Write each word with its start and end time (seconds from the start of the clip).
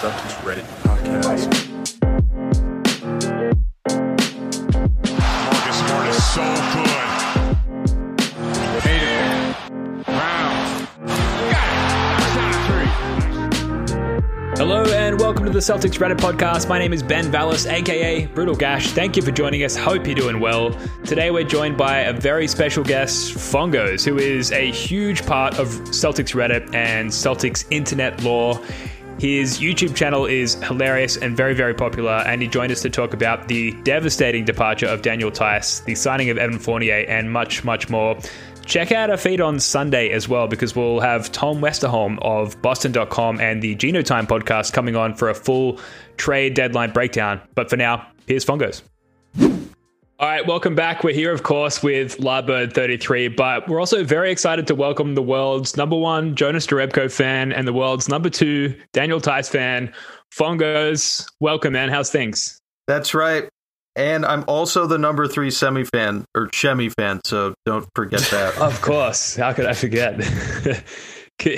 Celtics 0.00 0.36
Reddit 0.44 0.64
podcast. 0.84 1.67
Hello 14.58 14.82
and 14.82 15.20
welcome 15.20 15.44
to 15.44 15.52
the 15.52 15.60
Celtics 15.60 16.00
Reddit 16.00 16.16
podcast. 16.16 16.68
My 16.68 16.80
name 16.80 16.92
is 16.92 17.00
Ben 17.00 17.30
Vallis, 17.30 17.64
aka 17.64 18.26
Brutal 18.26 18.56
Gash. 18.56 18.88
Thank 18.88 19.16
you 19.16 19.22
for 19.22 19.30
joining 19.30 19.62
us. 19.62 19.76
Hope 19.76 20.04
you're 20.04 20.16
doing 20.16 20.40
well. 20.40 20.76
Today 21.04 21.30
we're 21.30 21.44
joined 21.44 21.76
by 21.76 21.98
a 21.98 22.12
very 22.12 22.48
special 22.48 22.82
guest, 22.82 23.34
Fongos, 23.34 24.04
who 24.04 24.18
is 24.18 24.50
a 24.50 24.72
huge 24.72 25.24
part 25.24 25.60
of 25.60 25.68
Celtics 25.68 26.34
Reddit 26.34 26.74
and 26.74 27.08
Celtics 27.08 27.66
internet 27.70 28.20
lore. 28.24 28.60
His 29.20 29.60
YouTube 29.60 29.94
channel 29.94 30.26
is 30.26 30.54
hilarious 30.56 31.16
and 31.16 31.36
very, 31.36 31.54
very 31.54 31.74
popular, 31.74 32.24
and 32.26 32.42
he 32.42 32.48
joined 32.48 32.72
us 32.72 32.82
to 32.82 32.90
talk 32.90 33.14
about 33.14 33.46
the 33.46 33.70
devastating 33.82 34.44
departure 34.44 34.86
of 34.86 35.02
Daniel 35.02 35.30
Theis, 35.30 35.84
the 35.84 35.94
signing 35.94 36.30
of 36.30 36.38
Evan 36.38 36.58
Fournier, 36.58 37.04
and 37.06 37.32
much, 37.32 37.62
much 37.62 37.88
more. 37.88 38.18
Check 38.68 38.92
out 38.92 39.08
our 39.08 39.16
feed 39.16 39.40
on 39.40 39.58
Sunday 39.60 40.10
as 40.10 40.28
well 40.28 40.46
because 40.46 40.76
we'll 40.76 41.00
have 41.00 41.32
Tom 41.32 41.58
Westerholm 41.58 42.18
of 42.20 42.60
Boston.com 42.60 43.40
and 43.40 43.62
the 43.62 43.74
Genotime 43.76 44.26
podcast 44.26 44.74
coming 44.74 44.94
on 44.94 45.14
for 45.14 45.30
a 45.30 45.34
full 45.34 45.80
trade 46.18 46.52
deadline 46.52 46.92
breakdown. 46.92 47.40
But 47.54 47.70
for 47.70 47.78
now, 47.78 48.06
here's 48.26 48.44
Fongos. 48.44 48.82
All 49.40 50.28
right, 50.28 50.46
welcome 50.46 50.74
back. 50.74 51.02
We're 51.02 51.14
here, 51.14 51.32
of 51.32 51.44
course, 51.44 51.82
with 51.82 52.18
Larbird33, 52.18 53.34
but 53.34 53.66
we're 53.68 53.80
also 53.80 54.04
very 54.04 54.30
excited 54.30 54.66
to 54.66 54.74
welcome 54.74 55.14
the 55.14 55.22
world's 55.22 55.78
number 55.78 55.96
one 55.96 56.36
Jonas 56.36 56.66
Jerebko 56.66 57.10
fan 57.10 57.52
and 57.52 57.66
the 57.66 57.72
world's 57.72 58.06
number 58.06 58.28
two 58.28 58.78
Daniel 58.92 59.18
Theis 59.18 59.48
fan, 59.48 59.94
Fongos. 60.30 61.26
Welcome, 61.40 61.72
man. 61.72 61.88
How's 61.88 62.10
things? 62.10 62.60
That's 62.86 63.14
right. 63.14 63.48
And 63.98 64.24
I'm 64.24 64.44
also 64.46 64.86
the 64.86 64.96
number 64.96 65.26
three 65.26 65.50
semi 65.50 65.82
fan 65.82 66.24
or 66.32 66.46
Shemi 66.48 66.92
fan, 66.96 67.20
so 67.24 67.54
don't 67.66 67.84
forget 67.96 68.20
that. 68.30 68.56
Of 68.60 68.80
course. 68.80 69.34
How 69.34 69.52
could 69.52 69.66
I 69.66 69.72
forget? 69.72 70.20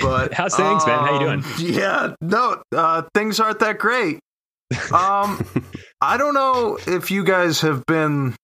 But 0.01 0.33
How's 0.33 0.55
things, 0.55 0.85
man? 0.85 0.99
How 0.99 1.13
you 1.13 1.19
doing? 1.19 1.43
um, 1.43 1.53
Yeah, 1.57 2.13
no, 2.21 2.61
uh, 2.75 3.01
things 3.15 3.39
aren't 3.39 3.59
that 3.59 3.79
great. 3.79 4.19
Um, 4.93 5.43
I 6.01 6.17
don't 6.17 6.35
know 6.35 6.77
if 6.85 7.09
you 7.09 7.23
guys 7.23 7.61
have 7.61 7.83
been. 7.87 8.35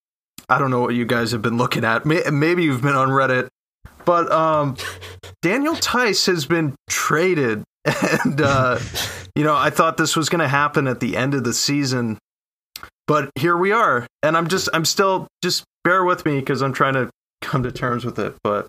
I 0.50 0.58
don't 0.58 0.72
know 0.72 0.82
what 0.82 0.96
you 0.96 1.06
guys 1.06 1.32
have 1.34 1.42
been 1.44 1.58
looking 1.58 1.84
at. 1.86 2.06
Maybe 2.06 2.64
you've 2.64 2.82
been 2.82 2.96
on 2.96 3.10
Reddit, 3.10 3.50
but 4.06 4.32
um, 4.32 4.78
Daniel 5.44 5.76
Theis 5.76 6.26
has 6.26 6.46
been 6.48 6.76
traded, 6.90 7.64
and 7.86 8.42
uh, 8.42 8.80
you 9.36 9.44
know 9.44 9.56
I 9.56 9.70
thought 9.70 9.98
this 9.98 10.16
was 10.16 10.30
going 10.30 10.42
to 10.42 10.48
happen 10.48 10.88
at 10.88 11.00
the 11.02 11.18
end 11.18 11.34
of 11.36 11.44
the 11.44 11.54
season, 11.54 12.18
but 13.08 13.30
here 13.36 13.58
we 13.58 13.72
are, 13.72 14.06
and 14.24 14.36
I'm 14.38 14.48
just 14.48 14.70
I'm 14.74 14.86
still 14.86 15.28
just 15.44 15.64
bear 15.84 16.04
with 16.04 16.26
me 16.26 16.40
because 16.40 16.62
I'm 16.62 16.74
trying 16.74 16.94
to 16.94 17.10
come 17.42 17.64
to 17.64 17.72
terms 17.72 18.06
with 18.06 18.20
it, 18.20 18.36
but. 18.44 18.68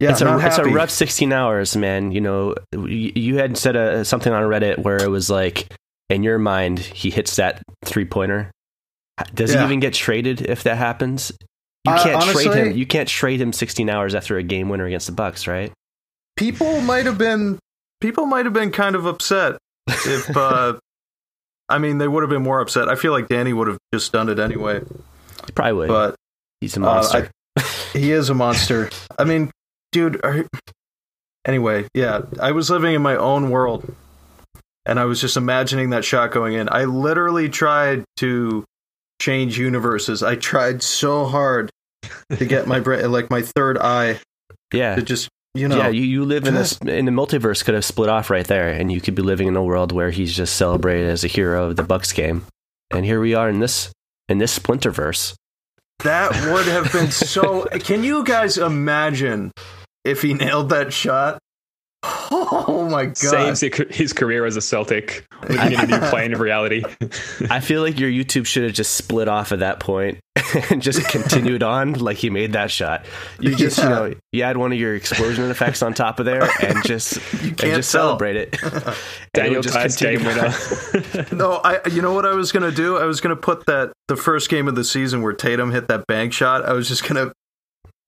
Yeah, 0.00 0.10
it's 0.12 0.20
a 0.20 0.38
it's 0.46 0.58
a 0.58 0.64
rough 0.64 0.90
16 0.90 1.32
hours, 1.32 1.76
man. 1.76 2.12
You 2.12 2.20
know, 2.20 2.54
you, 2.72 3.10
you 3.16 3.38
had 3.38 3.56
said 3.58 3.74
a, 3.74 4.04
something 4.04 4.32
on 4.32 4.44
Reddit 4.44 4.78
where 4.78 5.02
it 5.02 5.08
was 5.10 5.28
like, 5.28 5.74
in 6.08 6.22
your 6.22 6.38
mind, 6.38 6.78
he 6.78 7.10
hits 7.10 7.34
that 7.34 7.62
three 7.84 8.04
pointer. 8.04 8.52
Does 9.34 9.52
Yeah. 9.52 9.58
he 9.58 9.64
even 9.66 9.80
get 9.80 9.94
traded 9.94 10.42
if 10.42 10.62
that 10.62 10.76
happens? 10.76 11.32
You 11.84 11.94
Uh, 11.94 12.02
can't 12.04 12.22
trade 12.22 12.36
honestly- 12.46 12.60
him. 12.70 12.76
You 12.76 12.86
can't 12.86 13.08
trade 13.08 13.40
him 13.40 13.52
16 13.52 13.90
hours 13.90 14.14
after 14.14 14.36
a 14.38 14.42
game 14.44 14.68
winner 14.68 14.86
against 14.86 15.06
the 15.06 15.12
Bucks, 15.14 15.48
right? 15.48 15.72
people 16.36 16.80
might 16.82 17.04
have 17.04 17.18
been 17.18 17.58
people 18.00 18.24
might 18.24 18.44
have 18.44 18.54
been 18.54 18.70
kind 18.70 18.94
of 18.94 19.04
upset 19.06 19.58
if 19.88 20.36
uh 20.36 20.74
I 21.68 21.78
mean 21.78 21.98
they 21.98 22.08
would 22.08 22.22
have 22.22 22.30
been 22.30 22.42
more 22.42 22.60
upset. 22.60 22.88
I 22.88 22.94
feel 22.94 23.12
like 23.12 23.28
Danny 23.28 23.52
would 23.52 23.68
have 23.68 23.78
just 23.92 24.12
done 24.12 24.28
it 24.28 24.38
anyway. 24.38 24.80
He 25.46 25.52
probably 25.52 25.74
would. 25.74 25.88
But 25.88 26.14
He's 26.60 26.76
a 26.76 26.80
uh, 26.80 26.84
monster. 26.84 27.30
he 27.92 28.12
is 28.12 28.30
a 28.30 28.34
monster. 28.34 28.90
I 29.18 29.24
mean, 29.24 29.50
dude, 29.92 30.20
are, 30.24 30.44
anyway, 31.44 31.86
yeah, 31.94 32.22
I 32.40 32.52
was 32.52 32.70
living 32.70 32.94
in 32.94 33.02
my 33.02 33.16
own 33.16 33.50
world 33.50 33.94
and 34.86 34.98
I 34.98 35.04
was 35.04 35.20
just 35.20 35.36
imagining 35.36 35.90
that 35.90 36.04
shot 36.04 36.32
going 36.32 36.54
in. 36.54 36.68
I 36.70 36.84
literally 36.84 37.48
tried 37.48 38.04
to 38.16 38.64
change 39.20 39.58
universes. 39.58 40.22
I 40.22 40.36
tried 40.36 40.82
so 40.82 41.26
hard 41.26 41.70
to 42.36 42.44
get 42.44 42.66
my 42.66 42.80
brain 42.80 43.10
like 43.10 43.30
my 43.30 43.42
third 43.42 43.78
eye 43.78 44.20
yeah. 44.72 44.96
to 44.96 45.02
just, 45.02 45.28
you 45.54 45.68
know, 45.68 45.76
yeah, 45.76 45.88
you, 45.88 46.02
you 46.02 46.24
live 46.24 46.46
in 46.46 46.54
this 46.54 46.78
in 46.78 47.04
the 47.04 47.10
multiverse 47.10 47.64
could 47.64 47.74
have 47.74 47.84
split 47.84 48.08
off 48.08 48.30
right 48.30 48.46
there, 48.46 48.68
and 48.68 48.92
you 48.92 49.00
could 49.00 49.14
be 49.14 49.22
living 49.22 49.48
in 49.48 49.56
a 49.56 49.62
world 49.62 49.92
where 49.92 50.10
he's 50.10 50.34
just 50.34 50.56
celebrated 50.56 51.08
as 51.08 51.24
a 51.24 51.28
hero 51.28 51.66
of 51.66 51.76
the 51.76 51.82
Bucks 51.82 52.12
game, 52.12 52.44
and 52.90 53.04
here 53.04 53.20
we 53.20 53.34
are 53.34 53.48
in 53.48 53.60
this 53.60 53.90
in 54.28 54.38
this 54.38 54.56
Splinterverse. 54.58 55.34
That 56.04 56.30
would 56.52 56.66
have 56.66 56.92
been 56.92 57.10
so. 57.10 57.64
Can 57.80 58.04
you 58.04 58.24
guys 58.24 58.58
imagine 58.58 59.50
if 60.04 60.22
he 60.22 60.34
nailed 60.34 60.68
that 60.70 60.92
shot? 60.92 61.38
Oh 62.30 62.88
my 62.90 63.06
god! 63.06 63.16
Saves 63.16 63.60
his 63.90 64.12
career 64.12 64.44
as 64.46 64.56
a 64.56 64.60
Celtic, 64.60 65.26
living 65.48 65.72
in 65.72 65.80
a 65.80 65.86
new 65.86 65.98
plane 66.08 66.32
of 66.32 66.40
reality. 66.40 66.82
I 67.50 67.60
feel 67.60 67.82
like 67.82 67.98
your 67.98 68.10
YouTube 68.10 68.46
should 68.46 68.64
have 68.64 68.72
just 68.72 68.94
split 68.94 69.28
off 69.28 69.52
at 69.52 69.58
that 69.60 69.80
point 69.80 70.18
and 70.70 70.80
just 70.80 71.06
continued 71.08 71.62
on 71.62 71.94
like 71.94 72.16
he 72.18 72.30
made 72.30 72.52
that 72.52 72.70
shot. 72.70 73.04
You 73.40 73.54
just, 73.54 73.78
you 73.78 73.84
Yeah. 73.84 73.88
know, 73.90 74.14
you 74.32 74.42
add 74.42 74.56
one 74.56 74.72
of 74.72 74.78
your 74.78 74.94
explosion 74.94 75.50
effects 75.50 75.82
on 75.82 75.92
top 75.94 76.18
of 76.20 76.26
there 76.26 76.48
and 76.62 76.82
just 76.84 77.16
and 77.42 77.56
can't 77.58 77.74
just 77.74 77.90
tell. 77.92 78.08
celebrate 78.18 78.36
it. 78.36 78.56
Daniel 79.34 79.60
just 79.62 79.74
Theis 79.76 79.96
game 79.96 80.20
continue. 80.20 80.52
winner. 81.12 81.26
No, 81.34 81.60
I. 81.64 81.80
You 81.90 82.00
know 82.02 82.12
what 82.14 82.24
I 82.26 82.32
was 82.34 82.52
gonna 82.52 82.72
do? 82.72 82.96
I 82.98 83.04
was 83.04 83.20
gonna 83.20 83.36
put 83.36 83.66
that 83.66 83.92
the 84.08 84.16
first 84.16 84.48
game 84.50 84.68
of 84.68 84.74
the 84.76 84.84
season 84.84 85.22
where 85.22 85.32
Tatum 85.32 85.72
hit 85.72 85.88
that 85.88 86.06
bank 86.06 86.32
shot. 86.32 86.64
I 86.64 86.72
was 86.72 86.88
just 86.88 87.06
gonna 87.06 87.32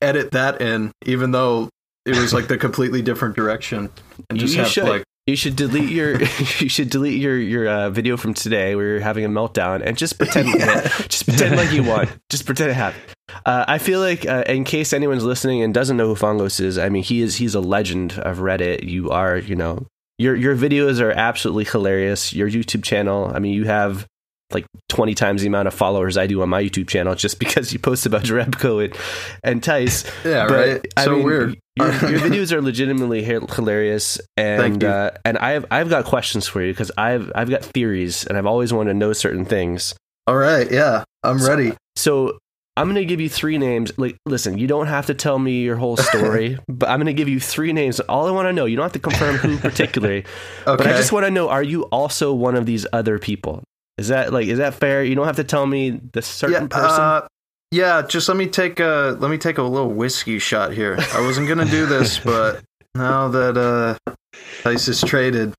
edit 0.00 0.30
that 0.32 0.60
in, 0.62 0.92
even 1.04 1.32
though 1.32 1.68
it 2.06 2.16
was 2.16 2.32
like 2.32 2.48
the 2.48 2.58
completely 2.58 3.02
different 3.02 3.36
direction, 3.36 3.90
and 4.28 4.38
You, 4.38 4.46
just 4.46 4.54
you 4.54 4.62
have 4.62 4.70
should. 4.70 4.84
like 4.88 5.04
you 5.26 5.36
should 5.36 5.54
delete 5.54 5.90
your 5.90 6.20
you 6.58 6.68
should 6.68 6.90
delete 6.90 7.20
your 7.20 7.36
your 7.38 7.68
uh, 7.68 7.90
video 7.90 8.16
from 8.16 8.34
today 8.34 8.74
where 8.74 8.86
you're 8.86 9.00
having 9.00 9.24
a 9.24 9.28
meltdown 9.28 9.82
and 9.84 9.96
just 9.96 10.18
pretend 10.18 10.48
just 11.08 11.26
pretend 11.26 11.56
like 11.56 11.72
you 11.72 11.82
won. 11.82 12.08
Just 12.30 12.46
pretend 12.46 12.70
it 12.70 12.74
happened. 12.74 13.02
Uh, 13.46 13.64
I 13.68 13.78
feel 13.78 14.00
like 14.00 14.26
uh, 14.26 14.42
in 14.46 14.64
case 14.64 14.92
anyone's 14.92 15.22
listening 15.22 15.62
and 15.62 15.72
doesn't 15.72 15.96
know 15.96 16.06
who 16.08 16.14
Fongos 16.20 16.60
is, 16.60 16.78
I 16.78 16.88
mean 16.88 17.02
he 17.02 17.20
is 17.20 17.36
he's 17.36 17.54
a 17.54 17.60
legend 17.60 18.14
of 18.18 18.38
Reddit. 18.38 18.82
You 18.88 19.10
are 19.10 19.36
you 19.36 19.54
know 19.54 19.86
your 20.18 20.34
your 20.34 20.56
videos 20.56 21.00
are 21.00 21.12
absolutely 21.12 21.64
hilarious. 21.64 22.32
Your 22.32 22.48
YouTube 22.50 22.82
channel, 22.82 23.30
I 23.32 23.38
mean 23.38 23.52
you 23.54 23.64
have 23.66 24.06
like 24.52 24.66
20 24.88 25.14
times 25.14 25.40
the 25.42 25.46
amount 25.46 25.68
of 25.68 25.74
followers 25.74 26.16
I 26.16 26.26
do 26.26 26.42
on 26.42 26.48
my 26.48 26.62
YouTube 26.62 26.88
channel 26.88 27.14
just 27.14 27.38
because 27.38 27.72
you 27.72 27.78
post 27.78 28.06
about 28.06 28.22
Jerebko 28.22 28.84
and, 28.84 28.96
and 29.44 29.62
Theis. 29.62 30.04
Yeah, 30.24 30.46
But, 30.46 30.54
right. 30.54 30.86
I 30.96 31.04
So 31.04 31.16
mean, 31.16 31.24
weird. 31.24 31.58
Your, 31.76 31.88
your 31.88 32.20
videos 32.20 32.52
are 32.52 32.60
legitimately 32.60 33.22
hilarious, 33.22 34.20
and 34.36 34.82
uh, 34.84 35.12
and 35.24 35.38
I've 35.38 35.64
I've 35.70 35.88
got 35.88 36.04
questions 36.04 36.46
for 36.46 36.62
you 36.62 36.72
because 36.72 36.90
I've 36.98 37.30
I've 37.34 37.48
got 37.48 37.64
theories, 37.64 38.26
and 38.26 38.36
I've 38.36 38.46
always 38.46 38.72
wanted 38.72 38.92
to 38.92 38.98
know 38.98 39.12
certain 39.12 39.44
things. 39.44 39.94
all 40.26 40.36
right, 40.36 40.70
yeah, 40.70 41.04
I'm 41.22 41.38
ready. 41.44 41.72
So 41.96 42.38
I'm 42.76 42.86
going 42.86 42.96
to 42.96 43.04
give 43.04 43.20
you 43.20 43.28
three 43.28 43.56
names. 43.58 43.92
Like, 43.98 44.16
listen, 44.26 44.58
you 44.58 44.66
don't 44.66 44.86
have 44.86 45.06
to 45.06 45.14
tell 45.14 45.38
me 45.38 45.62
your 45.62 45.76
whole 45.76 45.96
story, 45.96 46.58
but 46.68 46.88
I'm 46.88 46.98
going 46.98 47.06
to 47.06 47.12
give 47.14 47.28
you 47.28 47.40
three 47.40 47.72
names. 47.72 48.00
All 48.00 48.26
I 48.26 48.30
want 48.30 48.46
to 48.46 48.52
know, 48.52 48.64
you 48.64 48.76
don't 48.76 48.84
have 48.84 48.92
to 48.92 48.98
confirm 48.98 49.36
who 49.36 49.56
particularly, 49.58 50.24
but 50.64 50.86
I 50.86 50.92
just 50.96 51.12
want 51.12 51.24
to 51.26 51.30
know: 51.30 51.48
Are 51.48 51.62
you 51.62 51.84
also 51.84 52.32
one 52.34 52.56
of 52.56 52.66
these 52.66 52.86
other 52.92 53.18
people? 53.18 53.62
Is 54.00 54.08
that 54.08 54.32
like 54.32 54.46
is 54.46 54.56
that 54.56 54.72
fair? 54.72 55.04
You 55.04 55.14
don't 55.14 55.26
have 55.26 55.36
to 55.36 55.44
tell 55.44 55.66
me 55.66 55.90
the 55.90 56.22
certain 56.22 56.62
yeah, 56.62 56.68
person. 56.68 57.00
uh, 57.00 57.28
yeah, 57.70 58.00
just 58.00 58.28
let 58.28 58.38
me 58.38 58.46
take 58.46 58.80
a 58.80 59.14
let 59.20 59.30
me 59.30 59.36
take 59.36 59.58
a 59.58 59.62
little 59.62 59.90
whiskey 59.90 60.38
shot 60.38 60.72
here. 60.72 60.96
I 61.12 61.20
wasn't 61.20 61.48
gonna 61.48 61.66
do 61.66 61.84
this, 61.84 62.18
but 62.24 62.62
now 62.94 63.28
that 63.28 63.58
uh 63.58 64.14
Theis 64.62 64.88
is 64.88 65.02
traded, 65.02 65.52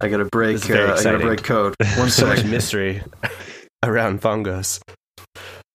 I 0.00 0.06
gotta 0.08 0.26
break. 0.26 0.70
Uh, 0.70 0.94
I 0.96 1.02
gotta 1.02 1.18
break 1.18 1.42
code. 1.42 1.74
One 1.96 2.10
so 2.10 2.28
much 2.28 2.44
mystery 2.44 3.02
around 3.82 4.22
fungos. 4.22 4.80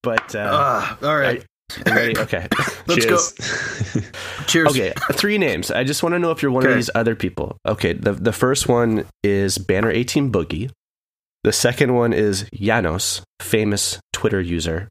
But 0.02 0.34
uh, 0.34 0.48
Ah, 0.50 0.98
all 1.02 1.18
right, 1.18 1.44
ready? 1.84 2.16
Okay. 2.18 2.48
let's 2.86 3.04
Cheers. 3.04 3.32
go. 3.32 4.00
Cheers. 4.46 4.68
Okay, 4.68 4.94
three 5.12 5.36
names. 5.36 5.70
I 5.70 5.84
just 5.84 6.02
want 6.02 6.14
to 6.14 6.18
know 6.18 6.30
if 6.30 6.40
you're 6.40 6.50
one 6.50 6.66
of 6.66 6.74
these 6.74 6.88
other 6.94 7.14
people. 7.14 7.58
Okay, 7.66 7.92
the 7.92 8.12
the 8.14 8.32
first 8.32 8.68
one 8.68 9.04
is 9.22 9.58
Banner 9.58 9.90
18 9.90 10.32
Boogie. 10.32 10.70
The 11.44 11.52
second 11.52 11.94
one 11.94 12.12
is 12.12 12.48
Janos, 12.54 13.22
famous 13.40 13.98
Twitter 14.12 14.40
user. 14.40 14.88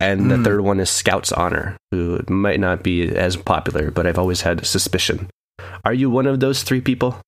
And 0.00 0.30
the 0.30 0.36
Hmm. 0.36 0.42
third 0.44 0.60
one 0.62 0.80
is 0.80 0.90
Scout's 0.90 1.30
Honor, 1.32 1.76
who 1.92 2.20
might 2.28 2.58
not 2.60 2.82
be 2.82 3.08
as 3.14 3.36
popular, 3.36 3.90
but 3.90 4.06
I've 4.06 4.18
always 4.18 4.40
had 4.42 4.66
suspicion. 4.66 5.30
Are 5.84 5.94
you 5.94 6.10
one 6.10 6.26
of 6.26 6.40
those 6.40 6.62
three 6.64 6.80
people? 6.80 7.20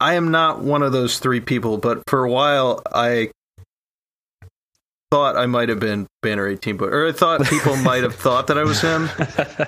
I 0.00 0.14
am 0.14 0.30
not 0.30 0.62
one 0.62 0.82
of 0.82 0.92
those 0.92 1.18
three 1.18 1.40
people, 1.40 1.78
but 1.78 2.02
for 2.08 2.24
a 2.24 2.30
while 2.30 2.82
I 2.92 3.30
thought 5.10 5.36
I 5.36 5.46
might 5.46 5.68
have 5.68 5.80
been 5.80 6.06
Banner 6.22 6.46
18, 6.48 6.76
but 6.76 6.86
or 6.92 7.06
I 7.08 7.12
thought 7.12 7.44
people 7.46 7.76
might 7.88 8.02
have 8.02 8.14
thought 8.14 8.46
that 8.48 8.58
I 8.58 8.64
was 8.64 8.80
him. 8.80 9.08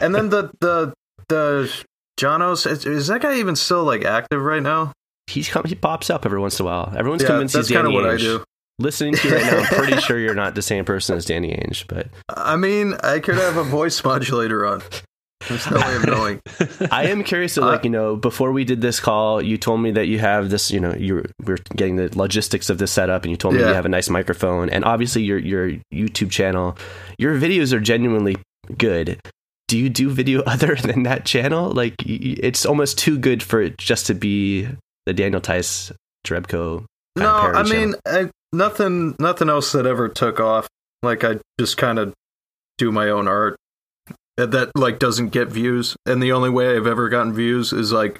And 0.00 0.14
then 0.14 0.30
the 0.30 0.50
the 0.60 0.92
the 1.28 1.72
Janos 2.16 2.66
is, 2.66 2.84
is 2.86 3.06
that 3.08 3.22
guy 3.22 3.38
even 3.38 3.56
still 3.56 3.84
like 3.84 4.04
active 4.04 4.40
right 4.42 4.62
now? 4.62 4.92
He's 5.32 5.48
come, 5.48 5.64
he 5.64 5.74
pops 5.74 6.10
up 6.10 6.24
every 6.26 6.38
once 6.40 6.58
in 6.60 6.66
a 6.66 6.68
while. 6.68 6.92
Everyone's 6.96 7.22
yeah, 7.22 7.28
convinced 7.28 7.54
that's 7.54 7.68
he's 7.68 7.76
kind 7.76 7.86
Danny 7.86 7.96
of 7.96 8.02
what 8.02 8.10
I 8.10 8.16
Ainge. 8.16 8.20
do. 8.20 8.44
Listening 8.78 9.14
to 9.14 9.28
you 9.28 9.34
right 9.34 9.44
now, 9.44 9.58
I'm 9.58 9.64
pretty 9.66 10.00
sure 10.00 10.18
you're 10.18 10.34
not 10.34 10.54
the 10.54 10.62
same 10.62 10.84
person 10.84 11.16
as 11.16 11.24
Danny 11.24 11.52
Ainge, 11.54 11.86
but 11.88 12.08
I 12.28 12.56
mean, 12.56 12.94
I 13.02 13.20
could 13.20 13.36
have 13.36 13.56
a 13.56 13.64
voice 13.64 14.02
modulator 14.04 14.66
on. 14.66 14.82
There's 15.48 15.68
no 15.70 15.76
way 15.78 15.96
of 15.96 16.06
knowing. 16.06 16.40
I 16.92 17.06
am 17.08 17.24
curious 17.24 17.54
to 17.54 17.62
Uh, 17.62 17.66
like 17.66 17.84
you 17.84 17.90
know 17.90 18.14
before 18.16 18.52
we 18.52 18.64
did 18.64 18.80
this 18.80 19.00
call, 19.00 19.42
you 19.42 19.58
told 19.58 19.80
me 19.80 19.90
that 19.90 20.06
you 20.06 20.18
have 20.20 20.50
this 20.50 20.70
you 20.70 20.78
know 20.80 20.94
you 20.94 21.24
we're 21.44 21.58
getting 21.76 21.96
the 21.96 22.16
logistics 22.16 22.70
of 22.70 22.78
this 22.78 22.92
setup, 22.92 23.22
and 23.24 23.30
you 23.32 23.36
told 23.36 23.54
me 23.54 23.60
Yeah. 23.60 23.68
you 23.68 23.74
have 23.74 23.84
a 23.86 23.88
nice 23.90 24.08
microphone, 24.08 24.70
and 24.70 24.84
obviously 24.84 25.22
your 25.22 25.38
your 25.38 25.70
YouTube 25.92 26.30
channel, 26.30 26.76
your 27.18 27.36
videos 27.38 27.72
are 27.72 27.80
genuinely 27.80 28.36
good. 28.78 29.20
Do 29.68 29.76
you 29.78 29.88
do 29.90 30.10
video 30.10 30.42
other 30.46 30.76
than 30.76 31.02
that 31.04 31.24
channel? 31.26 31.70
Like 31.72 31.94
it's 32.06 32.64
almost 32.64 32.96
too 32.98 33.18
good 33.18 33.42
for 33.42 33.60
it 33.60 33.78
just 33.78 34.06
to 34.06 34.14
be 34.14 34.68
the 35.06 35.12
Daniel 35.12 35.40
Theis 35.40 35.92
Drebko. 36.26 36.84
No, 37.16 37.28
I 37.28 37.62
mean, 37.64 37.94
I, 38.06 38.30
nothing 38.52 39.14
nothing 39.18 39.48
else 39.48 39.72
that 39.72 39.86
ever 39.86 40.08
took 40.08 40.40
off. 40.40 40.68
Like 41.02 41.24
I 41.24 41.38
just 41.58 41.76
kind 41.76 41.98
of 41.98 42.14
do 42.78 42.92
my 42.92 43.08
own 43.08 43.28
art 43.28 43.56
that, 44.36 44.70
like 44.74 44.98
doesn't 44.98 45.28
get 45.28 45.48
views, 45.48 45.96
and 46.06 46.22
the 46.22 46.32
only 46.32 46.50
way 46.50 46.76
I've 46.76 46.86
ever 46.86 47.08
gotten 47.08 47.34
views 47.34 47.72
is 47.72 47.92
like 47.92 48.18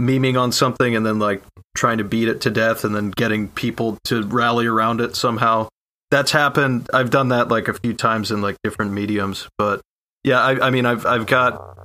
memeing 0.00 0.40
on 0.40 0.52
something 0.52 0.94
and 0.94 1.04
then 1.04 1.18
like 1.18 1.42
trying 1.76 1.98
to 1.98 2.04
beat 2.04 2.28
it 2.28 2.40
to 2.42 2.50
death 2.50 2.84
and 2.84 2.94
then 2.94 3.10
getting 3.10 3.48
people 3.48 3.98
to 4.04 4.22
rally 4.22 4.66
around 4.66 5.00
it 5.00 5.16
somehow. 5.16 5.68
That's 6.10 6.32
happened. 6.32 6.88
I've 6.92 7.10
done 7.10 7.28
that 7.28 7.48
like 7.48 7.68
a 7.68 7.74
few 7.74 7.94
times 7.94 8.30
in 8.30 8.42
like 8.42 8.56
different 8.62 8.92
mediums, 8.92 9.48
but 9.56 9.80
yeah, 10.24 10.40
I, 10.40 10.66
I 10.66 10.70
mean, 10.70 10.84
I've 10.84 11.06
I've 11.06 11.26
got 11.26 11.78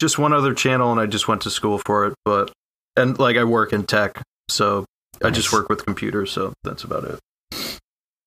just 0.00 0.18
one 0.18 0.32
other 0.32 0.54
channel, 0.54 0.92
and 0.92 1.00
I 1.00 1.06
just 1.06 1.28
went 1.28 1.42
to 1.42 1.50
school 1.50 1.78
for 1.84 2.06
it, 2.06 2.14
but 2.24 2.52
and 2.96 3.18
like 3.18 3.36
I 3.36 3.44
work 3.44 3.72
in 3.72 3.84
tech, 3.84 4.22
so 4.48 4.84
I 5.22 5.30
just 5.30 5.52
work 5.52 5.68
with 5.68 5.84
computers, 5.84 6.32
so 6.32 6.52
that's 6.64 6.84
about 6.84 7.04
it. 7.04 7.18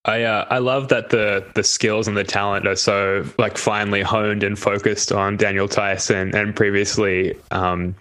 I 0.04 0.22
uh, 0.22 0.46
I 0.50 0.58
love 0.58 0.88
that 0.88 1.10
the 1.10 1.46
the 1.54 1.64
skills 1.64 2.06
and 2.08 2.16
the 2.16 2.24
talent 2.24 2.66
are 2.66 2.76
so 2.76 3.24
like 3.38 3.56
finely 3.56 4.02
honed 4.02 4.42
and 4.42 4.58
focused 4.58 5.12
on 5.12 5.36
Daniel 5.36 5.68
Tyson 5.68 6.16
and, 6.16 6.34
and 6.34 6.56
previously 6.56 7.38
um 7.50 7.94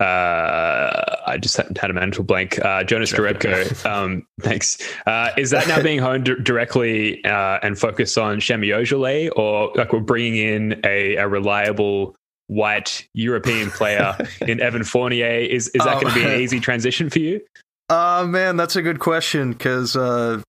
uh 0.00 1.16
I 1.26 1.38
just 1.40 1.56
had, 1.56 1.78
had 1.78 1.90
a 1.90 1.94
mental 1.94 2.24
blank 2.24 2.58
uh 2.64 2.82
Jonas 2.82 3.12
Garebko 3.12 3.86
um 3.90 4.26
thanks. 4.40 4.76
Uh 5.06 5.30
is 5.38 5.50
that 5.50 5.68
now 5.68 5.80
being 5.80 6.00
honed 6.00 6.24
d- 6.24 6.34
directly 6.42 7.24
uh 7.24 7.60
and 7.62 7.78
focused 7.78 8.18
on 8.18 8.38
Shemi 8.38 8.74
Ojeleye 8.76 9.30
or 9.36 9.70
like 9.76 9.92
we're 9.92 10.00
bringing 10.00 10.36
in 10.36 10.80
a, 10.84 11.14
a 11.14 11.28
reliable 11.28 12.16
white 12.48 13.06
European 13.14 13.70
player 13.70 14.16
in 14.46 14.60
Evan 14.60 14.84
Fournier 14.84 15.26
is 15.40 15.68
is 15.68 15.84
that 15.84 15.96
Oh. 15.96 16.00
going 16.00 16.14
to 16.14 16.20
be 16.20 16.26
an 16.26 16.40
easy 16.40 16.60
transition 16.60 17.08
for 17.10 17.18
you 17.20 17.40
Uh 17.88 18.24
man, 18.28 18.56
that's 18.56 18.76
a 18.76 18.82
good 18.82 18.98
question 19.00 19.52
because 19.52 19.96
uh, 19.96 20.40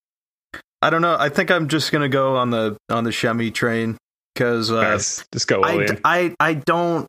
I 0.81 0.89
don't 0.89 1.01
know. 1.01 1.15
I 1.19 1.30
think 1.30 1.51
I'm 1.51 1.68
just 1.68 1.92
gonna 1.92 2.09
go 2.09 2.36
on 2.38 2.50
the 2.51 2.77
on 2.89 3.03
the 3.06 3.09
Shemi 3.12 3.53
train 3.53 3.97
because 4.33 4.71
uh, 4.71 4.81
Nice. 4.81 5.25
just 5.33 5.47
go 5.47 5.62
I, 5.62 5.74
in 5.86 6.00
I 6.03 6.36
I 6.39 6.53
don't 6.53 7.07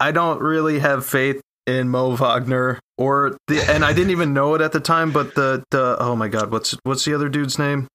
I 0.00 0.10
don't 0.12 0.40
really 0.40 0.78
have 0.80 1.04
faith 1.06 1.40
in 1.66 1.88
Mo 1.88 2.16
Wagner 2.16 2.80
or 2.98 3.36
the 3.46 3.60
and 3.70 3.84
I 3.84 3.92
didn't 3.92 4.10
even 4.10 4.32
know 4.34 4.54
it 4.54 4.60
at 4.60 4.72
the 4.72 4.80
time, 4.80 5.12
but 5.12 5.34
the 5.34 5.62
the 5.70 5.96
oh 6.00 6.16
my 6.16 6.28
god, 6.28 6.50
what's 6.50 6.76
what's 6.84 7.04
the 7.04 7.14
other 7.14 7.28
dude's 7.28 7.58
name? 7.58 7.86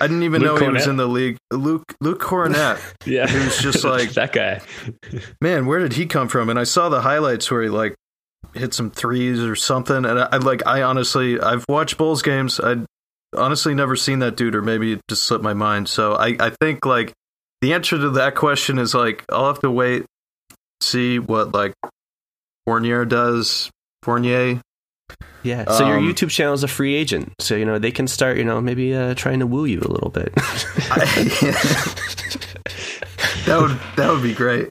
I 0.00 0.06
didn't 0.06 0.22
even 0.22 0.42
Luke 0.42 0.60
know 0.60 0.66
he 0.66 0.72
was 0.72 0.86
in 0.86 0.96
the 0.96 1.06
league. 1.06 1.36
Luke 1.50 1.94
Luke 2.00 2.20
Kornet. 2.22 2.80
yeah 3.06 3.26
he 3.26 3.38
was 3.38 3.58
just 3.58 3.84
like- 3.84 4.10
that 4.12 4.32
guy 4.32 4.60
Man, 5.40 5.66
where 5.66 5.78
did 5.80 5.92
he 5.94 6.06
come 6.06 6.28
from? 6.28 6.48
And 6.50 6.58
I 6.58 6.64
saw 6.64 6.88
the 6.88 7.00
highlights 7.00 7.50
where 7.50 7.62
he 7.62 7.68
like 7.68 7.94
hit 8.54 8.72
some 8.74 8.90
threes 8.90 9.40
or 9.40 9.56
something. 9.56 10.04
And 10.04 10.18
I, 10.18 10.28
I 10.32 10.36
like 10.38 10.66
I 10.66 10.82
honestly 10.82 11.40
I've 11.40 11.64
watched 11.68 11.98
Bulls 11.98 12.22
games. 12.22 12.60
I 12.60 12.76
honestly 13.36 13.74
never 13.74 13.94
seen 13.96 14.20
that 14.20 14.36
dude, 14.36 14.54
or 14.54 14.62
maybe 14.62 14.92
it 14.94 15.00
just 15.08 15.24
slipped 15.24 15.44
my 15.44 15.54
mind. 15.54 15.88
So 15.88 16.14
I 16.14 16.36
I 16.40 16.50
think 16.60 16.86
like 16.86 17.12
the 17.60 17.72
answer 17.74 17.98
to 17.98 18.10
that 18.10 18.34
question 18.34 18.78
is 18.78 18.94
like 18.94 19.24
I'll 19.30 19.48
have 19.48 19.60
to 19.60 19.70
wait, 19.70 20.06
see 20.80 21.18
what 21.18 21.52
like 21.52 21.74
Fournier 22.66 23.04
does. 23.04 23.70
Fournier. 24.02 24.60
Yeah. 25.42 25.70
So 25.70 25.86
your 25.86 25.98
Um, 25.98 26.04
YouTube 26.08 26.30
channel 26.30 26.54
is 26.54 26.62
a 26.64 26.68
free 26.68 26.94
agent, 26.94 27.32
so 27.40 27.54
you 27.54 27.64
know 27.64 27.78
they 27.78 27.90
can 27.92 28.06
start 28.08 28.36
you 28.38 28.44
know 28.44 28.60
maybe 28.60 28.94
uh, 28.94 29.14
trying 29.14 29.38
to 29.40 29.46
woo 29.46 29.64
you 29.64 29.80
a 29.80 29.88
little 29.90 30.10
bit. 30.10 30.32
that 33.46 33.58
would 33.60 33.78
that 33.96 34.10
would 34.10 34.22
be 34.22 34.34
great. 34.34 34.68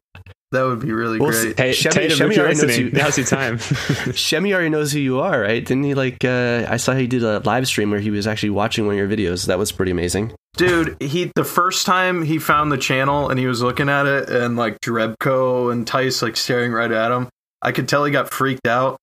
That 0.53 0.63
would 0.63 0.79
be 0.79 0.93
really 0.93 1.19
Well, 1.19 1.31
great. 1.31 1.57
Hey, 1.59 1.71
Shemi- 1.71 1.91
Tatum, 1.91 2.17
Shemi 2.19 2.31
if 2.31 2.37
already 2.39 2.53
knows 2.55 2.63
listening, 2.63 2.85
you- 2.87 2.91
now's 2.93 3.17
your 3.17 3.27
time. 3.27 3.57
Shemi 3.59 4.53
already 4.53 4.69
knows 4.69 4.93
who 4.93 4.99
you 4.99 5.19
are, 5.19 5.41
right? 5.41 5.63
Didn't 5.65 5.83
he 5.83 5.93
like? 5.93 6.23
Uh, 6.23 6.65
I 6.69 6.77
saw 6.77 6.93
he 6.93 7.05
did 7.07 7.23
a 7.23 7.39
live 7.39 7.67
stream 7.67 7.91
where 7.91 7.99
he 7.99 8.11
was 8.11 8.27
actually 8.27 8.51
watching 8.51 8.85
one 8.85 8.97
of 8.97 8.99
your 8.99 9.09
videos. 9.09 9.47
That 9.47 9.57
was 9.59 9.73
pretty 9.73 9.91
amazing. 9.91 10.33
Dude, 10.55 10.95
he 11.01 11.31
the 11.35 11.43
first 11.43 11.85
time 11.85 12.23
he 12.23 12.39
found 12.39 12.71
the 12.71 12.77
channel 12.77 13.29
and 13.29 13.37
he 13.39 13.45
was 13.45 13.61
looking 13.61 13.89
at 13.89 14.05
it 14.05 14.29
and 14.29 14.55
like 14.55 14.79
Drebko 14.79 15.71
and 15.71 15.85
Theis 15.85 16.21
like 16.21 16.37
staring 16.37 16.71
right 16.71 16.91
at 16.91 17.11
him, 17.11 17.27
I 17.61 17.71
could 17.73 17.87
tell 17.89 18.05
he 18.05 18.11
got 18.11 18.31
freaked 18.31 18.67
out 18.67 18.97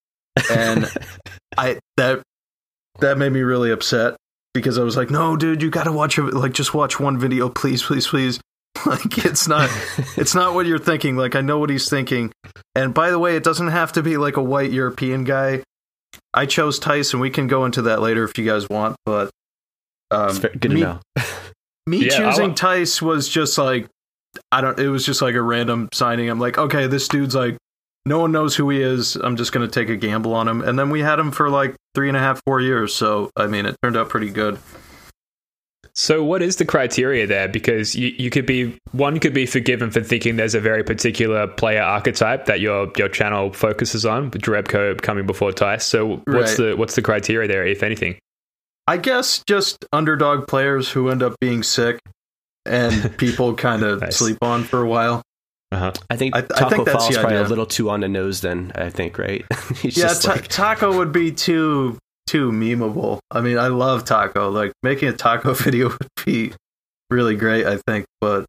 and 0.50 0.90
I 1.58 1.78
that 1.96 2.22
that 3.00 3.18
made 3.18 3.32
me 3.32 3.40
really 3.42 3.70
upset 3.70 4.16
because 4.52 4.78
I 4.78 4.82
was 4.82 4.96
like, 4.96 5.10
"No, 5.10 5.36
dude, 5.36 5.62
you 5.62 5.70
got 5.70 5.84
to 5.84 5.92
watch 5.92 6.18
it 6.18 6.22
like 6.34 6.52
just 6.52 6.74
watch 6.74 6.98
one 7.00 7.18
video, 7.18 7.48
please, 7.48 7.82
please, 7.82 8.06
please." 8.06 8.40
Like 8.86 9.24
it's 9.24 9.48
not 9.48 9.70
it's 10.16 10.34
not 10.34 10.52
what 10.52 10.66
you're 10.66 10.78
thinking. 10.80 11.16
Like 11.16 11.34
I 11.36 11.40
know 11.40 11.58
what 11.58 11.70
he's 11.70 11.88
thinking. 11.88 12.32
And 12.74 12.92
by 12.92 13.10
the 13.10 13.18
way, 13.18 13.34
it 13.36 13.42
doesn't 13.44 13.68
have 13.68 13.92
to 13.92 14.02
be 14.02 14.16
like 14.18 14.36
a 14.36 14.42
white 14.42 14.72
European 14.72 15.24
guy. 15.24 15.62
I 16.34 16.44
chose 16.44 16.78
Theis 16.80 17.12
and 17.12 17.20
we 17.20 17.30
can 17.30 17.46
go 17.46 17.64
into 17.64 17.82
that 17.82 18.02
later 18.02 18.24
if 18.24 18.36
you 18.36 18.44
guys 18.44 18.68
want, 18.68 18.96
but 19.06 19.30
um, 20.10 20.28
It's 20.28 20.38
very 20.38 20.56
good 20.56 20.72
me- 20.72 20.80
to 20.80 20.86
know. 20.86 21.00
me 21.86 21.98
Yeah, 22.04 22.08
choosing 22.30 22.50
I'll- 22.50 22.54
Theis 22.56 23.00
was 23.00 23.26
just 23.28 23.56
like 23.56 23.86
I 24.52 24.60
don't 24.60 24.78
it 24.78 24.88
was 24.88 25.06
just 25.06 25.22
like 25.22 25.34
a 25.36 25.42
random 25.42 25.88
signing. 25.94 26.28
I'm 26.28 26.40
like, 26.40 26.58
okay, 26.58 26.86
this 26.86 27.08
dude's 27.08 27.34
like 27.36 27.56
no 28.06 28.18
one 28.18 28.32
knows 28.32 28.54
who 28.56 28.68
he 28.70 28.80
is. 28.82 29.16
I'm 29.16 29.36
just 29.36 29.52
gonna 29.52 29.68
take 29.68 29.88
a 29.88 29.96
gamble 29.96 30.34
on 30.34 30.46
him. 30.48 30.60
And 30.62 30.78
then 30.78 30.90
we 30.90 31.00
had 31.00 31.18
him 31.18 31.30
for 31.32 31.48
like 31.50 31.74
three 31.94 32.08
and 32.08 32.16
a 32.16 32.20
half, 32.20 32.40
four 32.46 32.60
years. 32.60 32.94
So 32.94 33.30
I 33.36 33.46
mean 33.46 33.66
it 33.66 33.76
turned 33.82 33.96
out 33.96 34.08
pretty 34.08 34.30
good. 34.30 34.58
so, 35.96 36.24
what 36.24 36.42
is 36.42 36.56
the 36.56 36.64
criteria 36.64 37.24
there? 37.26 37.46
Because 37.48 37.94
you, 37.94 38.08
you 38.18 38.28
could 38.30 38.46
be 38.46 38.76
one 38.92 39.20
could 39.20 39.32
be 39.34 39.46
forgiven 39.46 39.90
for 39.92 40.00
thinking 40.02 40.36
there's 40.36 40.54
a 40.56 40.60
very 40.60 40.82
particular 40.82 41.46
player 41.46 41.82
archetype 41.82 42.46
that 42.46 42.58
your 42.60 42.90
your 42.96 43.08
channel 43.08 43.52
focuses 43.52 44.04
on, 44.04 44.30
with 44.30 44.42
Drebko 44.42 45.00
coming 45.00 45.24
before 45.26 45.52
Theis. 45.52 45.82
So, 45.84 46.16
what's 46.26 46.26
Right. 46.26 46.56
the 46.70 46.74
what's 46.76 46.96
the 46.96 47.02
criteria 47.02 47.46
there, 47.46 47.64
if 47.66 47.82
anything? 47.84 48.16
I 48.86 48.96
guess 48.98 49.42
just 49.46 49.84
underdog 49.92 50.46
players 50.48 50.90
who 50.90 51.08
end 51.10 51.22
up 51.22 51.36
being 51.40 51.62
sick 51.62 52.00
and 52.66 53.16
people 53.16 53.54
kind 53.54 53.82
of 53.82 54.00
Nice. 54.02 54.16
sleep 54.16 54.38
on 54.42 54.64
for 54.64 54.82
a 54.82 54.86
while. 54.88 55.22
Uh-huh. 55.72 55.92
I 56.10 56.16
think 56.16 56.34
I- 56.36 56.38
I 56.38 56.42
Taco 56.42 56.68
think 56.84 56.88
Fall's 56.88 57.08
the 57.08 57.14
probably 57.20 57.36
a 57.38 57.42
little 57.48 57.66
too 57.66 57.90
on 57.90 58.00
the 58.00 58.08
nose. 58.08 58.40
Then 58.40 58.70
I 58.74 58.90
think, 58.90 59.18
right? 59.18 59.44
He's 59.76 59.96
yeah, 59.96 60.04
just 60.08 60.22
Ta- 60.22 60.32
like, 60.32 60.48
Taco 60.48 60.96
would 60.98 61.12
be 61.12 61.32
too 61.32 61.98
too 62.26 62.50
memeable. 62.52 63.18
I 63.30 63.40
mean, 63.40 63.58
I 63.58 63.68
love 63.68 64.04
Taco. 64.04 64.50
Like 64.50 64.72
making 64.82 65.08
a 65.08 65.12
Taco 65.12 65.52
video 65.54 65.88
would 65.88 66.08
be 66.24 66.52
really 67.10 67.36
great. 67.36 67.66
I 67.66 67.78
think, 67.86 68.06
but 68.20 68.46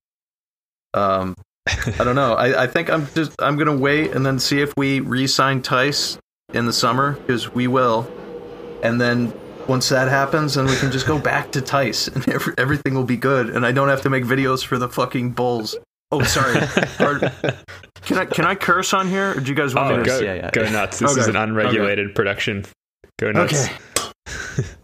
um, 0.94 1.36
I 1.68 2.04
don't 2.04 2.16
know. 2.16 2.34
I, 2.36 2.64
I 2.64 2.68
think 2.68 2.90
I'm 2.90 3.08
just 3.16 3.34
I'm 3.42 3.58
gonna 3.58 3.76
wait 3.76 4.12
and 4.12 4.26
then 4.26 4.40
see 4.40 4.62
if 4.62 4.74
we 4.78 5.00
re-sign 5.00 5.62
Theis 5.62 6.18
in 6.54 6.66
the 6.68 6.74
summer 6.74 7.14
because 7.14 7.54
we 7.54 7.68
will, 7.68 8.08
and 8.84 9.02
then 9.02 9.34
once 9.68 9.90
that 9.90 10.08
happens, 10.10 10.54
then 10.54 10.66
we 10.68 10.76
can 10.76 10.92
just 10.92 11.08
go 11.08 11.18
back 11.18 11.52
to 11.54 11.60
Theis 11.62 12.08
and 12.08 12.28
every, 12.30 12.54
everything 12.58 12.94
will 12.94 13.04
be 13.04 13.18
good, 13.18 13.50
and 13.50 13.66
I 13.66 13.72
don't 13.72 13.90
have 13.90 14.04
to 14.04 14.10
make 14.12 14.24
videos 14.26 14.64
for 14.64 14.78
the 14.78 14.88
fucking 14.88 15.32
Bulls. 15.32 15.76
Oh, 16.12 16.24
sorry. 16.24 16.56
Or- 17.00 17.20
can 18.04 18.18
I 18.20 18.26
can 18.26 18.46
I 18.46 18.54
curse 18.56 18.94
on 18.94 19.08
here? 19.08 19.32
Or 19.32 19.40
do 19.40 19.50
you 19.50 19.56
guys 19.56 19.74
want 19.74 19.92
Oh, 19.92 19.98
me 19.98 20.04
to? 20.04 20.10
go, 20.10 20.20
Yeah, 20.20 20.34
yeah. 20.36 20.52
go 20.52 20.70
nuts. 20.70 21.00
This 21.00 21.18
is 21.18 21.28
an 21.28 21.36
unregulated 21.36 22.14
production. 22.16 22.66
Go 23.20 23.32
nuts. 23.32 23.68
Okay. 23.68 23.74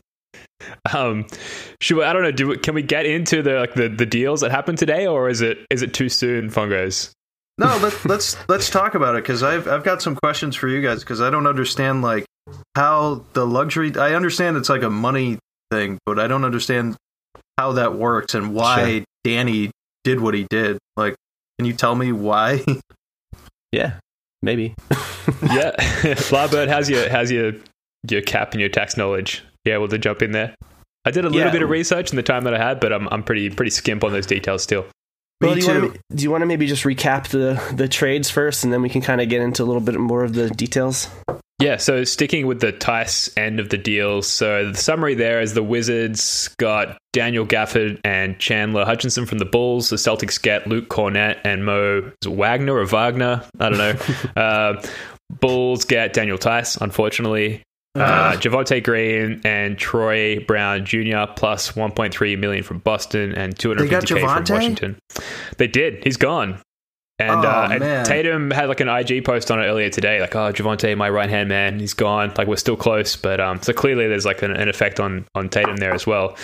Um, 0.94 1.28
should 1.80 1.98
we, 1.98 2.04
I 2.04 2.14
don't 2.14 2.24
know. 2.24 2.32
Do 2.32 2.48
we, 2.50 2.58
can 2.58 2.74
we 2.74 2.82
get 2.82 3.06
into 3.06 3.42
the 3.42 3.54
like 3.60 3.74
the, 3.76 3.88
the 3.90 4.06
deals 4.06 4.42
that 4.42 4.52
happened 4.52 4.78
today, 4.78 5.06
or 5.08 5.30
is 5.30 5.42
it 5.42 5.60
is 5.70 5.82
it 5.82 5.94
too 5.94 6.10
soon, 6.10 6.50
Fungos? 6.50 7.12
No, 7.58 7.78
let's 7.82 8.04
let's 8.06 8.38
let's 8.50 8.70
talk 8.70 8.96
about 8.96 9.16
it 9.16 9.24
because 9.24 9.44
I've 9.44 9.68
I've 9.68 9.84
got 9.84 10.02
some 10.02 10.16
questions 10.16 10.56
for 10.56 10.68
you 10.68 10.82
guys 10.82 11.00
because 11.02 11.22
I 11.22 11.30
don't 11.30 11.46
understand 11.48 12.02
like 12.02 12.26
how 12.76 13.26
the 13.34 13.46
luxury. 13.46 13.92
I 13.96 14.16
understand 14.16 14.58
it's 14.58 14.70
like 14.70 14.82
a 14.84 14.90
money 14.90 15.38
thing, 15.72 16.00
but 16.06 16.20
I 16.20 16.28
don't 16.28 16.46
understand 16.46 16.96
how 17.58 17.74
that 17.74 17.96
works 17.96 18.34
and 18.34 18.54
why 18.54 18.98
Sure. 18.98 19.04
Danny 19.24 19.72
did 20.04 20.20
what 20.20 20.34
he 20.34 20.46
did. 20.50 20.78
Like, 20.98 21.16
can 21.60 21.66
you 21.66 21.74
tell 21.74 21.96
me 21.96 22.12
why? 22.12 22.64
Yeah, 23.74 23.94
maybe. 24.42 24.76
yeah, 25.44 25.72
Flybird, 25.80 26.68
how's 26.68 26.90
your 26.90 27.10
how's 27.10 27.32
your 27.32 27.54
your 28.10 28.22
cap 28.22 28.52
and 28.52 28.60
your 28.60 28.70
tax 28.70 28.98
knowledge? 28.98 29.44
You 29.64 29.74
able 29.74 29.88
to 29.88 29.98
jump 29.98 30.22
in 30.22 30.32
there? 30.34 30.54
I 31.06 31.12
did 31.12 31.24
a 31.24 31.30
little 31.30 31.46
Yeah. 31.48 31.52
bit 31.54 31.62
of 31.62 31.70
research 31.70 32.10
in 32.10 32.18
the 32.18 32.22
time 32.24 32.44
that 32.44 32.54
I 32.54 32.58
had, 32.58 32.82
but 32.82 32.92
I'm 32.92 33.08
I'm 33.08 33.24
pretty 33.24 33.50
pretty 33.50 33.72
skimp 33.72 34.04
on 34.04 34.12
those 34.12 34.26
details 34.26 34.62
still. 34.64 34.86
Well, 35.40 35.56
me 35.56 35.62
do 35.62 35.66
you, 35.68 35.74
too. 35.74 35.82
want 35.82 35.94
to, 35.94 36.16
do 36.18 36.24
you 36.24 36.32
want 36.32 36.42
to 36.42 36.46
maybe 36.48 36.68
just 36.68 36.84
recap 36.84 37.30
the 37.30 37.62
the 37.74 37.88
trades 37.88 38.30
first, 38.30 38.66
and 38.66 38.74
then 38.74 38.82
we 38.82 38.90
can 38.90 39.02
kind 39.02 39.22
of 39.22 39.30
get 39.30 39.42
into 39.42 39.64
a 39.64 39.66
little 39.66 39.82
bit 39.82 39.98
more 39.98 40.26
of 40.26 40.34
the 40.34 40.50
details? 40.50 41.08
Yeah, 41.62 41.78
so 41.78 42.04
sticking 42.04 42.48
with 42.48 42.60
the 42.60 42.74
Theis 42.74 43.32
end 43.38 43.60
of 43.60 43.70
the 43.70 43.78
deal. 43.78 44.22
So 44.22 44.72
the 44.72 44.78
summary 44.78 45.16
there 45.16 45.42
is 45.42 45.54
the 45.54 45.64
Wizards 45.64 46.50
got 46.58 46.98
Daniel 47.14 47.46
Gafford 47.46 48.00
and 48.04 48.40
Chandler 48.40 48.86
Hutchinson 48.86 49.26
from 49.26 49.38
the 49.38 49.46
Bulls. 49.46 49.90
The 49.90 49.98
Celtics 49.98 50.42
get 50.42 50.68
Luke 50.68 50.90
Kornet 50.90 51.40
and 51.44 51.66
Mo 51.66 52.12
Wagner 52.26 52.76
or 52.76 52.86
Wagner. 52.86 53.44
I 53.60 53.70
don't 53.70 53.78
know. 53.78 53.96
uh, 54.42 54.82
Bulls 55.40 55.86
get 55.86 56.14
Daniel 56.14 56.38
Theis, 56.38 56.78
unfortunately. 56.82 57.64
Uh, 57.94 58.34
Javonte 58.38 58.82
Green 58.82 59.42
and 59.44 59.78
Troy 59.78 60.40
Brown 60.46 60.86
Jr. 60.86 61.26
plus 61.36 61.74
1.3 61.74 62.40
million 62.40 62.64
from 62.64 62.80
Boston 62.80 63.34
and 63.34 63.54
250k 63.56 64.22
from 64.22 64.56
Washington. 64.56 65.00
They 65.58 65.68
did. 65.68 66.02
He's 66.04 66.16
gone. 66.16 66.62
And, 67.22 67.46
Oh, 67.46 67.50
uh, 67.50 67.70
and. 67.72 68.06
Tatum 68.06 68.52
had 68.52 68.68
like 68.70 68.80
an 68.80 68.90
IG 68.90 69.24
post 69.24 69.52
on 69.52 69.60
it 69.60 69.66
earlier 69.66 69.90
today, 69.90 70.20
like, 70.20 70.36
"Oh, 70.36 70.52
Javonte, 70.52 70.96
my 70.98 71.10
right 71.10 71.30
hand 71.30 71.50
man, 71.50 71.80
he's 71.80 71.94
gone. 71.94 72.34
Like, 72.38 72.48
we're 72.48 72.56
still 72.56 72.76
close, 72.76 73.16
but 73.16 73.40
um, 73.40 73.62
so 73.62 73.74
clearly 73.74 74.08
there's 74.08 74.26
like 74.26 74.42
an, 74.42 74.52
an 74.56 74.68
effect 74.70 75.00
on 75.00 75.26
on 75.36 75.50
Tatum 75.50 75.78
there 75.78 75.94
as 75.94 76.08
well. 76.08 76.36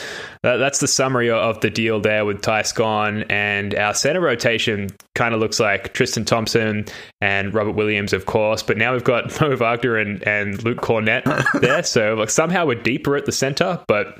That, 0.43 0.57
that's 0.57 0.79
the 0.79 0.87
summary 0.87 1.29
of 1.29 1.59
the 1.61 1.69
deal 1.69 1.99
there 1.99 2.25
with 2.25 2.41
Theis 2.41 2.73
gone, 2.73 3.23
and 3.23 3.73
our 3.75 3.93
center 3.93 4.21
rotation 4.21 4.89
kind 5.15 5.33
of 5.33 5.39
looks 5.39 5.59
like 5.59 5.93
Tristan 5.93 6.25
Thompson 6.25 6.85
and 7.21 7.53
Robert 7.53 7.71
Williams, 7.71 8.13
of 8.13 8.25
course, 8.27 8.61
but 8.61 8.77
now 8.77 8.93
we've 8.93 9.03
got 9.03 9.41
Mo 9.41 9.55
Wagner 9.55 9.97
and 9.97 10.25
and 10.27 10.63
Luke 10.63 10.79
Kornet 10.81 11.23
there, 11.61 11.83
so 11.83 12.13
like 12.13 12.29
somehow 12.29 12.65
we're 12.65 12.75
deeper 12.81 13.15
at 13.15 13.25
the 13.25 13.31
center, 13.31 13.83
but 13.87 14.19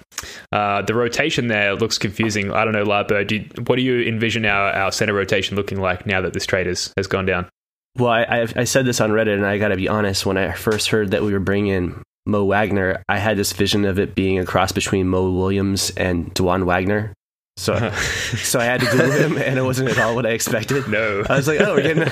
uh, 0.52 0.82
the 0.82 0.96
rotation 0.96 1.48
there 1.48 1.76
looks 1.76 1.98
confusing. 1.98 2.52
I 2.52 2.64
don't 2.64 2.74
know, 2.74 2.86
Larberg, 2.86 3.28
do 3.28 3.36
you, 3.36 3.50
what 3.66 3.76
do 3.76 3.82
you 3.84 4.02
envision 4.02 4.46
our, 4.46 4.72
our 4.72 4.92
center 4.92 5.14
rotation 5.14 5.56
looking 5.56 5.80
like 5.80 6.06
now 6.06 6.22
that 6.22 6.34
this 6.34 6.47
trade 6.48 6.68
has, 6.68 6.94
has 6.98 7.08
gone 7.08 7.26
down? 7.26 7.50
Well, 7.98 8.12
I, 8.12 8.24
I, 8.24 8.48
I 8.56 8.64
said 8.64 8.86
this 8.86 9.02
on 9.02 9.12
Reddit, 9.12 9.34
and 9.34 9.46
I 9.46 9.58
got 9.58 9.70
to 9.70 9.76
be 9.76 9.88
honest. 9.88 10.26
When 10.26 10.38
I 10.38 10.52
first 10.52 10.90
heard 10.90 11.12
that 11.12 11.24
we 11.24 11.34
were 11.34 11.40
bringing 11.40 11.74
in 11.74 12.04
Mo 12.26 12.46
Wagner, 12.46 13.04
I 13.10 13.18
had 13.18 13.38
this 13.38 13.54
vision 13.54 13.86
of 13.86 14.00
it 14.00 14.16
being 14.16 14.40
a 14.40 14.46
cross 14.46 14.72
between 14.72 15.08
Mo 15.08 15.32
Williams 15.32 15.92
and 15.92 16.34
Dajuan 16.34 16.66
Wagner. 16.66 17.14
So, 17.58 17.90
so 17.92 18.60
I 18.60 18.66
had 18.66 18.82
to 18.82 18.86
Google 18.86 19.12
him, 19.12 19.38
and 19.38 19.58
it 19.58 19.64
wasn't 19.64 19.90
at 19.90 19.98
all 19.98 20.16
what 20.16 20.26
I 20.26 20.30
expected. 20.30 20.88
No. 20.88 21.24
I 21.28 21.36
was 21.36 21.48
like, 21.48 21.60
oh, 21.60 21.74
we're 21.74 21.82
getting 21.82 22.04
a, 22.04 22.12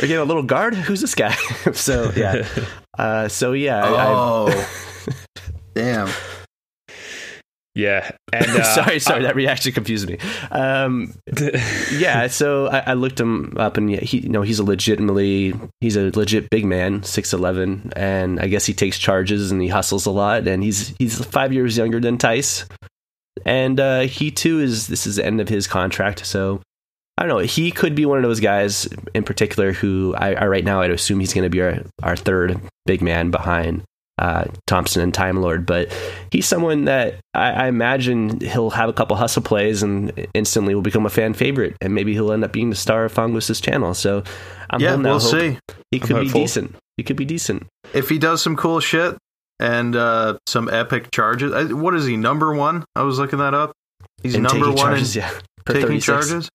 we're 0.00 0.08
getting 0.08 0.16
a 0.16 0.24
little 0.24 0.42
guard. 0.42 0.74
Who's 0.74 1.02
this 1.02 1.14
guy? 1.14 1.34
so 1.72 2.10
yeah, 2.16 2.48
uh, 2.98 3.28
so 3.28 3.52
yeah. 3.52 3.84
I, 3.84 3.88
I, 3.88 4.06
oh, 4.08 4.68
damn. 5.74 6.08
Yeah, 7.76 8.10
and 8.32 8.46
uh, 8.50 8.62
sorry, 8.62 8.98
sorry, 9.00 9.22
that 9.24 9.36
reaction 9.36 9.70
confused 9.70 10.08
me. 10.08 10.16
Um, 10.50 11.12
yeah, 11.92 12.26
so 12.26 12.68
I, 12.68 12.78
I 12.78 12.92
looked 12.94 13.20
him 13.20 13.54
up, 13.58 13.76
and 13.76 13.90
he, 13.90 14.20
you 14.20 14.30
know, 14.30 14.40
he's 14.40 14.58
a 14.58 14.64
legitimately, 14.64 15.52
he's 15.82 15.94
a 15.94 16.10
legit 16.18 16.48
big 16.48 16.64
man, 16.64 17.02
six 17.02 17.34
eleven, 17.34 17.92
and 17.94 18.40
I 18.40 18.46
guess 18.46 18.64
he 18.64 18.72
takes 18.72 18.98
charges 18.98 19.52
and 19.52 19.60
he 19.60 19.68
hustles 19.68 20.06
a 20.06 20.10
lot, 20.10 20.48
and 20.48 20.62
he's 20.62 20.96
he's 20.98 21.22
five 21.26 21.52
years 21.52 21.76
younger 21.76 22.00
than 22.00 22.16
Theis, 22.16 22.64
and 23.44 23.78
uh, 23.78 24.00
he 24.00 24.30
too 24.30 24.58
is 24.60 24.86
this 24.86 25.06
is 25.06 25.16
the 25.16 25.26
end 25.26 25.42
of 25.42 25.50
his 25.50 25.66
contract, 25.66 26.24
so 26.24 26.62
I 27.18 27.26
don't 27.26 27.28
know. 27.28 27.44
He 27.44 27.70
could 27.72 27.94
be 27.94 28.06
one 28.06 28.16
of 28.16 28.24
those 28.24 28.40
guys 28.40 28.88
in 29.12 29.22
particular 29.22 29.72
who 29.72 30.14
I, 30.16 30.32
I 30.32 30.46
right 30.46 30.64
now 30.64 30.80
I'd 30.80 30.90
assume 30.92 31.20
he's 31.20 31.34
going 31.34 31.44
to 31.44 31.50
be 31.50 31.60
our 31.60 31.82
our 32.02 32.16
third 32.16 32.58
big 32.86 33.02
man 33.02 33.30
behind 33.30 33.84
uh, 34.18 34.44
Thompson 34.66 35.02
and 35.02 35.12
Time 35.12 35.40
Lord, 35.42 35.66
but 35.66 35.92
he's 36.30 36.46
someone 36.46 36.86
that 36.86 37.16
I, 37.34 37.50
I 37.50 37.66
imagine 37.68 38.40
he'll 38.40 38.70
have 38.70 38.88
a 38.88 38.92
couple 38.92 39.16
hustle 39.16 39.42
plays 39.42 39.82
and 39.82 40.26
instantly 40.34 40.74
will 40.74 40.82
become 40.82 41.04
a 41.06 41.10
fan 41.10 41.34
favorite, 41.34 41.76
and 41.80 41.94
maybe 41.94 42.12
he'll 42.14 42.32
end 42.32 42.44
up 42.44 42.52
being 42.52 42.70
the 42.70 42.76
star 42.76 43.04
of 43.04 43.12
Fungus's 43.14 43.60
channel. 43.60 43.92
So 43.94 44.22
I'm 44.70 44.80
yeah, 44.80 44.94
we'll 44.96 45.20
see 45.20 45.58
He 45.90 45.98
could 46.00 46.08
be 46.16 46.22
hopeful. 46.24 46.40
decent. 46.40 46.76
He 46.96 47.02
could 47.02 47.16
be 47.16 47.26
decent. 47.26 47.66
if 47.92 48.08
he 48.08 48.18
does 48.18 48.42
some 48.42 48.56
cool 48.56 48.80
shit 48.80 49.16
and 49.60 49.94
uh, 49.94 50.38
some 50.46 50.68
epic 50.70 51.10
charges. 51.10 51.52
I, 51.52 51.64
what 51.72 51.94
is 51.94 52.06
he? 52.06 52.16
Number 52.16 52.54
one? 52.54 52.84
I 52.96 53.02
was 53.02 53.18
looking 53.18 53.38
that 53.40 53.52
up. 53.54 53.72
He's 54.22 54.34
And 54.34 54.44
number 54.44 54.66
taking 54.66 54.76
one 54.76 54.86
charges, 54.92 55.16
in 55.16 55.22
yeah. 55.22 55.30
Taking 55.66 55.82
36. 56.00 56.06
charges. 56.06 56.48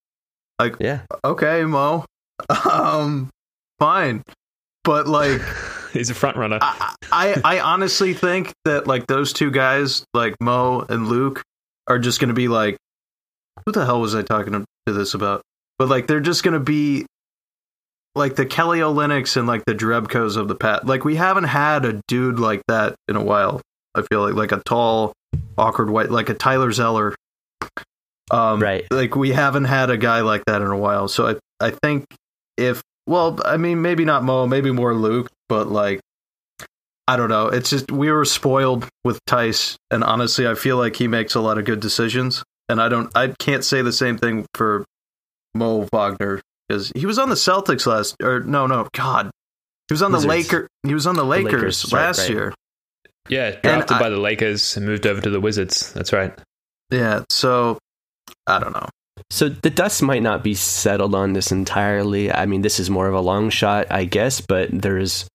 Like 0.58 0.76
yeah. 0.80 1.02
Okay, 1.24 1.64
Mo. 1.66 2.06
Um, 2.72 3.30
fine, 3.78 4.24
but 4.84 5.08
like. 5.08 5.42
he's 5.94 6.10
a 6.10 6.16
front 6.16 6.38
runner. 6.38 6.60
I, 6.62 6.96
I 7.12 7.42
I 7.44 7.60
honestly 7.60 8.14
think 8.14 8.54
that 8.66 8.88
like 8.88 9.08
those 9.08 9.34
two 9.34 9.52
guys, 9.52 10.06
like 10.14 10.36
Mo 10.40 10.86
and 10.88 11.08
Luke, 11.08 11.44
are 11.88 12.00
just 12.00 12.20
going 12.20 12.30
to 12.30 12.34
be 12.34 12.48
like, 12.48 12.78
who 13.66 13.72
the 13.72 13.86
hell 13.86 14.02
was 14.02 14.16
I 14.16 14.22
talking 14.22 14.54
to 14.54 14.94
this 14.94 15.14
about? 15.14 15.42
But 15.78 15.90
like 15.90 16.08
they're 16.08 16.20
just 16.20 16.44
going 16.44 16.54
to 16.54 16.60
be 16.60 17.06
like 18.16 18.36
the 18.36 18.46
Kelly 18.46 18.80
Olynyks 18.80 19.38
and 19.38 19.48
like 19.48 19.64
the 19.66 19.74
Drebkos 19.76 20.38
of 20.38 20.48
the 20.48 20.56
past. 20.56 20.86
Like 20.86 21.04
we 21.06 21.16
haven't 21.16 21.46
had 21.46 21.86
a 21.86 22.02
dude 22.08 22.40
like 22.40 22.62
that 22.68 22.96
in 23.08 23.16
a 23.16 23.24
while. 23.24 23.62
I 23.96 24.04
feel 24.04 24.22
like 24.22 24.36
like 24.36 24.52
a 24.52 24.62
tall, 24.66 25.14
awkward 25.58 25.90
white, 25.90 26.12
like 26.12 26.30
a 26.30 26.34
Tyler 26.34 26.72
Zeller. 26.72 27.16
Um, 28.30 28.62
Right. 28.62 28.86
Like 28.92 29.16
we 29.16 29.32
haven't 29.32 29.66
had 29.66 29.90
a 29.90 29.98
guy 29.98 30.22
like 30.22 30.46
that 30.46 30.62
in 30.62 30.68
a 30.68 30.78
while. 30.78 31.08
So 31.08 31.28
I 31.28 31.66
I 31.66 31.72
think 31.72 32.06
if 32.58 32.82
well, 33.12 33.38
I 33.46 33.58
mean 33.58 33.82
maybe 33.82 34.06
not 34.06 34.24
Mo, 34.24 34.48
maybe 34.48 34.72
more 34.72 34.94
Luke, 34.94 35.30
but 35.50 35.68
like 35.68 36.00
I 37.08 37.18
don't 37.18 37.30
know. 37.30 37.48
It's 37.48 37.70
just 37.70 37.92
we 37.92 38.10
were 38.10 38.24
spoiled 38.26 38.88
with 39.04 39.20
Theis, 39.28 39.76
and 39.92 40.04
honestly, 40.04 40.48
I 40.48 40.56
feel 40.56 40.78
like 40.78 40.96
he 40.96 41.08
makes 41.08 41.36
a 41.36 41.42
lot 41.42 41.58
of 41.58 41.66
good 41.66 41.82
decisions. 41.82 42.44
And 42.70 42.82
I 42.82 42.88
don't, 42.88 43.12
I 43.18 43.34
can't 43.38 43.66
say 43.66 43.82
the 43.82 43.92
same 43.92 44.18
thing 44.18 44.46
for 44.54 44.86
Mo 45.54 45.90
Wagner 45.92 46.42
because 46.70 46.90
he 46.96 47.06
was 47.06 47.20
on 47.20 47.28
the 47.28 47.36
Celtics 47.36 47.86
last, 47.86 48.16
or 48.24 48.40
no, 48.40 48.66
no, 48.66 48.88
God, 48.96 49.30
he 49.90 49.94
was 49.94 50.02
on 50.02 50.14
Wizards. 50.14 50.24
the 50.24 50.30
Laker. 50.30 50.68
He 50.88 50.94
was 50.94 51.06
on 51.06 51.16
the 51.16 51.26
Lakers, 51.26 51.54
Lakers, 51.54 51.92
right, 51.92 52.02
last 52.06 52.20
right. 52.20 52.30
year. 52.30 52.54
yeah, 53.28 53.52
drafted 53.60 53.98
I- 53.98 54.00
by 54.00 54.10
the 54.10 54.20
Lakers 54.20 54.78
and 54.78 54.86
moved 54.86 55.06
over 55.06 55.20
to 55.20 55.30
the 55.30 55.42
Wizards. 55.42 55.92
That's 55.92 56.14
right. 56.14 56.34
Yeah, 56.92 57.24
so 57.30 57.78
I 58.48 58.60
don't 58.60 58.72
know. 58.74 58.88
So 59.30 59.50
the 59.50 59.70
dust 59.70 60.02
might 60.02 60.24
not 60.24 60.44
be 60.44 60.54
settled 60.54 61.16
on 61.16 61.34
this 61.34 61.52
entirely. 61.52 62.32
I 62.32 62.46
mean, 62.46 62.62
this 62.62 62.80
is 62.80 62.90
more 62.90 63.08
of 63.08 63.14
a 63.14 63.22
long 63.22 63.50
shot, 63.50 63.88
I 63.92 64.06
guess, 64.06 64.42
but 64.42 64.70
there's. 64.72 65.28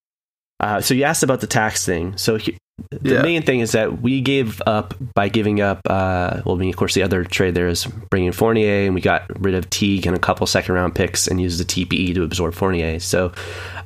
Uh, 0.58 0.80
so 0.80 0.94
you 0.94 1.04
asked 1.04 1.22
about 1.22 1.40
the 1.40 1.46
tax 1.46 1.84
thing. 1.84 2.16
So 2.16 2.36
he, 2.36 2.56
the 2.90 3.14
Yeah. 3.14 3.22
main 3.22 3.42
thing 3.42 3.60
is 3.60 3.72
that 3.72 4.00
we 4.00 4.20
gave 4.22 4.60
up 4.66 4.94
by 5.14 5.28
giving 5.28 5.60
up. 5.60 5.80
Uh, 5.88 6.40
well, 6.44 6.56
I 6.56 6.58
mean, 6.58 6.70
of 6.70 6.76
course, 6.76 6.94
the 6.94 7.02
other 7.02 7.24
trade 7.24 7.54
there 7.54 7.68
is 7.68 7.84
bringing 8.10 8.32
Fournier, 8.32 8.86
and 8.86 8.94
we 8.94 9.00
got 9.02 9.24
rid 9.40 9.54
of 9.54 9.68
Teague 9.70 10.06
and 10.06 10.16
a 10.16 10.18
couple 10.18 10.46
second 10.46 10.74
round 10.74 10.94
picks 10.94 11.26
and 11.28 11.40
used 11.40 11.60
the 11.60 11.64
TPE 11.64 12.14
to 12.14 12.22
absorb 12.22 12.54
Fournier. 12.54 12.98
So 13.00 13.32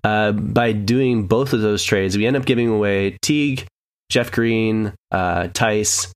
uh, 0.04 0.32
by 0.32 0.72
doing 0.72 1.26
both 1.26 1.52
of 1.52 1.60
those 1.60 1.82
trades, 1.82 2.16
we 2.16 2.26
end 2.26 2.36
up 2.36 2.44
giving 2.44 2.68
away 2.68 3.16
Teague, 3.22 3.66
Jeff 4.08 4.30
Green, 4.32 4.92
uh, 5.10 5.48
Theis, 5.48 6.12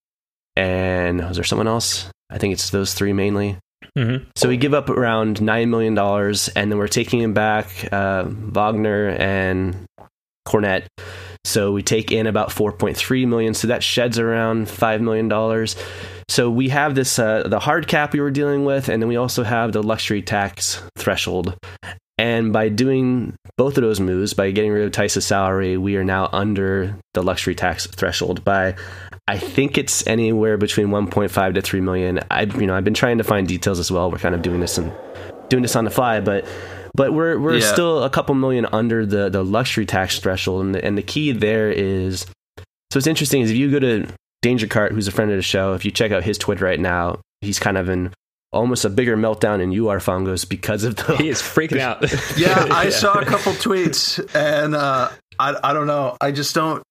and 0.57 1.19
was 1.27 1.37
there 1.37 1.45
someone 1.45 1.69
else? 1.69 2.09
I 2.31 2.39
think 2.39 2.53
it's 2.55 2.71
those 2.71 2.95
three 2.95 3.13
mainly. 3.13 3.57
Mm-hmm. 3.97 4.25
So 4.37 4.49
we 4.49 4.57
give 4.57 4.75
up 4.75 4.89
around 4.89 5.41
nine 5.43 5.71
million 5.71 5.95
dollars, 5.95 6.49
and 6.49 6.71
then 6.71 6.79
we're 6.79 6.89
taking 6.89 7.21
him 7.21 7.35
back 7.35 7.93
uh, 7.93 8.25
Wagner 8.27 9.09
and 9.11 9.87
Kornet. 10.47 10.87
So 11.45 11.73
we 11.73 11.83
take 11.83 12.11
in 12.11 12.27
about 12.27 12.49
4.3 12.49 13.29
million. 13.29 13.55
So 13.55 13.69
that 13.69 13.83
sheds 13.83 14.19
around 14.19 14.67
$5 14.67 15.01
million. 15.01 15.67
So 16.29 16.51
we 16.51 16.71
have 16.71 16.95
this, 16.95 17.19
uh, 17.19 17.43
the 17.47 17.61
hard 17.61 17.87
cap 17.87 18.13
we 18.13 18.21
were 18.21 18.31
dealing 18.31 18.65
with, 18.65 18.89
and 18.89 19.03
then 19.03 19.09
we 19.09 19.17
also 19.17 19.45
have 19.45 19.73
the 19.73 19.83
luxury 19.83 20.23
tax 20.23 20.83
threshold. 20.97 21.55
And 22.17 22.53
by 22.53 22.69
doing 22.69 23.35
both 23.59 23.77
of 23.77 23.83
those 23.83 24.01
moves, 24.01 24.35
by 24.35 24.51
getting 24.53 24.71
rid 24.71 24.87
of 24.87 24.93
Theis's 24.93 25.27
salary, 25.27 25.77
we 25.77 25.97
are 25.97 26.05
now 26.05 26.29
under 26.33 26.97
the 27.13 27.23
luxury 27.23 27.55
tax 27.55 27.87
threshold 27.87 28.45
by 28.45 28.77
I 29.27 29.39
think 29.39 29.79
it's 29.79 30.07
anywhere 30.07 30.59
between 30.59 30.89
1.5 30.89 31.55
to 31.55 31.63
3 31.63 31.81
million. 31.81 32.21
I 32.31 32.43
you 32.43 32.67
know, 32.67 32.75
I've 32.75 32.85
been 32.85 32.95
trying 32.95 33.19
to 33.19 33.25
find 33.25 33.49
details 33.49 33.79
as 33.79 33.91
well. 33.91 34.11
We're 34.11 34.19
kind 34.19 34.35
of 34.35 34.43
doing 34.43 34.61
this 34.61 34.77
and 34.77 34.93
doing 35.49 35.63
this 35.63 35.77
on 35.77 35.85
the 35.85 35.91
fly, 35.91 36.21
but 36.21 36.47
but 36.95 37.13
we're 37.15 37.39
we're 37.39 37.57
Yeah. 37.57 37.73
still 37.73 38.03
a 38.05 38.11
couple 38.11 38.35
million 38.35 38.67
under 38.73 39.07
the 39.07 39.31
the 39.31 39.43
luxury 39.43 39.87
tax 39.87 40.19
threshold 40.19 40.65
and 40.67 40.75
the, 40.75 40.85
and 40.85 40.99
the 40.99 41.03
key 41.03 41.33
there 41.33 41.71
is 41.71 42.27
so 42.59 42.99
what's 42.99 43.07
interesting 43.07 43.41
is 43.41 43.51
if 43.51 43.57
you 43.57 43.71
go 43.71 43.79
to 43.81 44.07
Danger 44.43 44.67
Cart, 44.67 44.93
who's 44.93 45.09
a 45.09 45.11
friend 45.11 45.31
of 45.31 45.37
the 45.39 45.43
show, 45.43 45.73
if 45.73 45.85
you 45.87 45.91
check 45.91 46.13
out 46.13 46.23
his 46.23 46.37
Twitter 46.39 46.65
right 46.65 46.79
now, 46.79 47.19
he's 47.41 47.59
kind 47.59 47.79
of 47.79 47.89
in 47.89 48.13
almost 48.53 48.85
a 48.85 48.91
bigger 48.91 49.17
meltdown 49.17 49.59
than 49.59 49.73
you 49.73 49.89
are, 49.89 49.99
Fungos, 49.99 50.49
because 50.49 50.85
of 50.85 50.95
the 50.97 51.17
He 51.19 51.29
is 51.31 51.41
freaking 51.43 51.81
out. 51.81 52.03
Yeah, 52.39 52.69
I 52.71 52.89
saw 52.91 53.15
a 53.19 53.25
couple 53.25 53.53
tweets, 53.55 54.21
and 54.35 54.75
uh, 54.77 55.09
I 55.41 55.57
I 55.65 55.73
don't 55.73 55.87
know. 55.87 56.17
I 56.21 56.31
just 56.31 56.55
don't. 56.55 56.83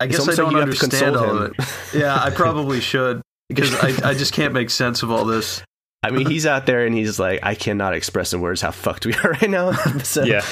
I 0.00 0.06
guess 0.06 0.28
I 0.28 0.34
don't 0.34 0.50
you 0.52 0.58
have 0.58 0.66
to 0.66 0.72
understand 0.72 1.16
all 1.16 1.24
him. 1.30 1.36
of 1.42 1.52
it. 1.58 1.94
Yeah, 1.94 2.14
I 2.16 2.30
probably 2.30 2.80
should 2.80 3.22
because 3.48 3.74
I 3.76 4.10
I 4.10 4.14
just 4.14 4.32
can't 4.32 4.52
make 4.52 4.70
sense 4.70 5.02
of 5.02 5.10
all 5.10 5.24
this. 5.24 5.62
I 6.02 6.10
mean, 6.10 6.26
he's 6.30 6.46
out 6.46 6.66
there 6.66 6.84
and 6.86 6.94
he's 6.94 7.18
like, 7.18 7.40
I 7.42 7.54
cannot 7.54 7.94
express 7.94 8.32
in 8.32 8.40
words 8.40 8.60
how 8.60 8.70
fucked 8.70 9.06
we 9.06 9.14
are 9.14 9.30
right 9.40 9.50
now. 9.50 9.72
so 10.02 10.22
Yeah. 10.24 10.42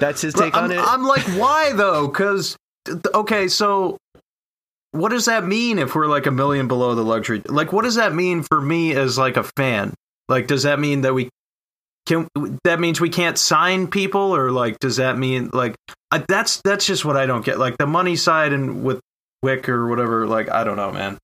that's 0.00 0.22
his 0.22 0.34
But 0.34 0.44
take 0.44 0.56
I'm, 0.56 0.64
on 0.64 0.72
it. 0.72 0.78
I'm 0.80 1.04
like, 1.04 1.22
why 1.38 1.72
though? 1.72 2.08
Because 2.08 2.56
okay, 3.14 3.48
so 3.48 3.96
what 4.92 5.10
does 5.10 5.24
that 5.26 5.44
mean 5.44 5.78
if 5.78 5.94
we're 5.94 6.06
like 6.06 6.26
a 6.26 6.30
million 6.30 6.68
below 6.68 6.94
the 6.94 7.02
luxury? 7.04 7.42
Like, 7.46 7.72
what 7.72 7.82
does 7.82 7.96
that 7.96 8.14
mean 8.14 8.42
for 8.42 8.60
me 8.60 8.94
as 8.94 9.18
like 9.18 9.36
a 9.36 9.42
fan? 9.56 9.92
Like, 10.28 10.46
does 10.46 10.62
that 10.62 10.78
mean 10.80 11.02
that 11.02 11.12
we 11.14 11.28
can? 12.06 12.28
That 12.64 12.80
means 12.80 13.00
we 13.00 13.10
can't 13.10 13.38
sign 13.38 13.86
people, 13.86 14.34
or 14.34 14.50
like, 14.50 14.78
does 14.78 14.96
that 14.96 15.18
mean 15.18 15.50
like 15.52 15.74
that's 16.28 16.60
that's 16.62 16.86
just 16.86 17.04
what 17.04 17.16
I 17.16 17.26
don't 17.26 17.44
get. 17.44 17.58
Like 17.58 17.78
the 17.78 17.86
money 17.86 18.16
side 18.16 18.52
and 18.52 18.84
with 18.84 19.00
Wyc 19.44 19.68
or 19.68 19.88
whatever. 19.88 20.26
Like, 20.26 20.50
I 20.50 20.64
don't 20.64 20.76
know, 20.76 20.92
man. 20.92 21.18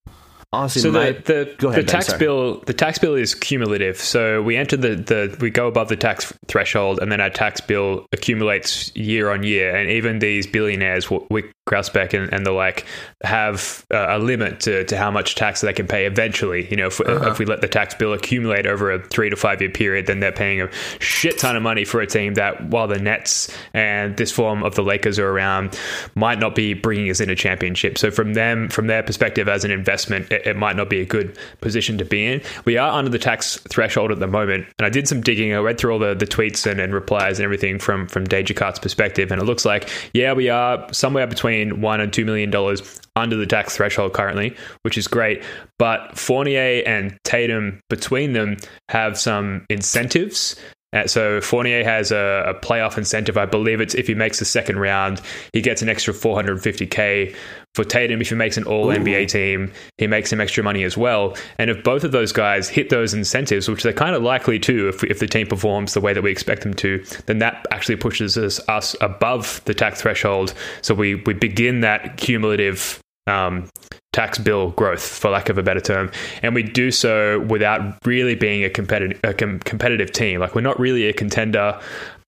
Honestly, 0.52 0.83
So 0.83 0.90
my, 0.90 1.12
the 1.12 1.54
the, 1.61 1.69
ahead, 1.69 1.83
the 1.85 1.87
tax 1.87 2.12
bill 2.14 2.59
the 2.66 2.75
tax 2.75 2.99
bill 2.99 3.14
is 3.14 3.37
cumulative. 3.37 3.97
So 3.99 4.42
we 4.42 4.57
enter 4.57 4.76
the, 4.76 4.97
the 4.97 5.37
we 5.40 5.49
go 5.50 5.69
above 5.69 5.88
the 5.88 5.97
tax 5.97 6.33
threshold, 6.49 6.99
and 6.99 7.12
then 7.12 7.21
our 7.21 7.30
tax 7.30 7.61
bill 7.61 8.04
accumulates 8.12 8.95
year 8.97 9.30
on 9.30 9.45
year. 9.45 9.75
And 9.76 9.88
even 9.88 10.19
these 10.19 10.49
billionaires, 10.49 11.07
Wyc 11.07 11.52
Grousbeck 11.69 12.21
and, 12.21 12.33
and 12.33 12.45
the 12.45 12.50
like, 12.50 12.85
have 13.23 13.87
uh, 13.95 14.07
a 14.09 14.19
limit 14.19 14.59
to, 14.61 14.85
to 14.87 14.97
how 14.97 15.12
much 15.12 15.37
tax 15.37 15.61
they 15.61 15.73
can 15.73 15.87
pay 15.87 16.04
eventually. 16.04 16.69
You 16.69 16.76
know, 16.76 16.87
if, 16.88 17.00
if 17.00 17.38
we 17.38 17.45
let 17.45 17.61
the 17.61 17.69
tax 17.69 17.95
bill 17.95 18.12
accumulate 18.12 18.66
over 18.66 18.90
a 18.90 19.00
three 19.00 19.30
to 19.30 19.37
five 19.37 19.61
year 19.61 19.71
period, 19.71 20.09
then 20.09 20.19
they're 20.19 20.33
paying 20.33 20.62
a 20.62 20.73
shit 20.99 21.38
ton 21.38 21.57
of 21.57 21.62
money 21.62 21.85
for 21.85 22.00
a 22.00 22.09
team 22.09 22.35
that, 22.35 22.64
while 22.64 22.88
the 22.88 22.99
Nets 22.99 23.57
and 23.73 24.16
this 24.16 24.33
form 24.33 24.64
of 24.64 24.75
the 24.75 24.83
Lakers 24.83 25.21
are 25.21 25.28
around, 25.28 25.78
might 26.16 26.40
not 26.40 26.57
be 26.57 26.75
bringing 26.75 27.09
us 27.09 27.21
in 27.21 27.30
a 27.30 27.37
championship. 27.37 27.99
So 27.99 28.11
from 28.11 28.35
them, 28.35 28.69
from 28.69 28.88
their 28.88 29.04
perspective 29.04 29.49
as 29.49 29.64
an 29.64 29.71
investment, 29.71 30.33
it, 30.33 30.39
it 30.44 30.56
might 30.56 30.76
not 30.76 30.88
be 30.88 31.00
a 31.00 31.04
good 31.04 31.37
position 31.61 31.99
to 31.99 32.04
be 32.04 32.26
in. 32.26 32.42
We 32.64 32.76
are 32.76 32.90
under 32.90 33.11
the 33.11 33.18
tax 33.18 33.56
threshold 33.68 34.11
at 34.11 34.18
the 34.18 34.26
moment, 34.26 34.66
and 34.78 34.87
I 34.87 34.90
did 34.90 35.09
some 35.09 35.20
digging. 35.20 35.52
I 35.54 35.59
read 35.59 35.78
through 35.78 35.92
all 35.92 35.99
the, 35.99 36.14
the 36.14 36.26
tweets 36.26 36.70
and, 36.70 36.80
and 36.80 36.92
replies 36.92 37.38
and 37.38 37.44
everything 37.44 37.78
from 37.78 38.06
from 38.09 38.25
Deja 38.25 38.54
Cart's 38.54 38.78
perspective, 38.78 39.30
and 39.30 39.40
it 39.40 39.44
looks 39.44 39.64
like 39.64 39.88
yeah, 40.12 40.32
we 40.32 40.49
are 40.49 40.92
somewhere 40.92 41.26
between 41.26 41.80
one 41.80 42.00
and 42.00 42.12
two 42.12 42.25
million 42.25 42.50
dollars 42.50 43.00
under 43.16 43.37
the 43.37 43.47
tax 43.47 43.76
threshold 43.76 44.12
currently, 44.12 44.56
which 44.82 44.97
is 44.97 45.09
great. 45.09 45.42
But 45.78 46.16
Fournier 46.16 46.82
and 46.87 47.18
Tatum 47.25 47.80
between 47.88 48.32
them 48.32 48.56
have 48.88 49.18
some 49.18 49.66
incentives. 49.68 50.56
Uh, 50.92 51.06
so 51.06 51.40
Fournier 51.40 51.85
has 51.85 52.11
a, 52.11 52.44
a 52.47 52.54
playoff 52.54 52.99
incentive. 52.99 53.37
I 53.37 53.47
believe 53.47 53.80
it's 53.80 53.94
if 53.94 54.06
he 54.06 54.14
makes 54.14 54.38
the 54.38 54.44
second 54.44 54.78
round, 54.78 55.20
he 55.52 55.61
gets 55.61 55.82
an 55.82 55.88
extra 55.88 56.12
450k. 56.12 57.35
For 57.76 57.85
Tatum, 57.85 58.20
if 58.20 58.30
he 58.30 58.35
makes 58.35 58.56
an 58.56 58.64
All 58.64 58.87
NBA 58.87 59.28
team, 59.28 59.73
he 59.97 60.08
makes 60.08 60.30
some 60.30 60.41
extra 60.41 60.65
money 60.65 60.82
as 60.82 60.97
well. 60.97 61.36
And 61.56 61.71
if 61.71 61.84
both 61.84 62.02
of 62.02 62.10
those 62.10 62.32
guys 62.32 62.69
hit 62.69 62.91
those 62.91 63.15
incentives, 63.15 63.69
which 63.69 63.84
they're 63.84 63.93
kind 63.93 64.17
of 64.17 64.25
likely 64.25 64.58
to, 64.58 64.88
if, 64.88 65.04
if 65.04 65.21
the 65.21 65.28
team 65.28 65.47
performs 65.47 65.95
the 65.95 66.00
way 66.00 66.12
that 66.12 66.23
we 66.23 66.32
expect 66.32 66.62
them 66.62 66.75
to, 66.75 67.04
then 67.26 67.38
that 67.38 67.65
actually 67.71 67.95
pushes 67.95 68.36
us, 68.36 68.60
us 68.69 68.97
above 69.00 69.62
the 69.67 69.75
tax 69.75 70.02
threshold. 70.02 70.52
So 70.82 70.95
we 70.95 71.15
we 71.15 71.34
begin 71.34 71.80
that 71.80 72.17
cumulative 72.17 73.00
um, 73.26 73.69
tax 74.13 74.39
bill 74.39 74.71
growth, 74.71 75.02
for 75.02 75.30
lack 75.30 75.49
of 75.49 75.59
a 75.59 75.63
better 75.63 75.80
term, 75.80 76.11
and 76.43 76.54
we 76.54 76.63
do 76.63 76.91
so 76.91 77.41
without 77.41 77.99
really 78.06 78.35
being 78.35 78.65
a 78.65 78.71
competitive 78.71 79.21
a 79.25 79.35
com- 79.35 79.61
competitive 79.61 80.13
team. 80.13 80.41
Like 80.41 80.54
we're 80.54 80.61
not 80.63 80.78
really 80.80 81.06
a 81.09 81.13
contender, 81.13 81.78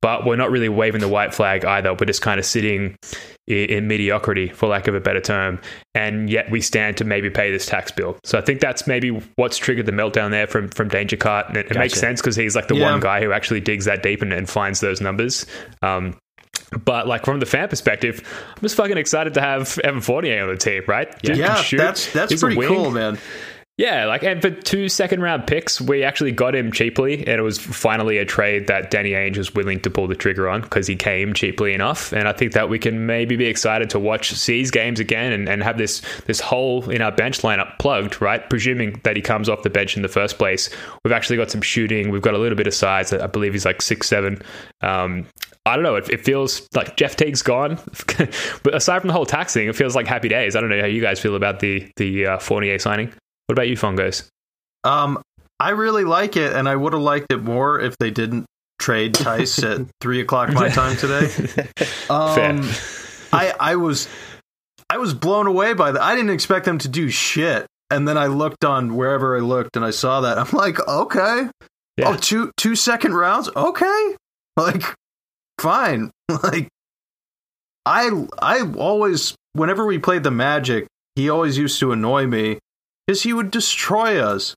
but 0.00 0.24
we're 0.26 0.37
not 0.37 0.50
really 0.50 0.68
waving 0.68 1.00
the 1.00 1.09
white 1.09 1.35
flag 1.35 1.64
either. 1.64 1.92
We're 1.94 2.07
just 2.07 2.22
kind 2.22 2.38
of 2.38 2.46
sitting 2.46 2.96
in, 3.48 3.57
in 3.57 3.88
mediocrity, 3.88 4.48
for 4.48 4.68
lack 4.68 4.87
of 4.87 4.94
a 4.94 5.00
better 5.00 5.20
term, 5.20 5.61
and 5.94 6.31
yet 6.31 6.50
we 6.50 6.61
stand 6.61 6.96
to 6.98 7.05
maybe 7.05 7.31
pay 7.31 7.50
this 7.50 7.66
tax 7.66 7.90
bill. 7.90 8.16
So 8.24 8.38
I 8.38 8.42
think 8.42 8.61
that's 8.61 8.87
maybe 8.87 9.11
what's 9.37 9.57
triggered 9.57 9.87
the 9.87 9.92
meltdown 9.92 10.31
there 10.31 10.46
from 10.46 10.68
from 10.68 10.88
Danger 10.88 11.16
Cart, 11.16 11.48
and 11.48 11.57
it, 11.57 11.66
it 11.70 11.76
makes 11.76 11.98
sense 11.98 12.20
because 12.20 12.37
he's 12.37 12.55
like 12.55 12.68
the 12.68 12.76
Yeah. 12.76 12.92
one 12.92 13.00
guy 13.00 13.22
who 13.22 13.33
actually 13.33 13.61
digs 13.61 13.87
that 13.87 14.02
deep 14.02 14.22
and, 14.22 14.33
and 14.33 14.48
finds 14.48 14.81
those 14.81 15.00
numbers. 15.00 15.46
Um, 15.83 16.16
but 16.85 17.06
like 17.06 17.24
from 17.24 17.40
the 17.40 17.46
fan 17.46 17.68
perspective, 17.68 18.22
I'm 18.56 18.62
just 18.62 18.76
fucking 18.76 18.96
excited 18.96 19.35
to 19.35 19.40
have 19.40 19.78
Evan 19.80 20.00
Fournier 20.00 20.42
on 20.42 20.48
the 20.48 20.56
team, 20.56 20.82
right? 20.87 21.20
Dude 21.22 21.37
Yeah, 21.37 21.62
that's 21.72 22.12
that's 22.12 22.32
He's 22.32 22.40
pretty 22.40 22.61
cool, 22.66 22.90
man. 22.90 23.18
Yeah, 23.78 24.04
like 24.04 24.22
and 24.22 24.42
for 24.42 24.50
two 24.50 24.90
second 24.90 25.22
round 25.22 25.46
picks, 25.46 25.80
we 25.80 26.04
actually 26.04 26.32
got 26.32 26.54
him 26.54 26.72
cheaply, 26.72 27.26
and 27.26 27.38
it 27.38 27.42
was 27.42 27.58
finally 27.58 28.18
a 28.18 28.24
trade 28.24 28.66
that 28.66 28.90
Danny 28.90 29.12
Ainge 29.12 29.38
was 29.38 29.54
willing 29.54 29.80
to 29.80 29.88
pull 29.88 30.06
the 30.06 30.14
trigger 30.14 30.46
on 30.46 30.61
because 30.61 30.87
he 30.87 30.94
came 30.94 31.32
cheaply 31.32 31.72
enough. 31.72 32.12
And 32.12 32.28
I 32.28 32.32
think 32.35 32.52
that 32.52 32.68
we 32.68 32.78
can 32.78 33.06
maybe 33.06 33.35
be 33.35 33.46
excited 33.46 33.88
to 33.90 33.98
watch 33.98 34.30
C's 34.35 34.70
games 34.70 35.00
again 35.00 35.32
and, 35.32 35.48
and 35.48 35.62
have 35.62 35.78
this 35.78 36.02
this 36.26 36.38
hole 36.38 36.90
in 36.90 37.00
our 37.00 37.11
bench 37.11 37.40
lineup 37.40 37.78
plugged, 37.78 38.20
right? 38.20 38.48
Presuming 38.50 39.00
that 39.04 39.16
he 39.16 39.22
comes 39.22 39.48
off 39.48 39.62
the 39.62 39.70
bench 39.70 39.96
in 39.96 40.02
the 40.02 40.08
first 40.08 40.37
place. 40.37 40.68
We've 41.02 41.12
actually 41.12 41.38
got 41.38 41.50
some 41.50 41.62
shooting. 41.62 42.11
We've 42.11 42.20
got 42.20 42.35
a 42.35 42.38
little 42.38 42.56
bit 42.56 42.66
of 42.66 42.74
size. 42.74 43.11
I 43.11 43.26
believe 43.26 43.54
he's 43.54 43.64
like 43.64 43.80
six 43.80 44.06
seven. 44.06 44.42
Um, 44.82 45.26
I 45.64 45.76
don't 45.76 45.85
know. 45.85 45.96
It, 45.96 46.11
it 46.11 46.24
feels 46.24 46.68
like 46.74 46.96
Jeff 46.96 47.16
Teague's 47.16 47.40
gone, 47.42 47.78
but 48.62 48.74
aside 48.74 49.00
from 49.00 49.08
the 49.08 49.14
whole 49.14 49.24
tax 49.24 49.54
thing, 49.54 49.68
it 49.68 49.76
feels 49.76 49.96
like 49.96 50.06
happy 50.06 50.28
days. 50.28 50.56
I 50.56 50.61
don't 50.61 50.68
know 50.68 50.80
how 50.80 50.87
you 50.87 51.00
guys 51.00 51.20
feel 51.20 51.37
about 51.37 51.61
the 51.61 51.90
the 51.96 52.26
uh, 52.26 52.38
Fournier 52.38 52.78
signing. 52.78 53.14
What 53.46 53.55
about 53.55 53.68
you, 53.68 53.76
Fungos? 53.76 54.28
Um, 54.85 55.22
I 55.61 55.70
really 55.70 56.05
like 56.05 56.37
it, 56.37 56.52
and 56.52 56.68
I 56.68 56.74
would 56.76 56.92
have 56.92 57.02
liked 57.02 57.26
it 57.33 57.42
more 57.42 57.81
if 57.81 57.96
they 57.98 58.11
didn't 58.11 58.46
trade 58.81 59.14
Theis 59.14 59.62
at 59.62 59.87
three 60.00 60.20
o'clock 60.20 60.52
my 60.52 60.68
time 60.68 60.96
today. 60.96 61.28
Um, 62.11 62.68
I 63.33 63.55
I 63.59 63.76
was 63.76 64.09
I 64.90 64.98
was 64.98 65.14
blown 65.14 65.46
away 65.46 65.72
by 65.72 65.92
that. 65.92 66.02
I 66.02 66.14
didn't 66.14 66.31
expect 66.31 66.64
them 66.66 66.78
to 66.78 66.88
do 66.88 67.09
shit, 67.09 67.66
and 67.90 68.07
then 68.07 68.18
I 68.18 68.26
looked 68.26 68.64
on 68.64 68.96
wherever 68.96 69.37
I 69.37 69.40
looked, 69.40 69.76
and 69.76 69.85
I 69.85 69.90
saw 69.90 70.20
that. 70.22 70.37
I'm 70.38 70.50
like, 70.52 70.87
okay, 70.87 71.48
Yeah. 71.96 72.09
oh, 72.11 72.16
two 72.16 72.50
two 72.57 72.74
second 72.76 73.14
rounds, 73.14 73.48
okay, 73.57 74.16
like 74.57 74.83
fine, 75.61 76.11
like 76.42 76.68
I 77.87 78.11
I 78.40 78.62
always 78.76 79.35
whenever 79.55 79.87
we 79.87 79.98
played 79.98 80.22
the 80.24 80.31
Magic, 80.31 80.87
he 81.14 81.31
always 81.31 81.57
used 81.57 81.78
to 81.81 81.92
annoy 81.92 82.26
me 82.26 82.59
because 83.06 83.22
he 83.22 83.32
would 83.32 83.50
destroy 83.50 84.20
us. 84.22 84.54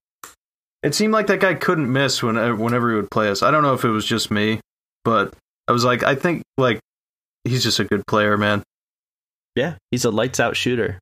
It 0.84 0.94
seemed 0.94 1.14
like 1.14 1.28
that 1.28 1.40
guy 1.40 1.56
couldn't 1.56 1.92
miss 1.92 2.22
when, 2.22 2.36
whenever 2.60 2.90
he 2.92 2.96
would 2.96 3.10
play 3.10 3.30
us. 3.30 3.42
I 3.42 3.50
don't 3.52 3.64
know 3.64 3.74
if 3.74 3.84
it 3.84 3.90
was 3.90 4.06
just 4.06 4.30
me, 4.30 4.60
but 5.04 5.34
I 5.68 5.72
was 5.72 5.84
like, 5.84 6.04
I 6.04 6.14
think 6.16 6.44
like 6.58 6.80
he's 7.44 7.64
just 7.64 7.80
a 7.80 7.84
good 7.86 8.06
player, 8.08 8.38
man. 8.38 8.62
yeah, 9.56 9.76
he's 9.92 10.06
a 10.06 10.12
lights 10.12 10.40
out 10.40 10.56
shooter. 10.56 11.00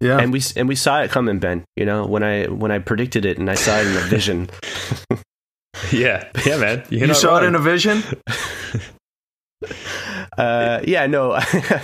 Yeah, 0.00 0.18
And 0.18 0.30
we 0.32 0.42
and 0.56 0.68
we 0.68 0.74
saw 0.74 1.00
it 1.02 1.10
coming, 1.10 1.38
Ben. 1.38 1.64
You 1.74 1.86
know, 1.86 2.04
when 2.06 2.22
I 2.22 2.46
when 2.46 2.70
I 2.70 2.78
predicted 2.80 3.24
it 3.24 3.38
and 3.38 3.50
I 3.50 3.54
saw 3.54 3.78
it 3.78 3.86
in 3.86 3.96
a 3.96 4.00
vision. 4.08 4.48
Yeah, 5.90 6.28
yeah, 6.44 6.56
man. 6.58 6.84
You're 6.90 7.00
you 7.02 7.06
not 7.08 7.16
saw 7.16 7.32
wrong. 7.34 7.44
it 7.44 7.46
in 7.48 7.54
a 7.54 7.58
vision. 7.58 8.02
Uh, 10.36 10.82
yeah, 10.86 11.06
no. 11.06 11.40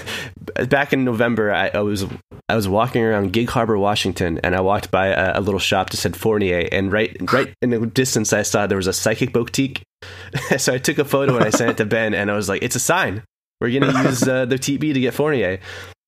back 0.68 0.92
in 0.92 1.05
November, 1.05 1.53
I, 1.53 1.68
I 1.68 1.81
was 1.81 2.05
I 2.48 2.57
was 2.57 2.68
walking 2.68 3.02
around 3.02 3.33
Gig 3.33 3.48
Harbor, 3.48 3.78
Washington, 3.78 4.38
and 4.42 4.55
I 4.55 4.61
walked 4.61 4.90
by 4.90 5.09
a, 5.09 5.38
a 5.38 5.40
little 5.40 5.61
shop 5.61 5.90
that 5.90 5.96
said 5.96 6.16
Fournier, 6.16 6.68
and 6.70 6.92
right 6.92 7.16
right 7.33 7.55
in 7.62 7.70
the 7.70 7.87
distance, 7.87 8.33
I 8.33 8.42
saw 8.42 8.66
there 8.66 8.76
was 8.76 8.87
a 8.87 8.92
psychic 8.92 9.33
boutique. 9.33 9.83
so 10.59 10.74
I 10.74 10.78
took 10.78 10.98
a 10.98 11.05
photo 11.05 11.37
and 11.37 11.44
I 11.44 11.50
sent 11.50 11.70
it 11.70 11.76
to 11.78 11.87
Ben, 11.87 12.14
and 12.14 12.31
I 12.31 12.35
was 12.35 12.48
like, 12.48 12.62
"It's 12.62 12.76
a 12.76 12.81
sign. 12.81 13.22
We're 13.61 13.78
gonna 13.78 14.02
use 14.09 14.26
uh, 14.26 14.44
the 14.44 14.57
TPE 14.57 14.94
to 14.94 15.00
get 15.00 15.14
Fournier." 15.14 15.61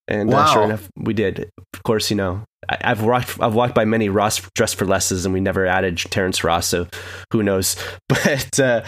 And 0.07 0.33
uh, 0.35 0.53
sure 0.53 0.65
enough, 0.65 0.89
we 0.97 1.15
did. 1.15 1.51
Of 1.73 1.83
course, 1.83 2.11
you 2.11 2.17
know, 2.17 2.45
I, 2.69 2.79
I've 2.83 3.03
walked 3.03 3.41
I've 3.41 3.55
walked 3.55 3.75
by 3.75 3.85
many 3.85 4.09
Ross 4.09 4.41
dress 4.55 4.75
for 4.75 4.85
lesses, 4.85 5.25
and 5.25 5.33
we 5.33 5.41
never 5.41 5.67
added 5.67 5.97
Terrence 5.97 6.45
Ross, 6.45 6.67
so 6.67 6.87
who 7.33 7.43
knows? 7.43 7.77
But 8.09 8.61
uh, 8.61 8.85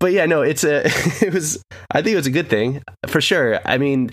but 0.00 0.12
yeah, 0.12 0.26
no, 0.26 0.42
it's 0.42 0.64
a 0.64 0.86
it 1.24 1.32
was 1.32 1.62
I 1.90 2.02
think 2.02 2.14
it 2.14 2.16
was 2.16 2.26
a 2.26 2.32
good 2.32 2.48
thing 2.48 2.82
for 3.06 3.20
sure. 3.20 3.60
I 3.64 3.78
mean, 3.78 4.10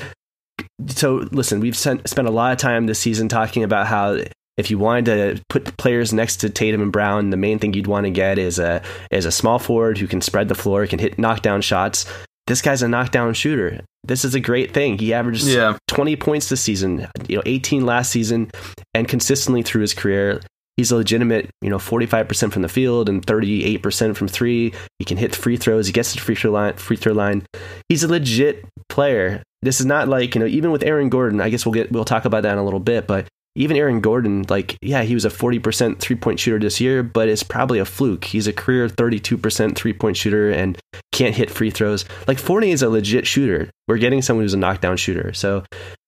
so 0.88 1.28
listen, 1.32 1.60
we've 1.60 1.78
sent, 1.78 2.08
spent 2.10 2.28
a 2.28 2.32
lot 2.32 2.52
of 2.52 2.58
time 2.58 2.86
this 2.86 3.00
season 3.00 3.28
talking 3.28 3.64
about 3.64 3.88
how 3.88 4.20
if 4.58 4.72
you 4.72 4.78
wanted 4.78 5.06
to 5.06 5.44
put 5.50 5.76
players 5.78 6.14
next 6.14 6.38
to 6.38 6.50
Tatum 6.50 6.82
and 6.82 6.92
Brown, 6.92 7.30
the 7.30 7.38
main 7.38 7.60
thing 7.60 7.74
you'd 7.74 7.88
want 7.88 8.06
to 8.06 8.12
get 8.12 8.38
is 8.38 8.58
a 8.60 8.82
is 9.12 9.26
a 9.26 9.32
small 9.32 9.60
forward 9.60 9.98
who 9.98 10.08
can 10.08 10.22
spread 10.22 10.48
the 10.48 10.56
floor, 10.56 10.88
can 10.88 11.00
hit 11.00 11.20
knockdown 11.20 11.62
shots. 11.62 12.06
This 12.48 12.62
guy's 12.62 12.82
a 12.84 12.88
knockdown 12.88 13.34
shooter. 13.34 13.82
This 14.04 14.24
is 14.24 14.36
a 14.36 14.40
great 14.40 14.72
thing. 14.72 15.00
He 15.00 15.14
averages 15.14 15.54
Yeah. 15.54 15.78
20 15.88 16.16
points 16.16 16.48
this 16.50 16.62
season, 16.62 17.08
you 17.28 17.38
know, 17.38 17.44
18 17.46 17.86
last 17.86 18.12
season, 18.12 18.52
and 18.94 19.08
consistently 19.08 19.64
through 19.64 19.82
his 19.82 19.96
career. 19.96 20.42
He's 20.78 20.92
a 20.92 20.96
legitimate, 20.98 21.50
you 21.62 21.70
know, 21.70 21.78
45% 21.78 22.52
from 22.52 22.62
the 22.62 22.70
field 22.70 23.08
and 23.08 23.26
38% 23.26 24.16
from 24.16 24.28
three. 24.28 24.74
He 25.00 25.06
can 25.06 25.18
hit 25.18 25.36
free 25.36 25.58
throws. 25.58 25.88
He 25.88 25.94
gets 25.94 26.12
to 26.12 26.18
the 26.18 26.24
free 26.24 26.36
throw 26.36 26.52
line. 26.52 26.74
Free 26.74 26.98
throw 26.98 27.14
line. 27.14 27.46
He's 27.88 28.04
a 28.04 28.08
legit 28.08 28.66
player. 28.90 29.44
This 29.62 29.80
is 29.80 29.86
not 29.86 30.08
like 30.08 30.36
you 30.36 30.42
know, 30.42 30.48
even 30.48 30.72
with 30.72 30.84
Aaron 30.84 31.10
Gordon. 31.10 31.42
I 31.42 31.50
guess 31.50 31.66
we'll 31.66 31.74
get 31.74 31.92
we'll 31.92 32.06
talk 32.06 32.26
about 32.26 32.44
that 32.44 32.54
in 32.54 32.58
a 32.58 32.64
little 32.64 32.80
bit, 32.80 33.08
but 33.08 33.28
even 33.56 33.78
Aaron 33.78 34.02
Gordon, 34.02 34.46
like, 34.50 34.78
yeah, 34.82 35.04
he 35.04 35.14
was 35.14 35.24
a 35.24 35.30
40% 35.30 36.00
three 36.00 36.16
point 36.16 36.40
shooter 36.40 36.60
this 36.60 36.82
year, 36.82 37.04
but 37.04 37.30
it's 37.30 37.44
probably 37.44 37.80
a 37.80 37.86
fluke. 37.86 38.26
He's 38.26 38.48
a 38.48 38.54
career 38.54 38.90
32% 38.90 39.76
three 39.76 39.94
point 39.94 40.18
shooter 40.18 40.52
and 40.52 40.78
can't 41.14 41.36
hit 41.36 41.50
free 41.50 41.72
throws. 41.72 42.06
Like, 42.28 42.38
Fournier 42.38 42.74
is 42.74 42.82
a 42.82 42.90
legit 42.90 43.26
shooter. 43.26 43.70
We're 43.88 43.98
getting 43.98 44.22
someone 44.22 44.44
who's 44.44 44.54
a 44.54 44.58
knockdown 44.58 44.98
shooter. 44.98 45.34
So, 45.34 45.64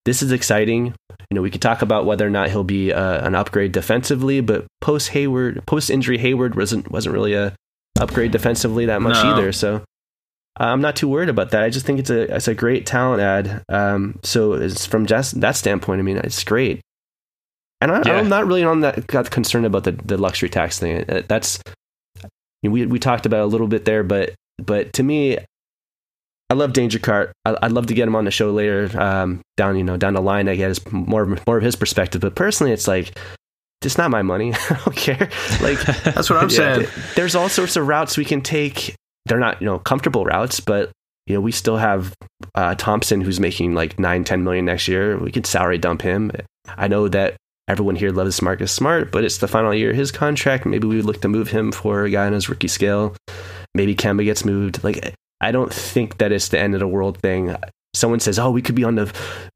this 0.08 0.24
is 0.24 0.32
exciting. 0.32 0.96
You 1.30 1.36
know, 1.36 1.42
we 1.42 1.52
could 1.52 1.62
talk 1.62 1.82
about 1.82 2.06
whether 2.06 2.26
or 2.26 2.30
not 2.30 2.50
he'll 2.50 2.64
be 2.64 2.94
uh, 2.94 3.28
an 3.28 3.36
upgrade 3.36 3.74
defensively, 3.74 4.40
but 4.40 4.66
post 4.80 5.10
Hayward, 5.10 5.66
post 5.66 5.90
injury 5.90 6.18
Hayward 6.18 6.56
wasn't 6.56 6.90
wasn't 6.90 7.14
really 7.14 7.34
a 7.34 7.54
upgrade 8.00 8.32
defensively 8.32 8.86
that 8.86 9.02
much 9.02 9.22
No. 9.22 9.34
either. 9.34 9.52
So, 9.52 9.76
uh, 9.76 10.64
I'm 10.64 10.80
not 10.80 10.96
too 10.96 11.10
worried 11.10 11.28
about 11.28 11.52
that. 11.52 11.62
I 11.64 11.70
just 11.70 11.86
think 11.86 12.00
it's 12.00 12.10
a 12.10 12.34
it's 12.34 12.48
a 12.48 12.56
great 12.56 12.86
talent 12.86 13.22
ad. 13.22 13.64
Um, 13.68 14.18
so 14.24 14.54
it's 14.54 14.86
from 14.86 15.06
just 15.08 15.42
that 15.42 15.58
standpoint, 15.58 16.00
I 16.00 16.04
mean, 16.04 16.18
it's 16.18 16.44
great. 16.46 16.80
And 17.82 17.92
I, 17.92 18.02
Yeah. 18.06 18.14
I'm 18.14 18.30
not 18.30 18.48
really 18.48 18.64
on 18.64 18.80
that 18.80 19.08
got 19.08 19.30
concerned 19.30 19.66
about 19.66 19.84
the, 19.84 19.92
the 19.92 20.18
luxury 20.18 20.48
tax 20.50 20.80
thing. 20.80 21.04
Uh, 21.10 21.24
That's 21.28 21.60
we 22.64 22.86
we 22.86 23.00
talked 23.00 23.26
about 23.26 23.42
it 23.42 23.44
a 23.44 23.48
little 23.48 23.68
bit 23.68 23.84
there, 23.84 24.04
but 24.04 24.34
but 24.58 24.94
to 24.94 25.04
me, 25.04 25.38
I 26.50 26.54
love 26.54 26.74
Danger 26.74 27.00
Cart. 27.00 27.32
I, 27.46 27.56
I'd 27.62 27.72
love 27.74 27.88
to 27.88 27.94
get 27.94 28.08
him 28.08 28.16
on 28.16 28.26
the 28.26 28.32
show 28.32 28.52
later, 28.52 28.90
um, 29.00 29.42
down 29.58 29.78
you 29.78 29.84
know 29.84 29.98
down 29.98 30.14
the 30.14 30.22
line. 30.22 30.48
I 30.48 30.56
get 30.56 30.92
more 30.92 31.26
more 31.46 31.58
of 31.58 31.64
his 31.64 31.76
perspective. 31.76 32.22
But 32.22 32.36
personally, 32.36 32.72
it's 32.72 32.88
like 32.88 33.18
it's 33.84 33.98
not 33.98 34.10
my 34.12 34.22
money. 34.22 34.54
I 34.70 34.80
don't 34.86 34.96
care. 34.96 35.30
Like 35.62 35.80
That's 36.04 36.30
what 36.30 36.40
I'm 36.42 36.50
Yeah. 36.50 36.76
saying. 36.76 36.88
there's 37.16 37.36
all 37.36 37.50
sorts 37.50 37.76
of 37.76 37.88
routes 37.88 38.18
we 38.18 38.26
can 38.26 38.42
take. 38.42 38.96
They're 39.26 39.40
not, 39.40 39.62
you 39.62 39.66
know, 39.66 39.78
comfortable 39.80 40.24
routes, 40.26 40.60
but 40.62 40.90
you 41.26 41.36
know, 41.36 41.42
we 41.42 41.52
still 41.52 41.76
have 41.78 42.14
uh, 42.56 42.76
Thompson 42.76 43.20
who's 43.20 43.40
making 43.42 43.74
like 43.74 44.00
nine, 44.00 44.24
ten 44.24 44.44
million 44.46 44.64
next 44.66 44.88
year. 44.88 45.18
We 45.18 45.32
could 45.32 45.46
salary 45.46 45.78
dump 45.78 46.02
him. 46.02 46.32
I 46.78 46.88
know 46.88 47.10
that 47.10 47.36
everyone 47.68 47.98
here 47.98 48.12
loves 48.12 48.42
Marcus 48.42 48.72
Smart, 48.72 49.12
but 49.12 49.26
it's 49.26 49.40
the 49.40 49.48
final 49.50 49.74
year 49.74 49.90
of 49.90 49.98
his 49.98 50.12
contract. 50.14 50.66
Maybe 50.66 50.88
we 50.88 50.96
would 50.96 51.06
look 51.06 51.22
to 51.22 51.28
move 51.28 51.50
him 51.50 51.74
for 51.74 52.06
a 52.06 52.10
guy 52.10 52.26
on 52.26 52.32
his 52.32 52.48
rookie 52.48 52.70
scale. 52.70 53.14
Maybe 53.76 53.94
Kemba 53.94 54.24
gets 54.24 54.46
moved. 54.46 54.82
Like, 54.86 55.14
I 55.42 55.52
don't 55.52 55.74
think 55.74 56.18
that 56.18 56.32
it's 56.32 56.48
the 56.50 56.60
end 56.60 56.74
of 56.74 56.80
the 56.80 56.88
world 56.88 57.20
thing. 57.20 57.56
Someone 57.94 58.20
says, 58.20 58.38
"Oh, 58.38 58.52
we 58.52 58.62
could 58.62 58.76
be 58.76 58.84
on 58.84 58.96
the 58.96 59.06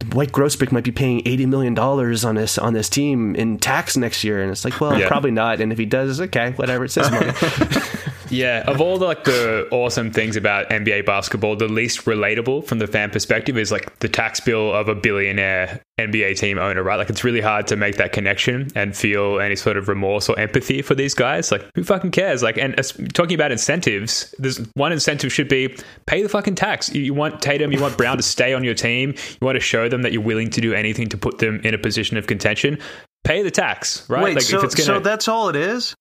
Wyc 0.06 0.32
Grousbeck 0.32 0.72
might 0.72 0.84
be 0.84 0.92
paying 0.92 1.22
eighty 1.26 1.46
million 1.46 1.74
dollars 1.74 2.26
on 2.26 2.36
this 2.36 2.58
on 2.58 2.74
this 2.74 2.90
team 2.90 3.36
in 3.36 3.58
tax 3.60 3.96
next 3.98 4.24
year," 4.24 4.42
and 4.42 4.52
it's 4.52 4.66
like, 4.66 4.80
well, 4.82 4.98
Yeah. 4.98 5.08
probably 5.08 5.32
not. 5.32 5.60
And 5.62 5.72
if 5.72 5.78
he 5.78 5.86
does, 5.86 6.20
okay, 6.22 6.52
whatever. 6.54 6.86
It 6.86 6.92
says 6.92 7.12
money. 7.12 7.32
Yeah, 8.32 8.64
of 8.66 8.80
all 8.80 8.98
the 8.98 9.06
like 9.06 9.26
the 9.26 9.68
awesome 9.72 10.12
things 10.12 10.36
about 10.36 10.70
NBA 10.70 11.06
basketball, 11.06 11.56
the 11.56 11.68
least 11.68 12.06
relatable 12.06 12.66
from 12.66 12.80
the 12.80 12.88
fan 12.88 13.10
perspective 13.10 13.58
is 13.58 13.72
like 13.72 14.00
the 14.00 14.08
tax 14.08 14.40
bill 14.40 14.74
of 14.74 14.88
a 14.88 14.96
billionaire 14.96 15.82
NBA 16.00 16.38
team 16.40 16.58
owner, 16.58 16.82
right? 16.82 16.96
Like 16.96 17.10
it's 17.10 17.24
really 17.24 17.42
hard 17.42 17.68
to 17.68 17.76
make 17.76 17.98
that 17.98 18.14
connection 18.14 18.70
and 18.74 18.96
feel 18.96 19.40
any 19.40 19.56
sort 19.56 19.78
of 19.78 19.90
remorse 19.90 20.30
or 20.30 20.40
empathy 20.40 20.82
for 20.82 20.96
these 20.96 21.14
guys. 21.14 21.52
Like 21.52 21.70
who 21.76 21.84
fucking 21.84 22.12
cares? 22.12 22.42
Like 22.42 22.58
and 22.58 22.78
as, 22.80 22.94
talking 23.14 23.36
about 23.36 23.52
incentives, 23.52 24.34
there's 24.40 24.58
one 24.74 24.92
incentive 24.92 25.34
should 25.34 25.50
be 25.50 25.76
pay 26.06 26.24
the 26.24 26.30
fucking 26.30 26.56
tax. 26.56 26.94
You, 26.94 27.02
you 27.02 27.14
want 27.14 27.42
Tatum, 27.42 27.72
you 27.72 27.82
want 27.82 27.98
Brown 27.98 28.18
to 28.18 28.24
stay 28.24 28.54
on 28.54 28.64
your 28.64 28.76
team. 28.76 29.12
You 29.12 29.46
want 29.46 29.58
to 29.58 29.62
show 29.62 29.90
them 29.90 30.04
that 30.04 30.14
you're 30.14 30.22
willing 30.22 30.50
to 30.52 30.62
do 30.62 30.74
anything 30.74 31.10
to 31.10 31.18
put 31.18 31.40
them 31.40 31.60
in 31.64 31.74
a 31.74 31.78
position 31.78 32.18
of 32.18 32.28
contention. 32.28 32.78
Pay 33.24 33.44
the 33.44 33.52
tax, 33.52 34.10
right? 34.10 34.24
Wait, 34.24 34.36
like 34.36 34.44
so, 34.44 34.62
gonna 34.62 34.72
so 34.72 35.00
that's 35.00 35.28
all 35.28 35.50
it 35.50 35.56
is? 35.56 35.96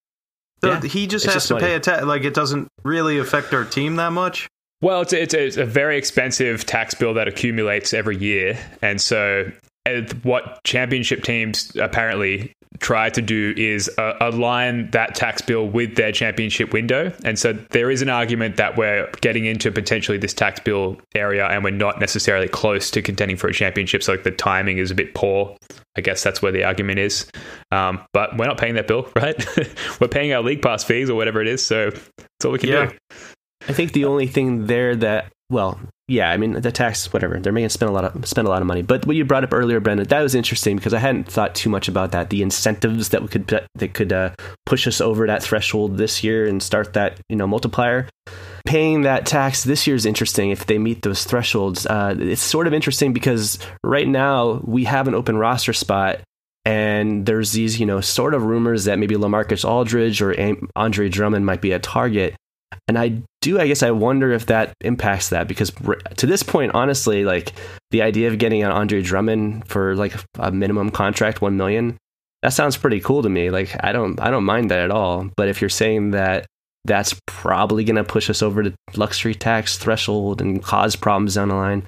So 0.63 0.71
Yeah, 0.73 0.81
he 0.83 1.07
just 1.07 1.25
it's 1.25 1.35
has 1.35 1.43
just 1.43 1.49
to 1.49 1.55
money. 1.55 1.67
pay 1.67 1.75
a 1.75 1.81
tax. 1.81 2.05
Like 2.05 2.25
it 2.25 2.35
doesn't 2.35 2.69
really 2.85 3.19
affect 3.19 3.53
our 3.55 3.65
team 3.65 3.97
that 3.97 4.13
much. 4.13 4.49
Well, 4.83 5.03
it's 5.03 5.13
a, 5.13 5.23
it's, 5.23 5.35
a, 5.35 5.47
it's 5.47 5.57
a 5.59 5.65
very 5.67 5.99
expensive 5.99 6.65
tax 6.65 6.95
bill 6.95 7.13
that 7.15 7.29
accumulates 7.29 7.93
every 7.93 8.17
year. 8.17 8.59
And 8.81 8.99
so, 9.01 9.51
uh, 9.87 10.03
what 10.23 10.61
championship 10.65 11.23
teams 11.23 11.75
apparently 11.77 12.53
try 12.79 13.11
to 13.11 13.21
do 13.21 13.53
is 13.57 13.91
uh, 13.99 14.15
align 14.21 14.91
that 14.93 15.15
tax 15.15 15.43
bill 15.43 15.67
with 15.69 15.97
their 15.97 16.13
championship 16.13 16.73
window. 16.73 17.13
And 17.25 17.39
so, 17.39 17.53
there 17.71 17.91
is 17.91 18.01
an 18.01 18.09
argument 18.09 18.57
that 18.57 18.77
we're 18.77 19.11
getting 19.21 19.45
into 19.45 19.73
potentially 19.73 20.19
this 20.19 20.33
tax 20.33 20.61
bill 20.61 20.97
area 21.15 21.47
and 21.47 21.65
we're 21.65 21.71
not 21.71 21.99
necessarily 22.01 22.49
close 22.49 22.91
to 22.93 23.03
contending 23.03 23.37
for 23.37 23.49
a 23.49 23.53
championship. 23.53 24.03
So, 24.03 24.13
like, 24.13 24.23
the 24.23 24.31
timing 24.31 24.79
is 24.79 24.91
a 24.91 24.95
bit 24.95 25.15
poor. 25.15 25.57
I 25.97 26.01
guess 26.01 26.23
that's 26.23 26.41
where 26.41 26.53
the 26.53 26.63
argument 26.65 27.01
is. 27.01 27.29
Um, 27.73 28.01
but 28.13 28.37
we're 28.37 28.47
not 28.47 28.59
paying 28.59 28.75
that 28.77 28.87
bill, 28.87 29.09
right? 29.17 29.37
we're 30.01 30.09
paying 30.09 30.33
our 30.33 30.43
league 30.43 30.63
pass 30.63 30.85
fees 30.85 31.11
or 31.11 31.17
whatever 31.17 31.41
it 31.41 31.49
is. 31.49 31.65
So, 31.65 31.91
that's 31.91 32.45
all 32.45 32.53
we 32.53 32.59
can 32.61 32.69
Yeah. 32.69 32.87
do. 32.87 32.97
I 33.69 33.73
think 33.73 33.93
the 33.93 34.05
only 34.07 34.27
thing 34.27 34.67
there 34.67 34.97
that 34.97 35.27
well, 35.51 35.79
yeah, 36.11 36.33
I 36.33 36.37
mean 36.39 36.53
the 36.53 36.73
tax, 36.73 37.13
whatever. 37.13 37.39
They're 37.39 37.53
making 37.53 37.69
spend 37.69 37.89
a 37.89 37.93
lot 37.93 38.05
of 38.05 38.27
spend 38.27 38.49
a 38.49 38.51
lot 38.51 38.63
of 38.63 38.67
money. 38.67 38.83
But 38.83 39.07
what 39.07 39.15
you 39.15 39.25
brought 39.25 39.45
up 39.45 39.53
earlier, 39.53 39.79
Brendan, 39.79 40.09
that 40.09 40.21
was 40.21 40.35
interesting 40.35 40.75
because 40.77 40.93
I 40.93 40.99
hadn't 40.99 41.31
thought 41.31 41.55
too 41.55 41.71
much 41.71 41.87
about 41.87 42.11
that. 42.11 42.31
The 42.31 42.43
incentives 42.43 43.11
that 43.11 43.23
we 43.23 43.29
could 43.29 43.47
that 43.47 43.95
could 43.95 44.13
uh, 44.13 44.35
push 44.67 44.89
us 44.89 45.01
over 45.01 45.29
that 45.29 45.41
threshold 45.41 45.99
this 45.99 46.25
year 46.25 46.49
and 46.49 46.61
start 46.61 46.95
that 46.95 47.21
you 47.29 47.37
know 47.37 47.47
multiplier. 47.47 48.09
Paying 48.67 49.03
that 49.03 49.25
tax 49.25 49.63
this 49.63 49.87
year 49.87 49.95
is 49.95 50.05
interesting 50.05 50.51
if 50.51 50.67
they 50.67 50.79
meet 50.79 51.03
those 51.03 51.25
thresholds. 51.25 51.87
Uh, 51.87 52.17
it's 52.19 52.43
sort 52.43 52.67
of 52.67 52.75
interesting 52.75 53.13
because 53.13 53.61
right 53.85 54.07
now 54.07 54.61
we 54.65 54.85
have 54.85 55.07
an 55.07 55.15
open 55.15 55.37
roster 55.39 55.73
spot 55.73 56.21
and 56.65 57.25
there's 57.25 57.53
these, 57.53 57.81
you 57.81 57.87
know, 57.87 58.01
sort 58.01 58.35
of 58.35 58.43
rumors 58.43 58.85
that 58.85 58.99
maybe 58.99 59.15
LaMarcus 59.15 59.65
Aldridge 59.65 60.21
or 60.21 60.35
Andre 60.77 61.09
Drummond 61.09 61.47
might 61.47 61.63
be 61.63 61.73
a 61.73 61.79
target. 61.79 62.35
And 62.89 62.99
I 62.99 63.23
do, 63.41 63.61
I 63.61 63.67
guess 63.67 63.83
I 63.83 63.91
wonder 63.91 64.33
if 64.33 64.47
that 64.47 64.75
impacts 64.81 65.31
that 65.31 65.49
because 65.49 65.73
to 66.17 66.27
this 66.27 66.43
point, 66.43 66.73
honestly, 66.75 67.25
like 67.25 67.53
the 67.91 68.03
idea 68.03 68.29
of 68.29 68.39
getting 68.39 68.63
an 68.63 68.71
Andre 68.71 69.03
Drummond 69.03 69.67
for 69.69 69.95
like 69.97 70.15
a 70.39 70.51
minimum 70.51 70.91
contract, 70.91 71.41
one 71.41 71.57
million, 71.57 71.97
that 72.43 72.53
sounds 72.53 72.77
pretty 72.77 73.01
cool 73.01 73.23
to 73.23 73.29
me. 73.29 73.51
Like 73.51 73.77
I 73.85 73.93
don't, 73.93 74.21
I 74.21 74.31
don't 74.31 74.45
mind 74.45 74.71
that 74.71 74.81
at 74.81 74.91
all. 74.91 75.29
But 75.37 75.49
if 75.49 75.61
you're 75.61 75.71
saying 75.71 76.13
that 76.13 76.47
that's 76.85 77.19
probably 77.27 77.85
going 77.85 77.97
to 77.97 78.05
push 78.05 78.31
us 78.31 78.43
over 78.43 78.63
the 78.63 78.75
luxury 78.97 79.35
tax 79.35 79.77
threshold 79.77 80.41
and 80.41 80.63
cause 80.63 80.97
problems 80.97 81.35
down 81.35 81.49
the 81.49 81.55
line, 81.55 81.87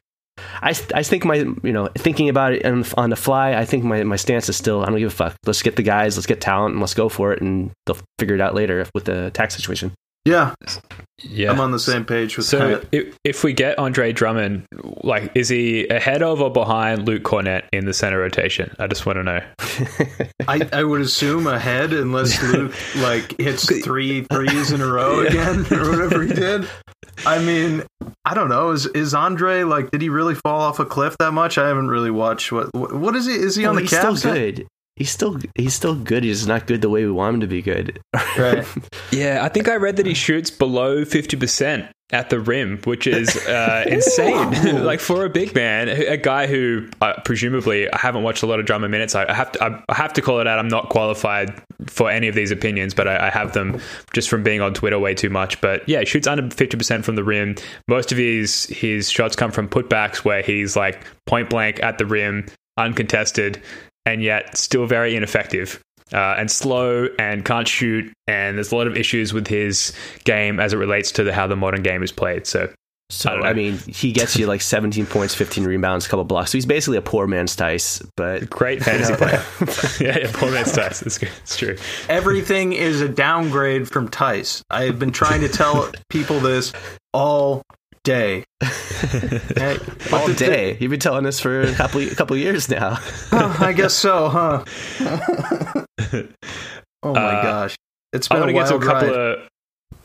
I, 0.63 0.71
I 0.95 1.03
think 1.03 1.25
my 1.25 1.37
you 1.37 1.73
know 1.73 1.89
thinking 1.97 2.29
about 2.29 2.55
it 2.55 2.65
on, 2.65 2.85
on 2.97 3.11
the 3.11 3.17
fly 3.17 3.55
I 3.55 3.65
think 3.65 3.85
my, 3.85 4.03
my 4.03 4.17
stance 4.17 4.49
is 4.49 4.57
still 4.57 4.83
I 4.83 4.87
don't 4.87 4.99
give 4.99 5.13
a 5.13 5.15
fuck 5.15 5.37
let's 5.47 5.63
get 5.63 5.77
the 5.77 5.83
guys 5.83 6.17
let's 6.17 6.27
get 6.27 6.41
talent 6.41 6.73
and 6.73 6.81
let's 6.81 6.95
go 6.95 7.09
for 7.09 7.33
it 7.33 7.43
and 7.43 7.71
they'll 7.85 7.99
figure 8.19 8.35
it 8.35 8.41
out 8.41 8.55
later 8.55 8.87
with 8.95 9.05
the 9.05 9.31
tax 9.35 9.55
situation 9.55 9.93
Yeah, 10.25 10.55
Yeah. 11.25 11.51
I'm 11.51 11.59
on 11.59 11.73
the 11.73 11.81
same 11.81 12.05
page 12.05 12.37
with 12.37 12.47
So 12.47 12.59
that. 12.59 12.89
if, 12.93 13.17
if 13.25 13.43
we 13.43 13.53
get 13.53 13.77
Andre 13.79 14.13
Drummond, 14.13 14.67
like, 15.03 15.33
is 15.35 15.49
he 15.49 15.89
ahead 15.89 16.23
of 16.23 16.41
or 16.41 16.49
behind 16.51 17.07
Luke 17.09 17.25
Kornet 17.25 17.65
in 17.73 17.87
the 17.87 17.93
center 17.93 18.19
rotation? 18.21 18.73
I 18.79 18.87
just 18.87 19.05
want 19.05 19.17
to 19.17 19.25
know. 19.25 19.41
I, 20.49 20.69
I 20.73 20.85
would 20.85 21.01
assume 21.01 21.49
ahead 21.49 21.93
unless 21.93 22.41
Luke 22.53 22.73
like 22.99 23.37
hits 23.41 23.67
three 23.83 24.23
threes 24.33 24.71
in 24.71 24.81
a 24.81 24.87
row 24.87 25.21
again 25.27 25.67
or 25.73 25.91
whatever 25.91 26.23
he 26.23 26.33
did. 26.33 26.69
I 27.27 27.41
mean, 27.41 27.83
I 28.25 28.35
don't 28.35 28.49
know. 28.49 28.71
Is 28.71 28.87
is 28.87 29.15
Andre 29.15 29.65
like? 29.65 29.91
Did 29.91 30.03
he 30.03 30.09
really 30.09 30.35
fall 30.37 30.61
off 30.61 30.79
a 30.79 30.85
cliff 30.85 31.17
that 31.19 31.33
much? 31.33 31.59
I 31.59 31.67
haven't 31.69 31.89
really 31.89 32.11
watched. 32.13 32.51
What 32.53 32.73
what, 32.75 32.95
what 32.95 33.17
is 33.17 33.27
he? 33.27 33.33
Is 33.35 33.55
he 33.57 33.65
on 33.67 33.75
the 33.75 33.83
he's 33.83 33.91
still 33.91 34.15
Cavs? 34.15 34.23
good 34.23 34.67
he's 34.97 35.11
still 35.11 35.39
he's 35.57 35.75
still 35.75 35.95
good 35.95 36.23
he's 36.25 36.47
not 36.47 36.67
good 36.67 36.83
the 36.83 36.89
way 36.91 37.05
we 37.05 37.11
want 37.11 37.35
him 37.35 37.41
to 37.41 37.47
be 37.47 37.63
good 37.63 37.99
Right. 38.39 38.67
Yeah, 39.13 39.41
I 39.45 39.49
think 39.51 39.69
I 39.69 39.77
read 39.77 39.97
that 39.97 40.07
he 40.07 40.15
shoots 40.15 40.51
below 40.51 41.05
50% 41.05 41.91
at 42.13 42.31
the 42.31 42.41
rim, 42.41 42.79
which 42.85 43.07
is 43.07 43.37
uh, 43.47 43.85
insane. 43.89 44.85
like, 44.85 45.01
for 45.01 45.27
a 45.27 45.29
big 45.31 45.55
man, 45.55 45.89
a 45.91 46.17
guy 46.17 46.47
who 46.47 46.89
uh, 47.03 47.13
presumably, 47.27 47.91
I 47.93 47.99
haven't 47.99 48.23
watched 48.23 48.43
a 48.43 48.47
lot 48.47 48.59
of 48.59 48.65
Drummond 48.65 48.91
minutes. 48.91 49.15
I 49.15 49.27
I 49.29 49.35
have 49.35 49.53
to, 49.53 49.65
I- 49.65 49.83
I 49.91 49.95
have 49.95 50.15
to 50.15 50.23
call 50.23 50.41
it 50.41 50.47
out. 50.47 50.59
I'm 50.59 50.69
not 50.69 50.89
qualified 50.89 51.53
for 51.89 52.11
any 52.11 52.27
of 52.29 52.35
these 52.35 52.51
opinions, 52.51 52.95
but 52.95 53.07
I, 53.07 53.27
I 53.27 53.31
have 53.31 53.53
them 53.53 53.81
just 54.15 54.31
from 54.31 54.43
being 54.43 54.63
on 54.63 54.73
Twitter 54.73 54.99
way 54.99 55.15
too 55.15 55.29
much. 55.31 55.61
But 55.61 55.87
yeah, 55.87 56.01
he 56.01 56.07
shoots 56.07 56.27
under 56.27 56.43
50% 56.43 57.05
from 57.05 57.17
the 57.17 57.25
rim. 57.25 57.55
Most 57.87 58.13
of 58.13 58.19
his, 58.19 58.65
his 58.67 59.11
shots 59.11 59.37
come 59.37 59.51
from 59.51 59.69
putbacks 59.69 60.19
where 60.25 60.41
he's 60.43 60.75
like 60.75 61.05
point 61.27 61.51
blank 61.51 61.83
at 61.83 61.99
the 61.99 62.07
rim, 62.07 62.47
uncontested, 62.79 63.63
and 64.07 64.23
yet 64.23 64.57
still 64.57 64.87
very 64.87 65.17
ineffective 65.17 65.81
uh, 66.13 66.35
and 66.39 66.51
slow 66.51 67.09
and 67.19 67.45
can't 67.45 67.69
shoot. 67.69 68.13
And 68.27 68.57
there's 68.57 68.73
a 68.73 68.77
lot 68.77 68.87
of 68.87 68.97
issues 68.97 69.33
with 69.33 69.47
his 69.47 69.93
game 70.25 70.61
as 70.61 70.73
it 70.73 70.77
relates 70.77 71.13
to 71.13 71.25
the, 71.25 71.33
how 71.33 71.47
the 71.47 71.57
modern 71.57 71.83
game 71.83 72.03
is 72.03 72.13
played. 72.13 72.47
So 72.47 72.71
So 73.11 73.31
I 73.31 73.51
I, 73.51 73.53
mean, 73.53 73.79
he 73.79 74.13
gets 74.13 74.37
you 74.37 74.47
like 74.47 74.61
17 74.61 75.07
points, 75.07 75.35
15 75.35 75.65
rebounds, 75.65 76.07
a 76.07 76.09
couple 76.09 76.25
blocks. 76.25 76.51
So 76.51 76.59
he's 76.59 76.67
basically 76.67 76.99
a 76.99 77.03
poor 77.03 77.27
man's 77.27 77.55
Theis. 77.55 78.03
But 78.17 78.49
Great 78.51 78.83
fantasy 78.83 79.15
player. 79.15 79.43
yeah, 80.01 80.19
yeah, 80.19 80.31
poor 80.33 80.51
man's 80.51 80.73
Theis. 80.73 81.03
It's, 81.03 81.23
it's 81.23 81.57
true. 81.57 81.77
Everything 82.09 82.73
is 82.73 83.01
a 83.01 83.09
downgrade 83.09 83.89
from 83.89 84.09
Theis. 84.09 84.63
I 84.71 84.85
have 84.85 84.99
been 84.99 85.13
trying 85.13 85.41
to 85.43 85.49
tell 85.49 85.91
people 86.09 86.41
this 86.41 86.73
all 87.13 87.63
day. 88.05 88.45
All 88.63 90.27
the- 90.29 90.35
day, 90.37 90.77
you've 90.81 90.91
been 90.91 91.01
telling 91.01 91.27
us 91.27 91.41
for 91.41 91.63
a 91.63 91.73
couple 91.75 92.01
a 92.01 92.15
couple 92.15 92.37
years 92.37 92.69
now. 92.69 92.95
Huh, 93.31 93.55
I 93.61 93.73
guess 93.73 93.95
so, 93.95 94.29
huh? 94.29 94.65
oh 97.03 97.15
my 97.15 97.21
Uh, 97.21 97.43
gosh. 97.43 97.77
It's 98.13 98.29
been 98.29 98.37
I 98.39 98.41
want 98.41 98.51
a 98.51 98.53
to 98.55 98.59
get 98.59 98.69
to 98.69 98.75
a 98.77 98.81
couple 98.81 99.09
ride. 99.09 99.17
of. 99.17 99.49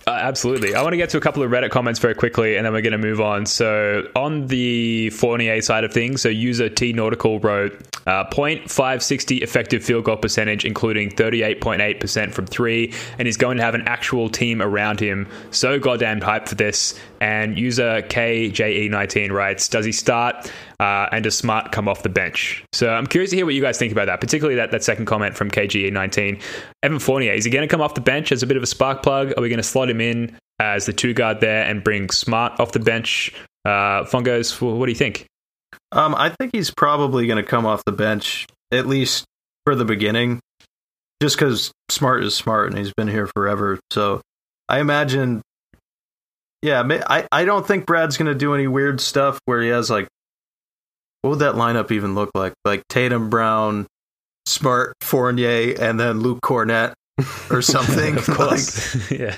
Uh, 0.08 0.12
absolutely. 0.12 0.74
I 0.74 0.82
want 0.82 0.94
to 0.94 0.98
get 0.98 1.10
to 1.10 1.18
a 1.18 1.20
couple 1.20 1.44
of 1.44 1.52
Reddit 1.52 1.70
comments 1.70 2.00
very 2.00 2.16
quickly 2.16 2.56
and 2.56 2.66
then 2.66 2.72
we're 2.72 2.82
going 2.82 2.94
to 2.94 2.98
move 2.98 3.20
on. 3.20 3.46
So, 3.46 4.08
on 4.16 4.48
the 4.48 5.10
Fournier 5.10 5.62
side 5.62 5.84
of 5.84 5.92
things, 5.92 6.22
so 6.22 6.30
user 6.30 6.70
T 6.70 6.94
Nautical 6.94 7.42
wrote 7.42 7.74
uh, 8.08 8.24
0.560 8.30 9.42
effective 9.42 9.84
field 9.84 10.06
goal 10.06 10.16
percentage, 10.16 10.64
including 10.64 11.10
38.8% 11.10 12.32
from 12.32 12.48
three, 12.48 12.94
and 13.20 13.26
he's 13.26 13.36
going 13.36 13.58
to 13.58 13.64
have 13.64 13.76
an 13.76 13.82
actual 13.86 14.30
team 14.30 14.62
around 14.62 15.02
him. 15.02 15.28
So 15.52 15.78
goddamn 15.78 16.22
hyped 16.22 16.48
for 16.48 16.56
this. 16.56 16.98
And 17.20 17.58
user 17.58 18.04
KJE19 18.04 19.32
writes, 19.32 19.68
Does 19.68 19.86
he 19.86 19.92
start 19.92 20.52
uh, 20.80 21.10
and 21.12 21.24
does 21.24 21.36
Smart 21.36 21.72
come 21.72 21.90
off 21.90 22.04
the 22.04 22.10
bench? 22.10 22.64
So, 22.72 22.92
I'm 22.92 23.08
curious 23.08 23.32
to 23.32 23.36
hear 23.36 23.46
what 23.46 23.56
you 23.56 23.62
guys 23.62 23.78
think 23.78 23.92
about 23.92 24.06
that, 24.06 24.22
particularly 24.22 24.56
that, 24.56 24.72
that 24.72 24.84
second 24.84 25.08
comment 25.08 25.36
from 25.36 25.50
KJE19. 25.50 26.42
Evan 26.84 27.00
Fournier, 27.00 27.34
is 27.34 27.44
he 27.44 27.52
going 27.52 27.68
to 27.68 27.72
come 27.72 27.82
off 27.82 27.96
the 27.96 28.02
bench 28.02 28.32
as 28.32 28.44
a 28.44 28.48
bit 28.48 28.56
of 28.56 28.64
a 28.64 28.68
spark 28.68 29.02
plug? 29.02 29.34
Are 29.36 29.42
we 29.42 29.50
going 29.50 29.58
to 29.58 29.64
slot 29.64 29.90
him 29.90 29.97
in 30.02 30.38
as 30.60 30.86
the 30.86 30.94
two 30.94 31.14
guard 31.14 31.42
there 31.42 31.64
and 31.64 31.84
bring 31.84 32.10
Smart 32.10 32.60
off 32.60 32.72
the 32.72 32.80
bench? 32.80 33.34
Uh, 33.66 34.04
Fungos, 34.06 34.60
what 34.62 34.86
do 34.86 34.92
you 34.92 34.98
think? 34.98 35.26
Um, 35.92 36.16
I 36.16 36.30
think 36.30 36.52
he's 36.54 36.72
probably 36.72 37.28
going 37.28 37.44
to 37.44 37.50
come 37.50 37.66
off 37.66 37.84
the 37.86 37.92
bench 37.92 38.48
at 38.72 38.86
least 38.86 39.26
for 39.66 39.76
the 39.76 39.86
beginning, 39.86 40.40
just 41.22 41.38
because 41.38 41.72
Smart 41.90 42.24
is 42.24 42.36
smart 42.36 42.70
and 42.70 42.78
he's 42.78 42.94
been 42.94 43.08
here 43.08 43.28
forever. 43.28 43.80
So 43.92 44.22
I 44.68 44.80
imagine, 44.80 45.42
yeah, 46.62 46.84
I 47.08 47.28
I 47.32 47.46
don't 47.46 47.66
think 47.66 47.86
Brad's 47.86 48.18
going 48.18 48.32
to 48.32 48.38
do 48.38 48.54
any 48.54 48.68
weird 48.68 49.00
stuff 49.00 49.40
where 49.46 49.62
he 49.62 49.70
has 49.70 49.90
like, 49.90 50.08
what 51.22 51.32
would 51.32 51.40
that 51.40 51.56
lineup 51.56 51.92
even 51.92 52.16
look 52.16 52.32
like? 52.36 52.54
Like 52.66 52.84
Tatum, 52.90 53.30
Brown, 53.30 53.88
Smart, 54.46 54.94
Fournier, 55.02 55.76
and 55.80 56.00
then 56.00 56.22
Luke 56.22 56.40
Kornet 56.42 56.94
or 57.50 57.62
something. 57.62 58.18
of 58.18 58.26
course. 58.26 59.12
yeah. 59.12 59.36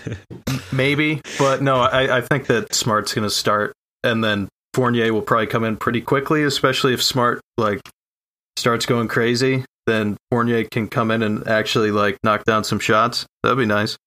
Maybe, 0.71 1.21
but 1.37 1.61
no, 1.61 1.77
I 1.77 2.17
I 2.17 2.21
think 2.21 2.47
that 2.47 2.73
Smart's 2.73 3.13
going 3.13 3.27
to 3.27 3.33
start, 3.33 3.73
and 4.03 4.23
then 4.23 4.49
Fournier 4.73 5.13
will 5.13 5.21
probably 5.21 5.47
come 5.47 5.63
in 5.63 5.77
pretty 5.77 6.01
quickly, 6.01 6.43
especially 6.43 6.93
if 6.93 7.01
Smart 7.01 7.41
like 7.57 7.81
starts 8.57 8.85
going 8.85 9.07
crazy. 9.07 9.65
Then 9.87 10.17
Fournier 10.29 10.65
can 10.65 10.87
come 10.87 11.09
in 11.09 11.23
and 11.23 11.47
actually 11.47 11.91
like 11.91 12.17
knock 12.23 12.43
down 12.43 12.63
some 12.63 12.79
shots. 12.79 13.25
That'd 13.43 13.57
be 13.57 13.65
nice. 13.65 13.97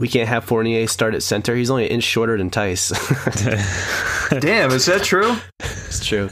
We 0.00 0.08
can't 0.08 0.28
have 0.28 0.44
Fournier 0.44 0.88
start 0.88 1.14
at 1.14 1.22
center. 1.22 1.54
He's 1.54 1.70
only 1.70 1.84
an 1.84 1.92
inch 1.92 2.02
shorter 2.02 2.36
than 2.36 2.50
Theis. 2.50 2.88
Damn, 4.40 4.72
is 4.72 4.86
that 4.86 5.02
true? 5.04 5.36
it's 5.60 6.04
true. 6.04 6.28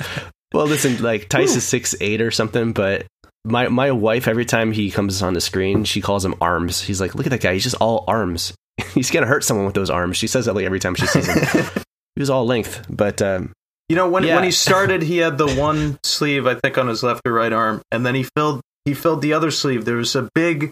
Well, 0.52 0.66
listen, 0.66 1.00
like 1.00 1.28
Theis 1.28 1.54
is 1.54 1.62
six 1.62 1.94
eight 2.00 2.20
or 2.20 2.32
something, 2.32 2.72
but 2.72 3.06
my 3.44 3.68
my 3.68 3.90
wife 3.90 4.29
every 4.29 4.44
time 4.44 4.72
he 4.72 4.90
comes 4.90 5.22
on 5.22 5.33
the 5.35 5.40
screen, 5.40 5.85
she 5.85 6.00
calls 6.00 6.24
him 6.24 6.35
arms. 6.40 6.81
He's 6.83 7.00
like, 7.00 7.14
look 7.14 7.26
at 7.26 7.31
that 7.31 7.40
guy. 7.40 7.55
He's 7.55 7.62
just 7.64 7.76
all 7.76 8.05
arms. 8.09 8.53
He's 8.94 9.11
gonna 9.11 9.26
hurt 9.26 9.44
someone 9.44 9.66
with 9.66 9.74
those 9.74 9.90
arms. 9.90 10.16
She 10.16 10.26
says 10.26 10.46
that 10.46 10.55
like 10.55 10.64
every 10.66 10.81
time 10.81 10.94
she 10.94 11.07
sees 11.07 11.26
him. 11.26 11.38
he 12.16 12.20
was 12.20 12.31
all 12.31 12.44
length, 12.46 12.85
but 12.90 13.20
um, 13.22 13.53
You 13.88 13.96
know, 13.96 14.09
when 14.09 14.24
Yeah. 14.24 14.35
when 14.37 14.44
he 14.44 14.50
started, 14.66 15.03
he 15.03 15.18
had 15.18 15.38
the 15.38 15.48
one 15.55 15.98
sleeve 16.05 16.46
I 16.46 16.55
think 16.55 16.76
on 16.79 16.88
his 16.88 17.03
left 17.03 17.22
or 17.26 17.33
right 17.33 17.53
arm, 17.53 17.83
and 17.92 18.05
then 18.07 18.14
he 18.14 18.26
filled 18.37 18.61
he 18.85 18.94
filled 18.94 19.22
the 19.22 19.33
other 19.33 19.50
sleeve. 19.50 19.85
There 19.85 19.96
was 19.96 20.14
a 20.16 20.29
big 20.35 20.70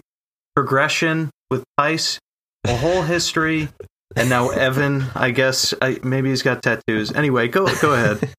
progression 0.55 1.29
with 1.51 1.63
Theis, 1.79 2.19
a 2.65 2.75
whole 2.75 3.03
history, 3.03 3.69
and 4.15 4.29
now 4.29 4.49
Evan. 4.49 5.05
I 5.15 5.31
guess 5.31 5.73
I, 5.81 5.99
maybe 6.03 6.29
he's 6.29 6.41
got 6.43 6.61
tattoos. 6.63 7.11
Anyway, 7.11 7.47
go 7.47 7.65
go 7.81 7.93
ahead. 7.93 8.33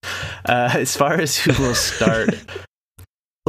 uh, 0.48 0.70
as 0.74 0.96
far 0.96 1.14
as 1.20 1.36
who 1.38 1.52
will 1.62 1.74
start, 1.74 2.30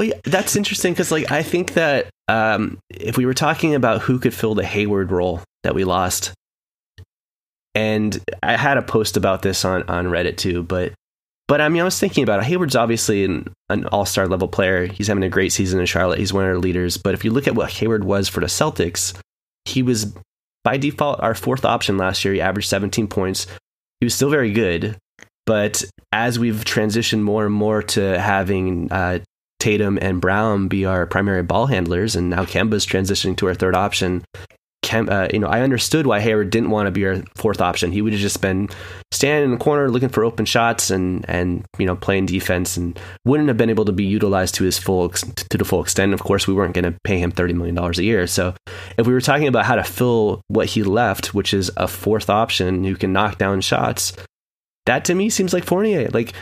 well, 0.02 0.10
yeah, 0.10 0.20
that's 0.24 0.56
interesting 0.56 0.94
because 0.94 1.12
like 1.12 1.32
I 1.32 1.44
think 1.44 1.76
that 1.76 2.10
um, 2.28 2.80
if 2.90 3.18
we 3.18 3.28
were 3.28 3.36
talking 3.36 3.76
about 3.76 4.02
who 4.02 4.18
could 4.18 4.34
fill 4.34 4.56
the 4.56 4.66
Hayward 4.66 5.12
role 5.12 5.42
that 5.62 5.76
we 5.76 5.84
lost, 5.84 6.34
and 7.76 8.20
I 8.42 8.58
had 8.58 8.78
a 8.78 8.82
post 8.82 9.16
about 9.16 9.44
this 9.44 9.64
on 9.64 9.84
on 9.84 10.08
Reddit 10.08 10.38
too, 10.38 10.64
but 10.64 10.94
but 11.48 11.62
I 11.62 11.70
mean 11.70 11.84
I 11.84 11.86
was 11.86 12.00
thinking 12.00 12.24
about 12.24 12.40
it. 12.40 12.46
Hayward's 12.46 12.76
obviously 12.76 13.26
an, 13.26 13.54
an 13.70 13.86
all 13.88 14.06
star 14.08 14.28
level 14.28 14.48
player. 14.48 14.88
He's 14.88 15.08
having 15.08 15.24
a 15.24 15.30
great 15.30 15.52
season 15.52 15.80
in 15.80 15.86
Charlotte. 15.86 16.18
He's 16.18 16.34
one 16.34 16.46
of 16.46 16.50
our 16.50 16.58
leaders. 16.58 16.98
But 16.98 17.14
if 17.14 17.24
you 17.24 17.30
look 17.30 17.48
at 17.48 17.54
what 17.54 17.70
Hayward 17.74 18.04
was 18.04 18.28
for 18.28 18.40
the 18.40 18.48
Celtics, 18.48 19.16
he 19.66 19.84
was 19.84 20.16
by 20.64 20.78
default 20.78 21.20
our 21.20 21.36
fourth 21.36 21.64
option 21.64 22.00
last 22.00 22.26
year. 22.26 22.34
He 22.34 22.42
averaged 22.42 22.70
17 22.70 23.08
points. 23.08 23.46
He 24.00 24.06
was 24.08 24.16
still 24.16 24.32
very 24.32 24.52
good. 24.52 24.98
But 25.46 25.84
as 26.12 26.40
we've 26.40 26.66
transitioned 26.66 27.22
more 27.22 27.46
and 27.46 27.54
more 27.54 27.84
to 27.84 28.20
having 28.20 28.92
uh, 28.92 29.20
Tatum 29.62 30.00
and 30.02 30.20
Brown 30.20 30.68
be 30.68 30.86
our 30.86 31.06
primary 31.06 31.44
ball 31.44 31.68
handlers, 31.68 32.16
and 32.16 32.32
now 32.32 32.46
Kemba's 32.46 32.86
transitioning 32.86 33.38
to 33.38 33.48
our 33.48 33.54
third 33.54 33.76
option. 33.76 34.26
Kem, 34.82 35.08
uh, 35.08 35.28
you 35.32 35.38
know, 35.38 35.48
I 35.48 35.62
understood 35.62 36.08
why 36.08 36.20
Hayward 36.20 36.50
didn't 36.50 36.72
want 36.72 36.88
to 36.88 36.92
be 36.92 37.06
our 37.06 37.22
fourth 37.36 37.62
option. 37.62 37.92
He 37.92 38.02
would 38.02 38.12
have 38.12 38.22
just 38.22 38.42
been 38.42 38.70
standing 39.12 39.46
in 39.46 39.52
the 39.52 39.64
corner 39.64 39.92
looking 39.92 40.10
for 40.10 40.26
open 40.26 40.46
shots 40.46 40.90
and 40.90 41.24
and 41.30 41.64
you 41.78 41.86
know 41.86 41.96
playing 41.96 42.26
defense, 42.26 42.76
and 42.76 43.00
wouldn't 43.24 43.50
have 43.50 43.58
been 43.58 43.70
able 43.70 43.86
to 43.86 43.92
be 43.92 44.04
utilized 44.04 44.56
to 44.56 44.64
his 44.64 44.80
full 44.80 45.10
to 45.10 45.58
the 45.60 45.64
full 45.64 45.84
extent. 45.84 46.16
Of 46.16 46.24
course, 46.24 46.48
we 46.48 46.56
weren't 46.56 46.74
going 46.74 46.92
to 46.92 47.00
pay 47.04 47.20
him 47.20 47.30
thirty 47.30 47.54
million 47.54 47.76
dollars 47.76 48.00
a 48.00 48.04
year. 48.04 48.26
So, 48.26 48.56
if 48.98 49.06
we 49.06 49.14
were 49.14 49.22
talking 49.22 49.48
about 49.48 49.66
how 49.66 49.76
to 49.76 49.84
fill 49.84 50.42
what 50.48 50.66
he 50.66 50.82
left, 50.82 51.36
which 51.36 51.54
is 51.54 51.70
a 51.78 51.88
fourth 51.88 52.32
option 52.32 52.84
who 52.84 52.96
can 52.96 53.14
knock 53.14 53.38
down 53.38 53.62
shots, 53.62 54.14
that 54.88 55.06
to 55.06 55.14
me 55.14 55.30
seems 55.30 55.54
like 55.54 55.66
Fournier. 55.66 56.10
Like 56.10 56.34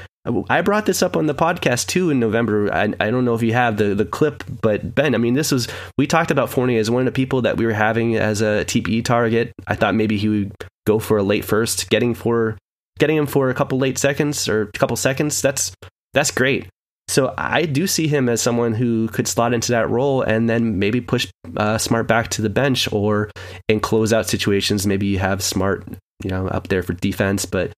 I 0.49 0.61
brought 0.61 0.85
this 0.85 1.01
up 1.01 1.15
on 1.15 1.25
the 1.25 1.35
podcast 1.35 1.87
too 1.87 2.09
in 2.09 2.19
November. 2.19 2.73
I, 2.73 2.93
I 2.99 3.11
don't 3.11 3.25
know 3.25 3.35
if 3.35 3.41
you 3.41 3.53
have 3.53 3.77
the, 3.77 3.95
the 3.95 4.05
clip, 4.05 4.43
but 4.61 4.95
Ben, 4.95 5.15
I 5.15 5.17
mean, 5.17 5.33
this 5.33 5.51
was 5.51 5.67
we 5.97 6.07
talked 6.07 6.31
about 6.31 6.49
Fournier 6.49 6.79
as 6.79 6.91
one 6.91 7.01
of 7.01 7.05
the 7.05 7.11
people 7.11 7.41
that 7.43 7.57
we 7.57 7.65
were 7.65 7.73
having 7.73 8.15
as 8.15 8.41
a 8.41 8.65
TPE 8.65 9.05
target. 9.05 9.51
I 9.67 9.75
thought 9.75 9.95
maybe 9.95 10.17
he 10.17 10.29
would 10.29 10.53
go 10.85 10.99
for 10.99 11.17
a 11.17 11.23
late 11.23 11.45
first, 11.45 11.89
getting 11.89 12.13
for 12.13 12.57
getting 12.99 13.17
him 13.17 13.27
for 13.27 13.49
a 13.49 13.53
couple 13.53 13.77
late 13.77 13.97
seconds 13.97 14.47
or 14.47 14.63
a 14.63 14.71
couple 14.73 14.95
seconds. 14.97 15.41
That's 15.41 15.71
that's 16.13 16.31
great. 16.31 16.67
So 17.07 17.33
I 17.37 17.65
do 17.65 17.87
see 17.87 18.07
him 18.07 18.29
as 18.29 18.39
someone 18.39 18.73
who 18.73 19.07
could 19.07 19.27
slot 19.27 19.53
into 19.53 19.71
that 19.71 19.89
role 19.89 20.21
and 20.21 20.47
then 20.47 20.77
maybe 20.77 21.01
push 21.01 21.27
uh, 21.57 21.79
Smart 21.79 22.07
back 22.07 22.27
to 22.29 22.43
the 22.43 22.51
bench 22.51 22.91
or 22.93 23.31
in 23.67 23.79
closeout 23.79 24.25
situations. 24.25 24.85
Maybe 24.85 25.07
you 25.07 25.17
have 25.17 25.41
Smart, 25.41 25.87
you 26.23 26.29
know, 26.29 26.47
up 26.47 26.67
there 26.67 26.83
for 26.83 26.93
defense, 26.93 27.45
but 27.45 27.71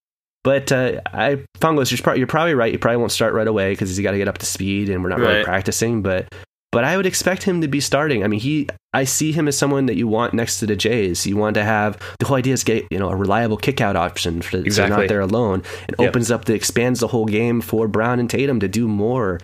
but 0.43 0.71
uh, 0.71 1.01
I 1.13 1.43
Fungos, 1.59 1.91
you're, 1.91 2.01
pro- 2.03 2.13
you're 2.15 2.27
probably 2.27 2.55
right. 2.55 2.71
You 2.71 2.79
probably 2.79 2.97
won't 2.97 3.11
start 3.11 3.33
right 3.33 3.47
away 3.47 3.71
because 3.73 3.89
he's 3.89 3.99
got 4.03 4.11
to 4.11 4.17
get 4.17 4.27
up 4.27 4.37
to 4.39 4.45
speed, 4.45 4.89
and 4.89 5.03
we're 5.03 5.09
not 5.09 5.19
really 5.19 5.43
practicing. 5.43 6.01
But 6.01 6.33
but 6.71 6.83
I 6.85 6.95
would 6.95 7.05
expect 7.05 7.43
him 7.43 7.61
to 7.61 7.67
be 7.67 7.79
starting. 7.81 8.23
I 8.23 8.27
mean, 8.27 8.39
he 8.39 8.67
I 8.93 9.03
see 9.03 9.31
him 9.31 9.47
as 9.47 9.57
someone 9.57 9.85
that 9.87 9.95
you 9.95 10.07
want 10.07 10.33
next 10.33 10.59
to 10.59 10.65
the 10.65 10.75
Jays. 10.75 11.27
You 11.27 11.37
want 11.37 11.53
to 11.55 11.63
have 11.63 11.99
the 12.19 12.25
whole 12.25 12.37
idea 12.37 12.53
is 12.53 12.63
get 12.63 12.85
you 12.89 12.97
know 12.97 13.09
a 13.09 13.15
reliable 13.15 13.57
kickout 13.57 13.95
option 13.95 14.41
for 14.41 14.51
so 14.51 14.57
Exactly. 14.59 14.95
they're 14.95 14.99
not 15.03 15.07
there 15.09 15.21
alone. 15.21 15.63
It 15.89 15.95
Yep. 15.99 16.09
opens 16.09 16.31
up 16.31 16.45
the 16.45 16.53
expands 16.53 17.01
the 17.01 17.07
whole 17.07 17.25
game 17.25 17.61
for 17.61 17.87
Brown 17.87 18.19
and 18.19 18.29
Tatum 18.29 18.59
to 18.61 18.67
do 18.67 18.87
more, 18.87 19.39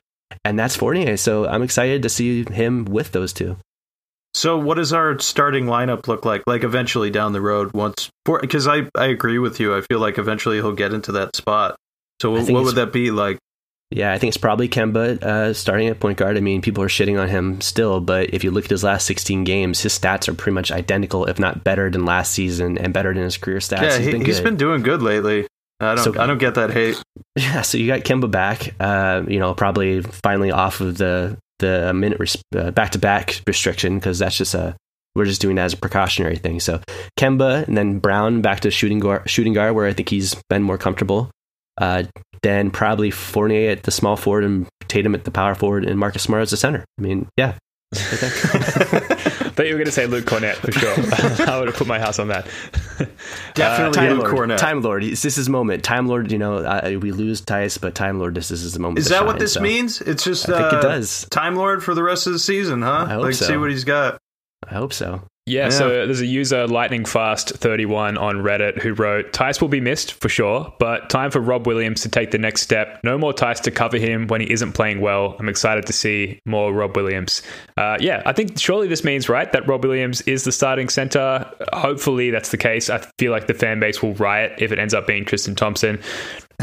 and 0.46 0.58
that's 0.58 0.76
Fournier. 0.76 1.18
So 1.18 1.48
I'm 1.48 1.62
excited 1.64 2.02
to 2.04 2.10
see 2.10 2.44
him 2.46 2.86
with 2.86 3.12
those 3.12 3.34
two. 3.34 3.58
So, 4.38 4.56
what 4.56 4.76
does 4.76 4.94
our 4.94 5.18
starting 5.18 5.66
lineup 5.66 6.08
look 6.08 6.24
like? 6.24 6.44
Like 6.46 6.64
eventually 6.64 7.10
down 7.10 7.34
the 7.34 7.42
road, 7.42 7.72
once 7.74 8.12
because 8.24 8.68
I 8.68 8.88
I 8.96 9.08
agree 9.08 9.40
with 9.40 9.60
you. 9.60 9.76
I 9.76 9.82
feel 9.82 10.00
like 10.00 10.20
eventually 10.20 10.58
he'll 10.58 10.74
get 10.74 10.94
into 10.94 11.14
that 11.14 11.36
spot. 11.36 11.76
So, 12.22 12.36
I 12.36 12.44
what 12.44 12.64
would 12.64 12.76
that 12.76 12.94
be 12.94 13.10
like? 13.10 13.40
Yeah, 13.90 14.14
I 14.14 14.20
think 14.20 14.30
it's 14.30 14.38
probably 14.38 14.70
Kemba 14.70 15.24
uh, 15.24 15.54
starting 15.56 15.88
at 15.88 16.00
point 16.00 16.20
guard. 16.20 16.38
I 16.38 16.42
mean, 16.42 16.62
people 16.62 16.84
are 16.84 16.88
shitting 16.88 17.20
on 17.20 17.30
him 17.30 17.62
still, 17.62 18.00
but 18.00 18.32
if 18.32 18.44
you 18.44 18.52
look 18.52 18.66
at 18.66 18.70
his 18.70 18.84
last 18.84 19.08
16 19.08 19.44
games, 19.44 19.82
his 19.82 19.98
stats 19.98 20.28
are 20.28 20.36
pretty 20.36 20.54
much 20.54 20.72
identical, 20.72 21.26
if 21.26 21.40
not 21.40 21.64
better 21.64 21.90
than 21.90 22.06
last 22.06 22.32
season 22.32 22.78
and 22.78 22.94
better 22.94 23.14
than 23.16 23.24
his 23.24 23.38
career 23.38 23.58
stats. 23.58 23.82
yeah, 23.82 23.98
he's 23.98 24.06
he, 24.06 24.12
been 24.12 24.26
he's 24.26 24.40
been 24.42 24.58
doing 24.58 24.84
good 24.84 25.02
lately. 25.02 25.48
I 25.80 25.96
don't 25.96 26.04
So- 26.04 26.22
I 26.22 26.28
don't 26.28 26.38
get 26.38 26.56
that 26.56 26.72
hate. 26.72 27.02
Yeah, 27.38 27.62
so 27.62 27.78
you 27.78 27.88
got 27.88 28.00
Kemba 28.02 28.30
back. 28.30 28.74
Uh, 28.80 29.24
you 29.28 29.40
know, 29.40 29.54
probably 29.54 30.02
finally 30.02 30.52
off 30.52 30.82
of 30.82 30.98
the 30.98 31.38
the 31.60 31.94
minute 31.94 32.20
res- 32.20 32.42
uh, 32.56 32.72
back-to-back 32.72 33.42
restriction 33.48 33.98
because 33.98 34.20
that's 34.20 34.38
just 34.38 34.54
a 34.54 34.76
we're 35.16 35.26
just 35.26 35.42
doing 35.42 35.56
that 35.56 35.66
as 35.66 35.74
a 35.74 35.78
precautionary 35.78 36.36
thing. 36.36 36.60
So 36.60 36.80
Kemba 37.20 37.68
and 37.68 37.76
then 37.76 37.98
Brown 37.98 38.42
back 38.42 38.60
to 38.62 38.72
shooting 38.72 39.00
guard, 39.00 39.28
shooting 39.28 39.54
guard 39.54 39.74
where 39.74 39.88
I 39.88 39.94
think 39.94 40.10
he's 40.10 40.36
been 40.48 40.62
more 40.62 40.78
comfortable. 40.78 41.32
Uh, 41.80 42.04
then 42.44 42.70
probably 42.70 43.10
Fournier 43.10 43.72
at 43.72 43.84
the 43.84 43.92
small 43.92 44.16
forward 44.16 44.44
and 44.44 44.68
Tatum 44.88 45.16
at 45.16 45.26
the 45.26 45.32
power 45.32 45.56
forward 45.56 45.86
and 45.86 46.00
Marcus 46.00 46.22
Smart 46.24 46.44
as 46.44 46.52
the 46.52 46.58
center. 46.58 46.86
I 47.00 47.02
mean, 47.02 47.28
yeah. 47.36 47.56
thought 49.58 49.66
you 49.66 49.74
were 49.74 49.80
going 49.80 49.86
to 49.88 49.92
say 49.92 50.06
Luke 50.06 50.26
Kornet 50.26 50.54
for 50.58 50.72
sure. 50.72 50.94
I 51.50 51.58
would 51.58 51.68
have 51.68 51.76
put 51.76 51.88
my 51.88 52.00
house 52.00 52.20
on 52.20 52.28
that. 52.28 52.46
Definitely 53.56 53.96
Time 53.96 54.12
Luke 54.12 54.32
Lord, 54.32 54.50
Kornet. 54.50 54.58
Time 54.58 54.82
Lord. 54.82 55.02
This 55.02 55.26
is 55.26 55.36
his 55.36 55.50
moment. 55.50 55.84
Time 55.84 56.08
Lord. 56.08 56.32
You 56.32 56.38
know, 56.38 56.58
uh, 56.58 56.98
we 57.02 57.12
lose 57.12 57.42
Theis, 57.42 57.80
but 57.80 57.96
Time 57.96 58.20
Lord. 58.20 58.36
This 58.36 58.52
is 58.52 58.62
his 58.62 58.78
moment. 58.78 59.00
Is 59.00 59.06
to 59.06 59.14
that 59.14 59.26
what 59.26 59.40
this 59.40 59.54
so 59.54 59.62
means? 59.62 60.00
It's 60.00 60.24
just 60.24 60.48
I 60.48 60.60
think 60.60 60.74
it 60.74 60.80
uh, 60.80 60.82
does. 60.82 61.26
Time 61.32 61.56
Lord 61.56 61.84
for 61.84 61.96
the 61.96 62.04
rest 62.04 62.28
of 62.28 62.34
the 62.34 62.40
season, 62.40 62.84
huh? 62.84 63.08
I 63.10 63.14
hope 63.14 63.24
like 63.24 63.34
so. 63.34 63.46
see 63.46 63.58
what 63.58 63.72
he's 63.72 63.84
got. 63.84 64.20
I 64.64 64.76
hope 64.76 64.94
so. 64.94 65.24
Yeah, 65.48 65.64
Yeah. 65.66 65.70
so 65.70 65.90
there's 66.06 66.20
a 66.22 66.26
user, 66.26 66.68
Lightning 66.68 67.06
Fast 67.06 67.52
31 67.52 68.18
on 68.18 68.38
Reddit, 68.44 68.82
who 68.82 68.94
wrote, 68.94 69.32
Theis 69.32 69.62
will 69.62 69.70
be 69.70 69.80
missed 69.80 70.14
for 70.14 70.28
sure, 70.28 70.74
but 70.78 71.10
time 71.10 71.32
for 71.32 71.40
Rob 71.40 71.66
Williams 71.66 72.02
to 72.02 72.10
take 72.10 72.32
the 72.32 72.38
next 72.38 72.62
step. 72.62 73.00
No 73.04 73.18
more 73.18 73.32
Theis 73.34 73.62
to 73.62 73.72
cover 73.72 73.98
him 73.98 74.28
when 74.28 74.42
he 74.42 74.52
isn't 74.52 74.74
playing 74.74 75.00
well. 75.00 75.38
I'm 75.40 75.48
excited 75.48 75.86
to 75.86 75.94
see 75.94 76.42
more 76.46 76.74
Rob 76.74 76.96
Williams. 76.98 77.42
Uh, 77.78 77.98
yeah, 78.02 78.22
I 78.26 78.34
think 78.34 78.60
surely 78.60 78.88
this 78.90 79.06
means, 79.06 79.30
right, 79.30 79.50
that 79.54 79.66
Rob 79.68 79.86
Williams 79.86 80.20
is 80.22 80.44
the 80.44 80.52
starting 80.52 80.90
center. 80.90 81.50
Hopefully 81.72 82.30
that's 82.30 82.50
the 82.50 82.58
case. 82.58 82.90
I 82.90 83.00
feel 83.18 83.32
like 83.32 83.48
the 83.48 83.54
fan 83.54 83.80
base 83.80 84.02
will 84.04 84.16
riot 84.16 84.54
if 84.60 84.74
it 84.74 84.80
ends 84.80 84.94
up 84.94 85.08
being 85.08 85.24
Tristan 85.24 85.56
Thompson. 85.56 86.00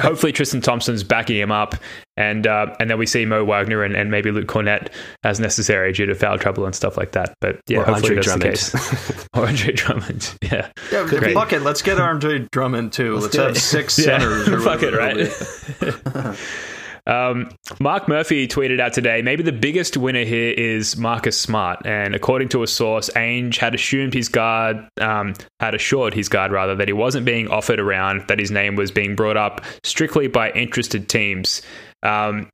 Hopefully 0.00 0.32
Tristan 0.32 0.60
Thompson's 0.60 1.04
backing 1.04 1.36
him 1.36 1.52
up, 1.52 1.76
and 2.16 2.48
uh, 2.48 2.74
and 2.80 2.90
then 2.90 2.98
we 2.98 3.06
see 3.06 3.24
Mo 3.24 3.44
Wagner 3.44 3.84
and, 3.84 3.94
and 3.94 4.10
maybe 4.10 4.32
Luke 4.32 4.48
Kornet 4.48 4.88
as 5.22 5.38
necessary 5.38 5.92
due 5.92 6.06
to 6.06 6.16
foul 6.16 6.36
trouble 6.36 6.64
and 6.66 6.74
stuff 6.74 6.96
like 6.96 7.12
that. 7.12 7.34
But 7.40 7.60
yeah, 7.68 7.78
Or 7.78 7.84
hopefully 7.84 8.16
Andre 8.18 8.46
that's 8.48 8.70
the 8.72 8.78
Drummond. 8.78 8.98
case. 9.14 9.28
or 9.34 9.46
Andre 9.46 9.72
Drummond. 9.72 10.38
Yeah. 10.42 10.68
Yeah, 10.90 11.06
Great. 11.06 11.34
fuck 11.34 11.52
it. 11.52 11.60
Let's 11.62 11.80
get 11.80 12.00
Andre 12.00 12.40
Drummond 12.50 12.92
too. 12.92 13.16
Let's, 13.18 13.28
do 13.36 13.40
have 13.42 13.50
it. 13.52 13.60
six 13.60 13.96
Yeah. 14.04 14.18
centers. 14.18 14.48
or 14.48 14.60
Fuck 14.60 14.82
it, 14.82 14.92
whatever 14.92 15.20
it'll 15.20 16.02
be. 16.02 16.18
right? 16.20 16.38
Um, 17.06 17.50
Mark 17.80 18.08
Murphy 18.08 18.48
tweeted 18.48 18.80
out 18.80 18.92
today 18.92 19.22
maybe 19.22 19.42
the 19.42 19.52
biggest 19.52 19.96
winner 19.96 20.24
here 20.24 20.52
is 20.52 20.96
Marcus 20.96 21.40
Smart. 21.40 21.84
And 21.84 22.14
according 22.14 22.48
to 22.50 22.62
a 22.62 22.66
source, 22.66 23.10
Ainge 23.10 23.58
had 23.58 23.74
assumed 23.74 24.14
his 24.14 24.28
guard, 24.28 24.88
um, 25.00 25.34
had 25.60 25.74
assured 25.74 26.14
his 26.14 26.28
guard 26.28 26.52
rather, 26.52 26.74
that 26.76 26.88
he 26.88 26.94
wasn't 26.94 27.26
being 27.26 27.48
offered 27.48 27.80
around, 27.80 28.26
that 28.28 28.38
his 28.38 28.50
name 28.50 28.76
was 28.76 28.90
being 28.90 29.14
brought 29.14 29.36
up 29.36 29.62
strictly 29.82 30.28
by 30.28 30.50
interested 30.52 31.08
teams. 31.08 31.62
Um, 32.02 32.48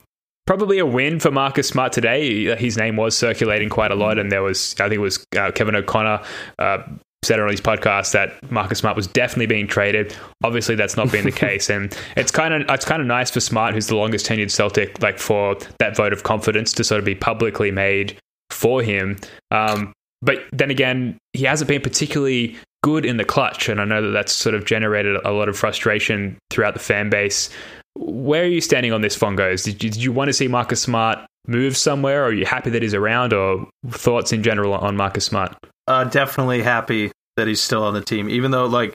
Probably 0.47 0.81
a 0.81 0.87
win 0.87 1.21
for 1.21 1.31
Marcus 1.31 1.69
Smart 1.69 1.93
today. 1.93 2.57
His 2.57 2.77
name 2.77 2.97
was 2.97 3.17
circulating 3.17 3.69
quite 3.69 3.93
a 3.93 3.95
lot, 3.95 4.19
and 4.19 4.33
there 4.33 4.43
was, 4.43 4.75
I 4.81 4.89
think 4.89 4.95
it 4.95 4.99
was 4.99 5.25
uh, 5.39 5.53
Kevin 5.53 5.77
O'Connor 5.77 6.23
uh, 6.59 6.79
said 7.23 7.39
on 7.39 7.51
his 7.51 7.61
podcast 7.61 8.13
that 8.13 8.51
Marcus 8.51 8.79
Smart 8.79 8.97
was 8.97 9.07
definitely 9.07 9.47
being 9.47 9.67
traded. 9.67 10.17
Obviously, 10.43 10.75
that's 10.75 10.97
not 10.97 11.13
been 11.13 11.25
the 11.25 11.33
case, 11.47 11.69
and 11.69 11.97
it's 12.17 12.31
kind 12.31 12.55
of 12.55 12.63
it's 12.69 12.85
kind 12.85 13.01
of 13.03 13.07
nice 13.07 13.31
for 13.31 13.41
Smart, 13.41 13.75
who's 13.75 13.89
the 13.89 13.97
longest 13.97 14.27
tenured 14.27 14.51
Celtic, 14.51 15.03
like 15.03 15.19
for 15.19 15.57
that 15.79 15.97
vote 15.97 16.13
of 16.13 16.23
confidence 16.23 16.73
to 16.75 16.85
sort 16.85 16.99
of 16.99 17.05
be 17.05 17.15
publicly 17.15 17.71
made 17.71 18.17
for 18.51 18.83
him. 18.83 19.17
Um, 19.51 19.93
but 20.23 20.39
then 20.53 20.71
again, 20.71 21.19
he 21.33 21.45
hasn't 21.45 21.69
been 21.69 21.81
particularly 21.81 22.57
good 22.83 23.05
in 23.05 23.17
the 23.17 23.25
clutch, 23.25 23.69
and 23.69 23.81
I 23.81 23.85
know 23.85 24.03
that 24.03 24.11
that's 24.11 24.33
sort 24.33 24.55
of 24.55 24.65
generated 24.65 25.17
a 25.25 25.33
lot 25.33 25.49
of 25.49 25.57
frustration 25.57 26.39
throughout 26.51 26.75
the 26.75 26.81
fan 26.81 27.11
base. 27.11 27.51
Where 27.97 28.43
are 28.43 28.47
you 28.47 28.61
standing 28.61 28.93
on 28.93 29.03
this, 29.03 29.19
Fongos? 29.19 29.65
Did 29.65 29.83
you, 29.83 29.91
did 29.91 30.03
you 30.03 30.13
want 30.13 30.29
to 30.29 30.33
see 30.33 30.49
Marcus 30.49 30.81
Smart 30.83 31.19
move 31.47 31.77
somewhere? 31.77 32.23
Or 32.23 32.29
are 32.29 32.33
you 32.33 32.47
happy 32.47 32.71
that 32.71 32.83
he's 32.83 32.95
around, 32.95 33.33
or 33.33 33.69
thoughts 33.89 34.33
in 34.33 34.43
general 34.43 34.73
on 34.75 34.97
Marcus 34.97 35.25
Smart? 35.25 35.55
Uh, 35.90 36.05
definitely 36.05 36.62
happy 36.62 37.11
that 37.37 37.48
he's 37.48 37.61
still 37.61 37.83
on 37.83 37.94
the 37.94 38.00
team, 38.00 38.31
even 38.31 38.53
though 38.53 38.66
like 38.66 38.94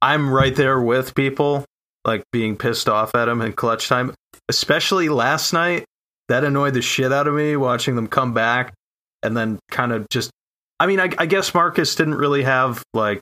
I'm 0.00 0.30
right 0.30 0.54
there 0.54 0.80
with 0.80 1.14
people 1.14 1.64
like 2.04 2.22
being 2.30 2.56
pissed 2.56 2.88
off 2.88 3.16
at 3.16 3.28
him 3.28 3.42
in 3.42 3.52
clutch 3.52 3.88
time, 3.88 4.14
especially 4.48 5.08
last 5.08 5.52
night. 5.52 5.84
That 6.28 6.44
annoyed 6.44 6.74
the 6.74 6.82
shit 6.82 7.12
out 7.12 7.28
of 7.28 7.34
me 7.34 7.56
watching 7.56 7.94
them 7.94 8.08
come 8.08 8.34
back 8.34 8.74
and 9.22 9.36
then 9.36 9.58
kind 9.70 9.92
of 9.92 10.08
just. 10.08 10.30
I 10.78 10.86
mean, 10.86 11.00
I, 11.00 11.10
I 11.18 11.26
guess 11.26 11.54
Marcus 11.54 11.94
didn't 11.94 12.16
really 12.16 12.42
have 12.42 12.82
like 12.94 13.20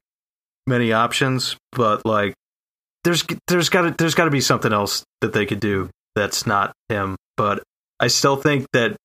many 0.66 0.92
options, 0.92 1.56
but 1.72 2.04
like 2.04 2.34
there's 3.04 3.24
there's 3.46 3.68
got 3.68 3.82
to 3.82 3.94
there's 3.98 4.14
got 4.14 4.24
to 4.24 4.30
be 4.30 4.40
something 4.40 4.72
else 4.72 5.04
that 5.20 5.32
they 5.32 5.46
could 5.46 5.60
do 5.60 5.88
that's 6.14 6.46
not 6.46 6.72
him. 6.88 7.16
But 7.36 7.62
I 8.00 8.08
still 8.08 8.36
think 8.36 8.66
that, 8.72 8.96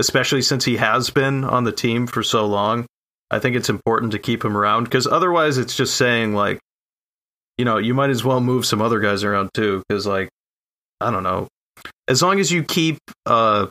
especially 0.00 0.42
since 0.42 0.64
he 0.64 0.76
has 0.76 1.10
been 1.10 1.44
on 1.44 1.64
the 1.64 1.72
team 1.72 2.06
for 2.06 2.22
so 2.22 2.46
long, 2.46 2.86
I 3.30 3.38
think 3.38 3.56
it's 3.56 3.68
important 3.68 4.12
to 4.12 4.18
keep 4.18 4.44
him 4.44 4.56
around 4.56 4.84
because 4.84 5.06
otherwise 5.06 5.58
it's 5.58 5.76
just 5.76 5.96
saying 5.96 6.34
like, 6.34 6.60
you 7.56 7.64
know, 7.64 7.78
you 7.78 7.92
might 7.92 8.10
as 8.10 8.24
well 8.24 8.40
move 8.40 8.64
some 8.64 8.80
other 8.80 9.00
guys 9.00 9.24
around 9.24 9.50
too 9.52 9.82
because 9.88 10.06
like, 10.06 10.28
I 11.00 11.10
don't 11.10 11.22
know, 11.22 11.48
as 12.08 12.22
long 12.22 12.40
as 12.40 12.50
you 12.50 12.62
keep, 12.62 12.98
uh, 13.26 13.66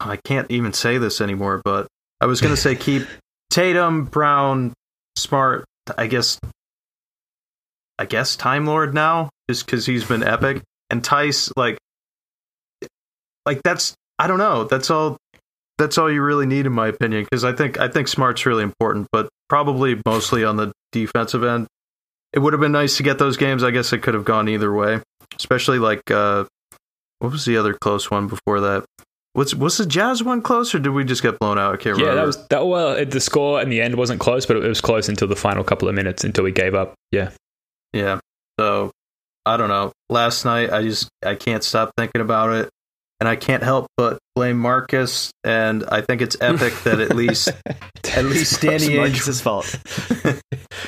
I 0.00 0.16
can't 0.16 0.50
even 0.50 0.72
say 0.72 0.98
this 0.98 1.20
anymore, 1.20 1.60
but 1.64 1.86
I 2.20 2.26
was 2.26 2.40
gonna 2.40 2.56
say 2.56 2.74
keep 2.74 3.06
Tatum, 3.50 4.04
Brown, 4.04 4.72
Smart, 5.16 5.64
I 5.96 6.06
guess, 6.06 6.38
I 7.98 8.06
guess 8.06 8.36
Time 8.36 8.66
Lord 8.66 8.94
now 8.94 9.30
just 9.48 9.66
because 9.66 9.86
he's 9.86 10.04
been 10.04 10.22
epic. 10.22 10.62
And 10.90 11.02
Theis 11.02 11.52
like, 11.56 11.78
like 13.44 13.62
that's 13.62 13.94
I 14.18 14.26
don't 14.26 14.38
know 14.38 14.64
that's 14.64 14.90
all 14.90 15.18
that's 15.78 15.98
all 15.98 16.10
you 16.10 16.22
really 16.22 16.46
need 16.46 16.66
in 16.66 16.72
my 16.72 16.88
opinion 16.88 17.24
because 17.24 17.44
I 17.44 17.52
think 17.52 17.78
I 17.78 17.88
think 17.88 18.08
smart's 18.08 18.46
really 18.46 18.62
important, 18.62 19.08
but 19.12 19.28
probably 19.48 20.00
mostly 20.06 20.44
on 20.44 20.56
the 20.56 20.72
defensive 20.92 21.44
end. 21.44 21.66
It 22.32 22.40
would 22.40 22.52
have 22.52 22.60
been 22.60 22.72
nice 22.72 22.96
to 22.98 23.02
get 23.02 23.18
those 23.18 23.36
games. 23.36 23.62
I 23.62 23.70
guess 23.70 23.92
it 23.92 23.98
could 24.02 24.14
have 24.14 24.24
gone 24.24 24.48
either 24.48 24.72
way, 24.72 25.00
especially 25.36 25.78
like 25.78 26.10
uh, 26.10 26.44
what 27.20 27.32
was 27.32 27.44
the 27.44 27.56
other 27.56 27.72
close 27.74 28.10
one 28.10 28.26
before 28.28 28.60
that? 28.60 28.84
Was 29.34 29.54
was 29.54 29.76
the 29.76 29.86
Jazz 29.86 30.22
one 30.22 30.40
close 30.42 30.74
or 30.74 30.78
did 30.78 30.90
we 30.90 31.04
just 31.04 31.22
get 31.22 31.38
blown 31.38 31.58
out? 31.58 31.74
I 31.74 31.76
can't 31.76 31.98
Yeah, 31.98 32.04
remember. 32.06 32.20
that 32.20 32.26
was 32.26 32.46
that. 32.48 32.66
Well, 32.66 32.92
it- 32.92 33.10
the 33.10 33.20
score 33.20 33.60
in 33.60 33.68
the 33.68 33.80
end 33.82 33.94
wasn't 33.96 34.20
close, 34.20 34.46
but 34.46 34.56
it 34.56 34.62
was 34.66 34.80
close 34.80 35.08
until 35.08 35.28
the 35.28 35.36
final 35.36 35.62
couple 35.62 35.88
of 35.88 35.94
minutes 35.94 36.24
until 36.24 36.44
we 36.44 36.52
gave 36.52 36.74
up. 36.74 36.94
Yeah, 37.12 37.30
Yeah. 37.92 38.18
So 38.58 38.90
I 39.44 39.56
don't 39.58 39.68
know. 39.68 39.92
Last 40.08 40.44
night 40.46 40.72
I 40.72 40.82
just 40.82 41.08
I 41.24 41.34
can't 41.34 41.62
stop 41.62 41.92
thinking 41.98 42.20
about 42.22 42.52
it. 42.52 42.68
And 43.18 43.28
I 43.28 43.34
can't 43.36 43.62
help 43.62 43.86
but 43.96 44.18
blame 44.34 44.58
Marcus 44.58 45.30
and 45.42 45.84
I 45.88 46.02
think 46.02 46.20
it's 46.20 46.36
epic 46.40 46.74
that 46.84 47.00
at 47.00 47.16
least 47.16 47.48
at 48.14 48.24
least 48.26 48.60
Danny 48.60 48.88
Ainge 48.88 48.96
Marcus's 48.98 49.40
fault. 49.40 49.74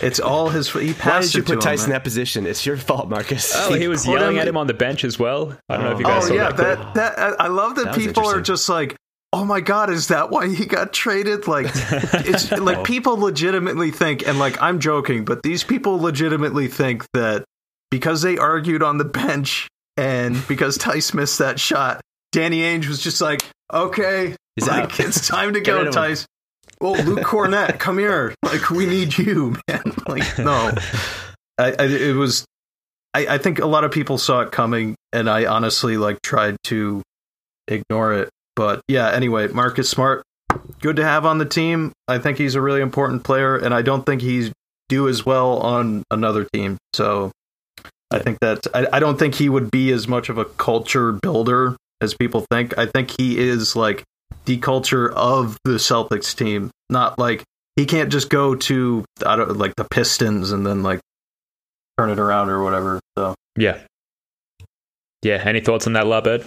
it's 0.03 0.21
all 0.21 0.51
his 0.51 0.71
he 0.71 0.93
Why 0.93 1.21
did 1.21 1.35
you 1.35 1.41
it 1.41 1.47
to 1.47 1.47
put 1.47 1.55
him, 1.55 1.61
Tyson 1.61 1.87
in 1.87 1.93
that 1.93 2.05
position? 2.05 2.47
It's 2.47 2.64
your 2.67 2.77
fault, 2.77 3.09
Marcus. 3.09 3.53
oh, 3.57 3.73
he 3.75 3.88
was 3.88 4.07
yelling 4.07 4.37
him- 4.37 4.43
at 4.43 4.49
him 4.49 4.57
on 4.57 4.67
the 4.67 4.75
bench 4.75 5.05
as 5.05 5.19
well. 5.19 5.57
I 5.71 5.77
don't 5.77 5.85
know 5.87 5.93
if 5.93 5.99
you 6.01 6.05
Oh, 6.07 6.09
guys 6.11 6.25
Oh 6.25 6.29
saw 6.29 6.35
yeah, 6.35 6.49
that. 6.51 6.57
clip. 6.57 6.79
that 6.79 7.17
that 7.17 7.19
I 7.41 7.45
I 7.45 7.49
love 7.49 7.77
that, 7.77 7.87
That 7.87 7.95
people 7.95 8.27
are 8.27 8.41
just 8.43 8.69
like, 8.69 8.95
"Oh 9.33 9.45
my 9.47 9.61
god, 9.61 9.88
is 9.91 10.09
that 10.09 10.29
why 10.31 10.49
he 10.49 10.67
got 10.67 10.93
traded?" 10.93 11.49
Like 11.49 11.67
it's 11.73 12.51
like 12.53 12.79
oh. 12.79 12.83
people 12.83 13.17
legitimately 13.19 13.91
think 13.91 14.27
and 14.29 14.38
like 14.38 14.61
I'm 14.61 14.81
joking, 14.81 15.25
but 15.25 15.43
these 15.43 15.64
people 15.64 15.99
legitimately 15.99 16.69
think 16.69 17.05
that 17.14 17.45
because 17.91 18.21
they 18.21 18.37
argued 18.37 18.83
on 18.83 18.99
the 18.99 19.05
bench 19.07 19.67
and 19.97 20.47
because 20.47 20.77
Theis 20.77 21.14
missed 21.14 21.38
that 21.38 21.59
shot, 21.59 22.01
Danny 22.33 22.61
Ainge 22.61 22.88
was 22.88 23.01
just 23.01 23.21
like, 23.21 23.41
"Okay, 23.73 24.37
He's 24.57 24.69
like, 24.69 24.85
out. 24.85 25.01
it's 25.01 25.27
time 25.27 25.55
to 25.55 25.61
go. 25.62 25.91
Theis." 25.91 26.27
Well, 26.81 27.03
Luke 27.03 27.21
Kornet, 27.21 27.79
come 27.79 27.99
here. 27.99 28.35
Like 28.43 28.71
we 28.71 28.87
need 28.87 29.17
you, 29.19 29.57
man. 29.69 29.83
Like 30.07 30.38
no, 30.38 30.73
I, 31.59 31.73
I 31.79 31.85
it 31.85 32.14
was. 32.14 32.45
I, 33.14 33.27
I 33.27 33.38
think 33.38 33.59
a 33.59 33.67
lot 33.67 33.85
of 33.85 33.91
people 33.91 34.19
saw 34.19 34.41
it 34.41 34.53
coming, 34.53 34.95
and 35.12 35.29
I 35.31 35.47
honestly 35.47 35.97
like 35.97 36.21
tried 36.23 36.57
to 36.64 37.03
ignore 37.67 38.12
it. 38.14 38.29
But 38.55 38.83
yeah, 38.88 39.11
anyway, 39.11 39.49
Marcus 39.49 39.88
Smart, 39.88 40.23
good 40.81 40.97
to 40.97 41.05
have 41.05 41.25
on 41.25 41.38
the 41.38 41.47
team. 41.47 41.93
I 42.07 42.19
think 42.19 42.38
he's 42.38 42.55
a 42.55 42.61
really 42.61 42.81
important 42.81 43.25
player, 43.25 43.57
and 43.57 43.73
I 43.73 43.83
don't 43.83 44.05
think 44.05 44.21
he's 44.21 44.53
do 44.88 45.09
as 45.09 45.25
well 45.25 45.59
on 45.59 46.03
another 46.11 46.47
team. 46.53 46.79
So 46.93 47.31
I 48.11 48.19
think 48.19 48.38
that 48.41 48.67
I, 48.75 48.87
I 48.95 49.01
don't 49.01 49.19
think 49.19 49.35
he 49.35 49.49
would 49.49 49.71
be 49.71 49.93
as 49.93 50.09
much 50.09 50.29
of 50.29 50.38
a 50.38 50.45
culture 50.45 51.12
builder 51.12 51.77
as 52.01 52.15
people 52.15 52.45
think. 52.51 52.77
I 52.79 52.87
think 52.87 53.15
he 53.19 53.39
is 53.39 53.77
like 53.77 54.05
the 54.45 54.59
culture 54.59 55.13
of 55.13 55.59
the 55.65 55.73
Celtics 55.73 56.35
team, 56.37 56.71
not 56.91 57.19
like 57.19 57.45
he 57.77 57.87
can't 57.87 58.11
just 58.11 58.31
go 58.31 58.55
to 58.55 59.05
I 59.25 59.37
don't 59.37 59.57
like 59.57 59.75
the 59.77 59.85
Pistons 59.85 60.53
and 60.53 60.67
then 60.67 60.83
like 60.83 61.01
turn 61.99 62.11
it 62.11 62.19
around 62.19 62.51
or 62.51 62.63
whatever. 62.63 63.01
So 63.17 63.35
Yeah, 63.57 63.79
yeah. 65.23 65.43
Any 65.45 65.61
thoughts 65.61 65.87
on 65.87 65.93
that, 65.95 66.05
Larbird? 66.05 66.47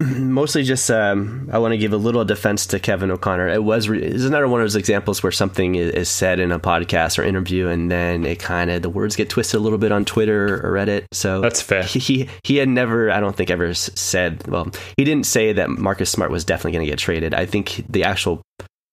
Mostly 0.02 0.64
just, 0.64 0.90
um, 0.90 1.48
I 1.52 1.58
want 1.58 1.72
to 1.72 1.78
give 1.78 1.92
a 1.92 1.96
little 1.96 2.24
defense 2.24 2.66
to 2.66 2.80
Kevin 2.80 3.10
O'Connor. 3.10 3.48
It 3.48 3.62
was, 3.62 3.88
re- 3.88 4.02
it's 4.02 4.24
another 4.24 4.48
one 4.48 4.60
of 4.60 4.64
those 4.64 4.76
examples 4.76 5.22
where 5.22 5.30
something 5.32 5.76
is, 5.76 5.92
is 5.92 6.08
said 6.08 6.40
in 6.40 6.50
a 6.50 6.58
podcast 6.58 7.18
or 7.18 7.22
interview, 7.22 7.68
and 7.68 7.90
then 7.90 8.26
it 8.26 8.40
kind 8.40 8.70
of 8.70 8.82
the 8.82 8.90
words 8.90 9.14
get 9.14 9.30
twisted 9.30 9.60
a 9.60 9.62
little 9.62 9.78
bit 9.78 9.92
on 9.92 10.04
Twitter 10.04 10.56
or 10.66 10.72
Reddit. 10.72 11.04
So 11.12 11.40
That's 11.40 11.62
fair. 11.62 11.84
He 11.84 11.98
he, 12.00 12.28
he 12.42 12.56
had 12.56 12.68
never, 12.68 13.10
I 13.10 13.20
don't 13.20 13.36
think, 13.36 13.50
ever 13.50 13.72
said. 13.74 14.46
Well, 14.48 14.68
he 14.96 15.04
didn't 15.04 15.26
say 15.26 15.52
that 15.52 15.70
Marcus 15.70 16.10
Smart 16.10 16.30
was 16.30 16.44
definitely 16.44 16.72
going 16.72 16.86
to 16.86 16.90
get 16.90 16.98
traded. 16.98 17.32
I 17.32 17.46
think 17.46 17.84
the 17.88 18.04
actual 18.04 18.42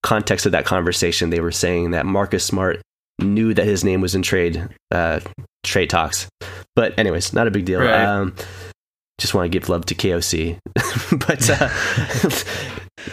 context 0.03 0.45
of 0.45 0.51
that 0.51 0.65
conversation, 0.65 1.31
they 1.31 1.41
were 1.41 1.51
saying 1.51 1.91
that 1.91 2.05
Marcus 2.05 2.43
Smart 2.43 2.81
knew 3.19 3.53
that 3.53 3.65
his 3.65 3.83
name 3.83 4.01
was 4.01 4.15
in 4.15 4.21
trade 4.21 4.67
uh, 4.91 5.19
trade 5.63 5.89
talks. 5.89 6.27
But 6.75 6.97
anyways, 6.97 7.33
not 7.33 7.47
a 7.47 7.51
big 7.51 7.65
deal. 7.65 7.79
Right. 7.79 8.05
Um, 8.05 8.35
just 9.21 9.33
want 9.33 9.45
to 9.51 9.57
give 9.57 9.69
love 9.69 9.85
to 9.85 9.95
KOC. 9.95 10.57
but 11.27 11.49
uh, 11.49 11.69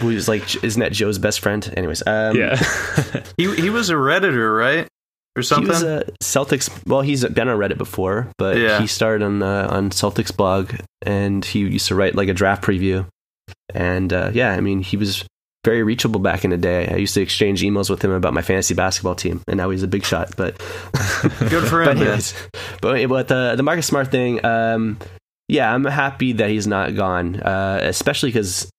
was 0.04 0.28
like, 0.28 0.62
isn't 0.64 0.80
that 0.80 0.92
Joe's 0.92 1.18
best 1.18 1.40
friend? 1.40 1.72
Anyways, 1.76 2.02
um, 2.06 2.36
yeah. 2.36 2.56
He 3.36 3.54
he 3.54 3.70
was 3.70 3.90
a 3.90 3.94
redditor, 3.94 4.56
right, 4.56 4.86
or 5.36 5.40
He 5.40 5.42
something. 5.42 5.68
was 5.68 5.82
a 5.82 6.04
Celtics. 6.22 6.70
Well, 6.86 7.02
he's 7.02 7.24
been 7.24 7.48
on 7.48 7.59
Reddit 7.59 7.78
before, 7.78 8.28
but 8.38 8.56
Yeah. 8.56 8.80
he 8.80 8.86
started 8.86 9.24
on 9.24 9.42
uh, 9.42 9.68
on 9.70 9.90
Celtics 9.90 10.34
blog, 10.36 10.72
and 11.02 11.44
he 11.44 11.61
used 11.61 11.88
to 11.88 11.94
write 11.94 12.14
like 12.16 12.28
a 12.28 12.34
draft 12.34 12.62
preview. 12.64 13.06
And 13.74 14.12
uh, 14.12 14.30
yeah, 14.34 14.52
I 14.52 14.61
mean, 14.61 14.80
he 14.82 14.96
was 14.96 15.24
very 15.64 15.82
reachable 15.82 16.20
back 16.20 16.44
in 16.44 16.50
the 16.50 16.56
day. 16.56 16.88
I 16.88 16.96
used 16.96 17.14
to 17.14 17.20
exchange 17.20 17.62
emails 17.62 17.90
with 17.90 18.02
him 18.02 18.11
about 18.12 18.32
my 18.32 18.42
fantasy 18.42 18.74
basketball 18.74 19.14
team, 19.14 19.42
and 19.48 19.56
now 19.59 19.70
he's 19.70 19.82
a 19.82 19.88
big 19.88 20.04
shot. 20.04 20.34
But 20.36 20.59
Good 21.50 21.68
for 21.68 21.82
him, 21.82 21.88
man. 21.88 21.96
anyways, 21.98 22.34
but 22.80 23.06
but 23.09 23.28
the 23.28 23.54
the 23.56 23.62
Marcus 23.62 23.86
Smart 23.86 24.11
thing, 24.11 24.44
um, 24.44 24.98
yeah, 25.49 25.74
I'm 25.74 25.84
happy 25.84 26.32
that 26.34 26.51
he's 26.51 26.66
not 26.66 26.94
gone, 26.94 27.40
uh, 27.40 27.80
especially 27.82 28.28
because 28.28 28.70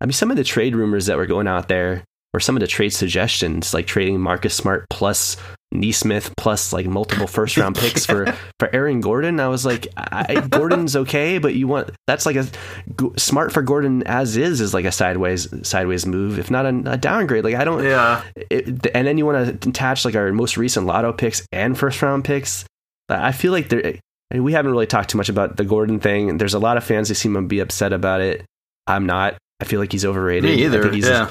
I 0.00 0.06
mean 0.06 0.12
some 0.12 0.30
of 0.30 0.36
the 0.36 0.44
trade 0.44 0.74
rumors 0.74 1.06
that 1.06 1.16
were 1.16 1.26
going 1.26 1.46
out 1.48 1.68
there, 1.68 2.04
or 2.34 2.40
some 2.40 2.56
of 2.56 2.60
the 2.60 2.66
trade 2.66 2.90
suggestions, 2.90 3.72
like 3.72 3.86
trading 3.86 4.20
Marcus 4.20 4.54
Smart 4.54 4.86
plus 4.90 5.36
Nesmith 5.70 6.34
plus 6.36 6.72
like 6.72 6.86
multiple 6.86 7.26
first 7.26 7.56
round 7.56 7.76
picks 7.78 8.06
for 8.06 8.34
for 8.58 8.74
Aaron 8.74 9.00
Gordon. 9.00 9.38
I 9.38 9.48
was 9.48 9.66
like, 9.66 9.86
I, 9.96 10.40
Gordon's 10.48 10.96
okay, 10.96 11.38
but 11.38 11.54
you 11.54 11.68
want 11.68 11.90
that's 12.06 12.26
like 12.26 12.36
a 12.36 12.44
g- 12.44 13.10
smart 13.16 13.52
for 13.52 13.62
Gordon 13.62 14.02
as 14.04 14.36
is 14.36 14.60
is 14.60 14.72
like 14.74 14.86
a 14.86 14.92
sideways 14.92 15.48
sideways 15.66 16.06
move, 16.06 16.38
if 16.38 16.50
not 16.50 16.66
a, 16.66 16.92
a 16.92 16.96
downgrade. 16.96 17.44
Like 17.44 17.54
I 17.54 17.64
don't, 17.64 17.84
Yeah, 17.84 18.22
it, 18.34 18.86
and 18.94 19.06
then 19.06 19.18
you 19.18 19.26
want 19.26 19.60
to 19.60 19.68
attach 19.68 20.04
like 20.04 20.16
our 20.16 20.32
most 20.32 20.56
recent 20.56 20.86
lotto 20.86 21.12
picks 21.12 21.46
and 21.52 21.78
first 21.78 22.00
round 22.02 22.24
picks. 22.24 22.64
I 23.08 23.32
feel 23.32 23.52
like 23.52 23.68
there. 23.68 24.00
I 24.30 24.34
mean, 24.34 24.44
we 24.44 24.52
haven't 24.52 24.70
really 24.70 24.86
talked 24.86 25.10
too 25.10 25.18
much 25.18 25.28
about 25.28 25.56
the 25.56 25.64
Gordon 25.64 26.00
thing. 26.00 26.36
There's 26.38 26.54
a 26.54 26.58
lot 26.58 26.76
of 26.76 26.84
fans 26.84 27.08
that 27.08 27.14
seem 27.14 27.34
to 27.34 27.42
be 27.42 27.60
upset 27.60 27.92
about 27.92 28.20
it. 28.20 28.44
I'm 28.86 29.06
not. 29.06 29.36
I 29.60 29.64
feel 29.64 29.80
like 29.80 29.92
he's 29.92 30.04
overrated. 30.04 30.44
me 30.44 30.62
I 30.62 30.66
either. 30.66 30.82
think 30.82 30.94
he's, 30.94 31.08
Yeah, 31.08 31.30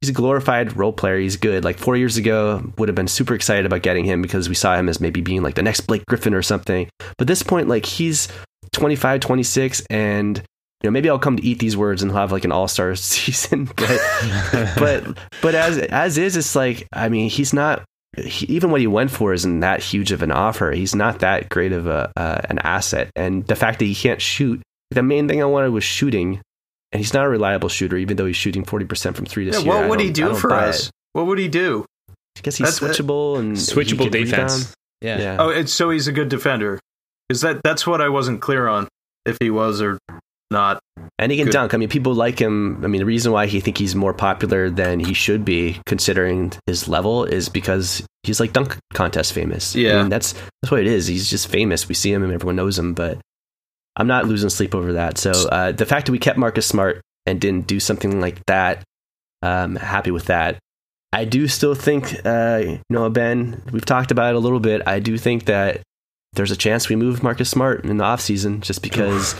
he's 0.00 0.10
a 0.10 0.14
glorified 0.14 0.76
role 0.76 0.92
player. 0.92 1.18
He's 1.18 1.36
good. 1.36 1.64
Like 1.64 1.78
four 1.78 1.96
years 1.96 2.16
ago, 2.16 2.72
would 2.78 2.88
have 2.88 2.94
been 2.94 3.08
super 3.08 3.34
excited 3.34 3.66
about 3.66 3.82
getting 3.82 4.04
him 4.04 4.22
because 4.22 4.48
we 4.48 4.54
saw 4.54 4.76
him 4.76 4.88
as 4.88 5.00
maybe 5.00 5.20
being 5.20 5.42
like 5.42 5.56
the 5.56 5.62
next 5.62 5.82
Blake 5.82 6.04
Griffin 6.06 6.34
or 6.34 6.42
something. 6.42 6.88
But 6.98 7.22
at 7.22 7.26
this 7.26 7.42
point, 7.42 7.68
like 7.68 7.84
he's 7.84 8.28
25, 8.72 9.20
26, 9.20 9.82
and 9.90 10.38
you 10.38 10.44
know 10.84 10.90
maybe 10.90 11.10
I'll 11.10 11.18
come 11.18 11.36
to 11.36 11.44
eat 11.44 11.58
these 11.58 11.76
words 11.76 12.02
and 12.02 12.10
he'll 12.10 12.20
have 12.20 12.32
like 12.32 12.44
an 12.44 12.52
all 12.52 12.68
star 12.68 12.94
season. 12.96 13.68
But 13.76 14.00
but 14.78 15.18
but 15.42 15.54
as 15.54 15.78
as 15.78 16.16
is, 16.16 16.36
it's 16.36 16.54
like 16.54 16.86
I 16.92 17.08
mean 17.08 17.28
he's 17.28 17.52
not. 17.52 17.84
He, 18.16 18.46
even 18.46 18.70
what 18.70 18.80
he 18.80 18.86
went 18.86 19.10
for 19.10 19.32
isn't 19.32 19.60
that 19.60 19.82
huge 19.82 20.12
of 20.12 20.22
an 20.22 20.32
offer. 20.32 20.70
He's 20.72 20.94
not 20.94 21.20
that 21.20 21.48
great 21.48 21.72
of 21.72 21.86
a 21.86 22.10
uh, 22.16 22.40
an 22.48 22.58
asset, 22.60 23.10
and 23.14 23.46
the 23.46 23.56
fact 23.56 23.78
that 23.78 23.84
he 23.84 23.94
can't 23.94 24.20
shoot. 24.22 24.62
The 24.90 25.02
main 25.02 25.28
thing 25.28 25.42
I 25.42 25.46
wanted 25.46 25.70
was 25.70 25.84
shooting, 25.84 26.40
and 26.92 27.00
he's 27.00 27.12
not 27.12 27.26
a 27.26 27.28
reliable 27.28 27.68
shooter, 27.68 27.96
even 27.96 28.16
though 28.16 28.26
he's 28.26 28.36
shooting 28.36 28.64
forty 28.64 28.86
percent 28.86 29.16
from 29.16 29.26
three 29.26 29.44
this 29.44 29.58
yeah. 29.62 29.72
year. 29.72 29.80
What 29.80 29.90
would 29.90 30.00
he 30.00 30.10
don't- 30.10 30.24
I 30.24 30.28
do 30.28 30.32
don't 30.32 30.40
for 30.40 30.52
us? 30.54 30.86
it. 30.86 30.92
What 31.12 31.26
would 31.26 31.38
he 31.38 31.48
do? 31.48 31.84
I 32.08 32.40
guess 32.42 32.56
he's 32.56 32.78
That's 32.78 32.98
it. 32.98 33.02
switchable 33.02 33.38
and 33.38 33.56
Switchable 33.56 34.10
defense. 34.10 34.74
Yeah. 35.00 35.18
Yeah. 35.18 35.36
Oh, 35.38 35.48
it's 35.48 35.72
so 35.72 35.90
he's 35.90 36.08
a 36.08 36.12
good 36.12 36.28
defender. 36.28 36.78
Is 37.28 37.40
that 37.40 37.62
that's 37.64 37.86
what 37.86 38.00
I 38.00 38.08
wasn't 38.08 38.40
clear 38.40 38.68
on 38.68 38.88
if 39.24 39.36
he 39.40 39.50
was 39.50 39.80
or 39.80 39.98
not. 40.50 40.80
and 41.18 41.32
he 41.32 41.38
can 41.38 41.46
Good. 41.46 41.52
dunk. 41.52 41.74
I 41.74 41.76
mean, 41.76 41.88
people 41.88 42.14
like 42.14 42.38
him. 42.38 42.84
I 42.84 42.88
mean, 42.88 43.00
the 43.00 43.06
reason 43.06 43.32
why 43.32 43.46
he 43.46 43.60
think 43.60 43.78
he's 43.78 43.94
more 43.94 44.14
popular 44.14 44.70
than 44.70 45.00
he 45.00 45.14
should 45.14 45.44
be, 45.44 45.80
considering 45.86 46.52
his 46.66 46.88
level, 46.88 47.24
is 47.24 47.48
because 47.48 48.02
he's 48.22 48.38
like 48.40 48.52
dunk 48.52 48.76
contest 48.94 49.32
famous. 49.32 49.74
I 49.74 49.80
Yeah. 49.80 50.00
mean, 50.00 50.08
that's 50.10 50.32
that's 50.62 50.70
what 50.70 50.80
it 50.80 50.86
is. 50.86 51.06
He's 51.06 51.28
just 51.28 51.48
famous. 51.48 51.88
We 51.88 51.94
see 51.94 52.12
him 52.12 52.22
and 52.22 52.32
everyone 52.32 52.56
knows 52.56 52.78
him. 52.78 52.94
But 52.94 53.18
I'm 53.96 54.06
not 54.06 54.26
losing 54.26 54.50
sleep 54.50 54.74
over 54.74 54.92
that. 54.94 55.18
So 55.18 55.30
uh, 55.48 55.72
the 55.72 55.86
fact 55.86 56.06
that 56.06 56.12
we 56.12 56.18
kept 56.18 56.38
Marcus 56.38 56.66
Smart 56.66 57.00
and 57.24 57.40
didn't 57.40 57.66
do 57.66 57.80
something 57.80 58.20
like 58.20 58.44
that, 58.46 58.84
um, 59.42 59.76
happy 59.76 60.10
with 60.10 60.26
that. 60.26 60.58
I 61.12 61.24
do 61.24 61.48
still 61.48 61.74
think, 61.74 62.14
uh, 62.26 62.60
you 62.62 62.80
know, 62.90 63.08
Ben, 63.08 63.62
we've 63.72 63.84
talked 63.86 64.10
about 64.10 64.34
it 64.34 64.36
a 64.36 64.38
little 64.40 64.60
bit. 64.60 64.82
I 64.86 64.98
do 65.00 65.16
think 65.16 65.46
that 65.46 65.80
there's 66.34 66.50
a 66.50 66.56
chance 66.56 66.88
we 66.90 66.96
move 66.96 67.22
Marcus 67.22 67.48
Smart 67.48 67.84
in 67.84 67.96
the 67.96 68.04
offseason 68.04 68.60
just 68.60 68.82
because 68.82 69.34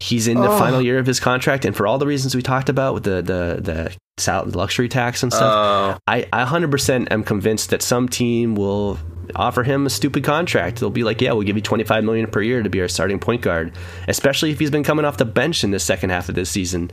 he's 0.00 0.28
in 0.28 0.40
the 0.40 0.48
Oh. 0.50 0.58
final 0.58 0.80
year 0.80 0.98
of 0.98 1.06
his 1.06 1.20
contract. 1.20 1.64
And 1.64 1.74
for 1.76 1.86
all 1.86 1.98
the 1.98 2.06
reasons 2.06 2.34
we 2.34 2.42
talked 2.42 2.68
about 2.68 2.94
with 2.94 3.04
the, 3.04 3.16
the, 3.22 3.60
the 3.60 3.96
sal- 4.16 4.46
luxury 4.46 4.88
tax 4.88 5.22
and 5.22 5.32
stuff, 5.32 5.96
Uh, 5.96 5.98
I, 6.06 6.26
I 6.32 6.44
100% 6.44 7.08
am 7.10 7.24
convinced 7.24 7.70
that 7.70 7.82
some 7.82 8.08
team 8.08 8.54
will 8.54 8.98
offer 9.36 9.62
him 9.62 9.84
a 9.86 9.90
stupid 9.90 10.24
contract. 10.24 10.80
They'll 10.80 10.88
be 10.88 11.04
like, 11.04 11.20
"Yeah, 11.20 11.32
we'll 11.32 11.42
give 11.42 11.56
you 11.56 11.62
25 11.62 12.02
million 12.04 12.26
per 12.28 12.40
year 12.40 12.62
to 12.62 12.70
be 12.70 12.80
our 12.80 12.88
starting 12.88 13.18
point 13.18 13.42
guard," 13.42 13.72
especially 14.06 14.50
if 14.52 14.58
he's 14.58 14.70
been 14.70 14.84
coming 14.84 15.04
off 15.04 15.18
the 15.18 15.26
bench 15.26 15.64
in 15.64 15.70
the 15.70 15.78
second 15.78 16.10
half 16.10 16.28
of 16.30 16.34
this 16.34 16.48
season. 16.48 16.90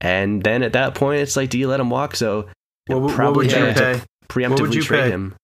And 0.00 0.42
then 0.44 0.62
at 0.62 0.74
that 0.74 0.94
point, 0.94 1.22
it's 1.22 1.36
like, 1.36 1.50
do 1.50 1.58
you 1.58 1.66
let 1.68 1.80
him 1.80 1.90
walk? 1.90 2.14
So 2.14 2.46
what, 2.86 3.00
what 3.00 3.14
probably 3.14 3.46
would 3.46 3.52
you 3.52 3.66
to 3.66 3.74
pay? 3.74 4.00
preemptively 4.28 4.50
What 4.50 4.60
would 4.60 4.74
you 4.76 4.82
trade 4.82 5.04
pay? 5.04 5.10
him. 5.10 5.34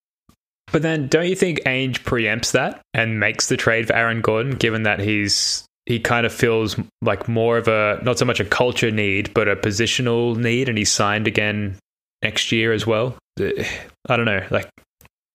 But 0.71 0.83
then, 0.83 1.09
don't 1.09 1.27
you 1.27 1.35
think 1.35 1.61
Ainge 1.65 2.01
preempts 2.05 2.53
that 2.53 2.83
and 2.95 3.19
makes 3.19 3.49
the 3.49 3.57
trade 3.57 3.87
for 3.89 3.95
Aaron 3.95 4.21
Gordon, 4.21 4.53
given 4.57 4.83
that 4.85 5.01
he's 5.01 5.65
he 5.89 5.99
kind 5.99 6.27
of 6.27 6.33
feels 6.33 6.77
like 7.01 7.29
more 7.29 7.57
of 7.57 7.67
a 7.67 7.99
not 8.03 8.19
so 8.19 8.27
much 8.27 8.41
a 8.41 8.45
culture 8.45 8.91
need, 8.91 9.33
but 9.33 9.49
a 9.49 9.57
positional 9.57 10.37
need, 10.37 10.69
and 10.69 10.77
he's 10.77 10.93
signed 10.93 11.27
again 11.27 11.77
next 12.23 12.53
year 12.53 12.75
as 12.75 12.87
well. 12.87 13.17
I 13.41 14.17
don't 14.17 14.27
know, 14.27 14.47
like 14.51 14.69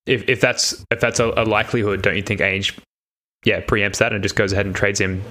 if 0.05 0.29
if 0.29 0.39
that's 0.39 0.85
if 0.91 0.99
that's 0.99 1.19
a, 1.19 1.33
a 1.35 1.43
likelihood, 1.43 2.03
don't 2.03 2.15
you 2.15 2.21
think 2.21 2.39
Ainge, 2.39 2.77
yeah, 3.45 3.61
preempts 3.61 3.97
that 3.97 4.13
and 4.13 4.21
just 4.21 4.35
goes 4.35 4.53
ahead 4.53 4.67
and 4.67 4.75
trades 4.75 5.01
him 5.01 5.23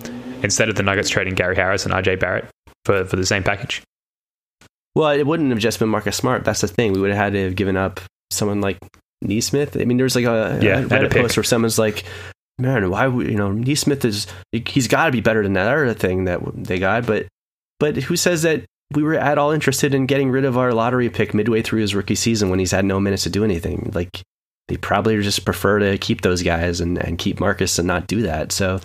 instead 0.42 0.68
of 0.68 0.74
the 0.74 0.82
Nuggets 0.82 1.08
trading 1.08 1.34
Gary 1.34 1.54
Harris 1.54 1.84
and 1.86 1.94
RJ 1.94 2.18
Barrett 2.18 2.46
for 2.84 3.04
for 3.04 3.14
the 3.14 3.24
same 3.24 3.44
package? 3.44 3.80
Well, 4.96 5.10
it 5.10 5.24
wouldn't 5.24 5.50
have 5.50 5.60
just 5.60 5.78
been 5.78 5.88
Marcus 5.88 6.16
Smart. 6.16 6.44
That's 6.44 6.62
the 6.62 6.68
thing. 6.68 6.92
We 6.92 7.00
would 7.00 7.10
have 7.10 7.18
had 7.18 7.32
to 7.34 7.44
have 7.44 7.54
given 7.54 7.76
up 7.76 8.00
someone 8.30 8.60
like 8.60 8.78
Nesmith. 9.22 9.76
I 9.80 9.84
mean, 9.84 9.96
there's 9.96 10.16
like 10.16 10.24
a, 10.24 10.58
Yeah, 10.60 10.78
a 10.78 10.82
and 10.82 10.92
a 10.92 11.08
Reddit 11.08 11.12
post 11.12 11.36
where 11.36 11.44
someone's 11.44 11.78
like, 11.78 12.04
"Man, 12.58 12.90
why 12.90 13.06
would 13.06 13.28
you 13.28 13.36
know 13.36 13.52
Nesmith 13.52 14.04
is 14.04 14.26
he's 14.52 14.88
got 14.88 15.06
to 15.06 15.12
be 15.12 15.20
better 15.20 15.42
than 15.42 15.54
that 15.54 15.66
other 15.66 15.94
thing 15.94 16.24
that 16.24 16.40
they 16.54 16.78
got." 16.78 17.06
But 17.06 17.26
but 17.80 17.96
who 17.96 18.16
says 18.16 18.42
that 18.42 18.64
we 18.94 19.02
were 19.02 19.14
at 19.14 19.38
all 19.38 19.50
interested 19.50 19.94
in 19.94 20.06
getting 20.06 20.30
rid 20.30 20.44
of 20.44 20.58
our 20.58 20.72
lottery 20.72 21.08
pick 21.08 21.34
midway 21.34 21.62
through 21.62 21.80
his 21.80 21.94
rookie 21.94 22.14
season 22.14 22.50
when 22.50 22.58
he's 22.58 22.70
had 22.70 22.84
no 22.84 23.00
minutes 23.00 23.24
to 23.24 23.30
do 23.30 23.44
anything? 23.44 23.90
Like 23.94 24.22
they 24.68 24.76
probably 24.76 25.20
just 25.22 25.44
prefer 25.44 25.78
to 25.78 25.98
keep 25.98 26.20
those 26.20 26.42
guys 26.42 26.80
and, 26.80 26.98
and 26.98 27.18
keep 27.18 27.40
Marcus 27.40 27.78
and 27.78 27.88
not 27.88 28.06
do 28.06 28.22
that. 28.22 28.52
So 28.52 28.80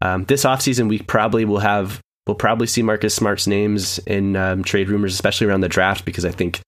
um, 0.00 0.24
this 0.24 0.44
offseason, 0.44 0.88
we 0.88 0.98
probably 0.98 1.44
will 1.44 1.60
have 1.60 2.00
we'll 2.26 2.34
probably 2.34 2.66
see 2.66 2.82
Marcus 2.82 3.14
Smart's 3.14 3.46
names 3.46 3.98
in 4.00 4.36
um, 4.36 4.62
trade 4.62 4.88
rumors, 4.88 5.14
especially 5.14 5.46
around 5.46 5.62
the 5.62 5.68
draft, 5.68 6.04
because 6.04 6.24
I 6.24 6.30
think 6.30 6.60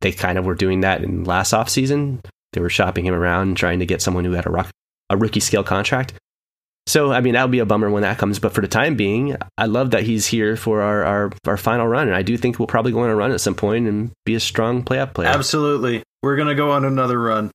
they 0.00 0.12
kind 0.12 0.38
of 0.38 0.44
were 0.44 0.54
doing 0.54 0.80
that 0.80 1.02
in 1.02 1.24
last 1.24 1.52
offseason. 1.52 2.24
They 2.52 2.60
were 2.60 2.68
shopping 2.68 3.06
him 3.06 3.14
around, 3.14 3.56
trying 3.56 3.78
to 3.78 3.86
get 3.86 4.02
someone 4.02 4.24
who 4.24 4.32
had 4.32 4.46
a, 4.46 4.50
rock, 4.50 4.70
a 5.10 5.16
rookie 5.16 5.40
scale 5.40 5.62
contract. 5.62 6.14
So, 6.86 7.12
I 7.12 7.20
mean, 7.20 7.34
that'll 7.34 7.48
be 7.48 7.58
a 7.58 7.66
bummer 7.66 7.90
when 7.90 8.02
that 8.02 8.18
comes. 8.18 8.38
But 8.38 8.52
for 8.52 8.62
the 8.62 8.68
time 8.68 8.96
being, 8.96 9.36
I 9.58 9.66
love 9.66 9.90
that 9.90 10.02
he's 10.02 10.26
here 10.26 10.56
for 10.56 10.80
our, 10.80 11.04
our, 11.04 11.32
our 11.46 11.56
final 11.56 11.86
run. 11.86 12.08
And 12.08 12.16
I 12.16 12.22
do 12.22 12.36
think 12.36 12.58
we'll 12.58 12.66
probably 12.66 12.92
go 12.92 13.00
on 13.00 13.10
a 13.10 13.14
run 13.14 13.30
at 13.32 13.40
some 13.40 13.54
point 13.54 13.86
and 13.86 14.10
be 14.24 14.34
a 14.34 14.40
strong 14.40 14.82
playoff 14.82 15.12
player. 15.14 15.28
Absolutely, 15.28 16.02
we're 16.22 16.36
gonna 16.36 16.54
go 16.54 16.70
on 16.72 16.84
another 16.84 17.20
run. 17.20 17.50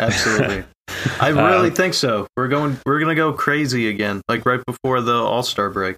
Absolutely, 0.00 0.64
I 1.20 1.28
really 1.28 1.68
um, 1.68 1.74
think 1.74 1.94
so. 1.94 2.26
We're 2.36 2.48
going. 2.48 2.78
We're 2.86 2.98
gonna 2.98 3.14
go 3.14 3.32
crazy 3.32 3.88
again, 3.88 4.22
like 4.28 4.44
right 4.46 4.64
before 4.66 5.00
the 5.00 5.14
All 5.14 5.42
Star 5.42 5.70
break. 5.70 5.96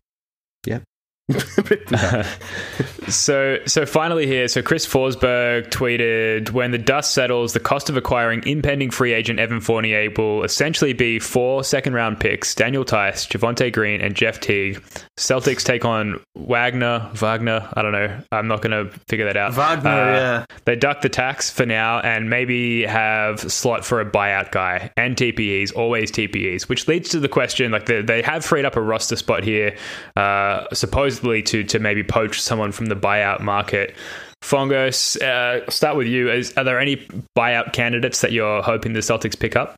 so 3.08 3.58
so 3.66 3.86
finally 3.86 4.26
here, 4.26 4.48
so 4.48 4.62
Chris 4.62 4.86
Forsberg 4.86 5.68
tweeted 5.70 6.50
when 6.50 6.70
the 6.70 6.78
dust 6.78 7.12
settles, 7.12 7.52
the 7.52 7.60
cost 7.60 7.88
of 7.88 7.96
acquiring 7.96 8.42
impending 8.46 8.90
free 8.90 9.12
agent 9.12 9.38
Evan 9.38 9.60
Fournier 9.60 10.10
will 10.16 10.42
essentially 10.44 10.92
be 10.92 11.18
four 11.18 11.62
second 11.64 11.94
round 11.94 12.20
picks: 12.20 12.54
Daniel 12.54 12.84
Theis, 12.84 13.26
Javonte 13.26 13.72
Green, 13.72 14.00
and 14.00 14.14
Jeff 14.14 14.40
Teague. 14.40 14.82
Celtics 15.16 15.64
take 15.64 15.84
on 15.84 16.20
Wagner, 16.36 17.10
Wagner. 17.14 17.68
I 17.74 17.82
don't 17.82 17.92
know. 17.92 18.20
I'm 18.32 18.48
not 18.48 18.62
going 18.62 18.70
to 18.90 18.96
figure 19.08 19.24
that 19.26 19.36
out. 19.36 19.52
Wagner, 19.54 19.90
Uh, 19.90 20.12
yeah. 20.12 20.44
They 20.64 20.76
duck 20.76 21.00
the 21.00 21.08
tax 21.08 21.50
for 21.50 21.66
now 21.66 22.00
and 22.00 22.30
maybe 22.30 22.84
have 22.84 23.40
slot 23.40 23.84
for 23.84 24.00
a 24.00 24.04
buyout 24.06 24.50
guy 24.52 24.90
and 24.96 25.16
TPEs, 25.16 25.74
always 25.74 26.12
TPEs, 26.12 26.68
which 26.68 26.86
leads 26.88 27.08
to 27.10 27.20
the 27.20 27.28
question 27.28 27.70
like 27.72 27.86
they, 27.86 28.02
they 28.02 28.22
have 28.22 28.44
freed 28.44 28.64
up 28.64 28.76
a 28.76 28.80
roster 28.80 29.16
spot 29.16 29.42
here, 29.44 29.76
uh, 30.16 30.64
supposedly 30.72 31.42
to 31.42 31.64
to 31.64 31.78
maybe 31.78 32.02
poach 32.02 32.40
someone 32.40 32.70
from 32.72 32.86
the 32.86 32.94
buyout 32.98 33.40
market. 33.40 33.94
Fongos, 34.42 35.20
uh, 35.20 35.68
start 35.70 35.96
with 35.96 36.06
you. 36.06 36.30
Is, 36.30 36.52
are 36.56 36.64
there 36.64 36.78
any 36.78 36.96
buyout 37.36 37.72
candidates 37.72 38.20
that 38.20 38.32
you're 38.32 38.62
hoping 38.62 38.92
the 38.92 39.00
Celtics 39.00 39.38
pick 39.38 39.56
up? 39.56 39.74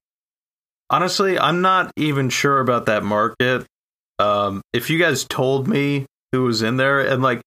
Honestly, 0.91 1.39
I'm 1.39 1.61
not 1.63 1.93
even 1.97 2.29
sure 2.31 2.61
about 2.61 2.87
that 2.87 3.05
market. 3.05 3.65
Um, 4.19 4.61
if 4.73 4.91
you 4.91 4.99
guys 4.99 5.25
told 5.25 5.69
me 5.69 6.05
who 6.33 6.45
was 6.45 6.63
in 6.63 6.77
there, 6.77 7.01
and 7.01 7.23
like, 7.23 7.41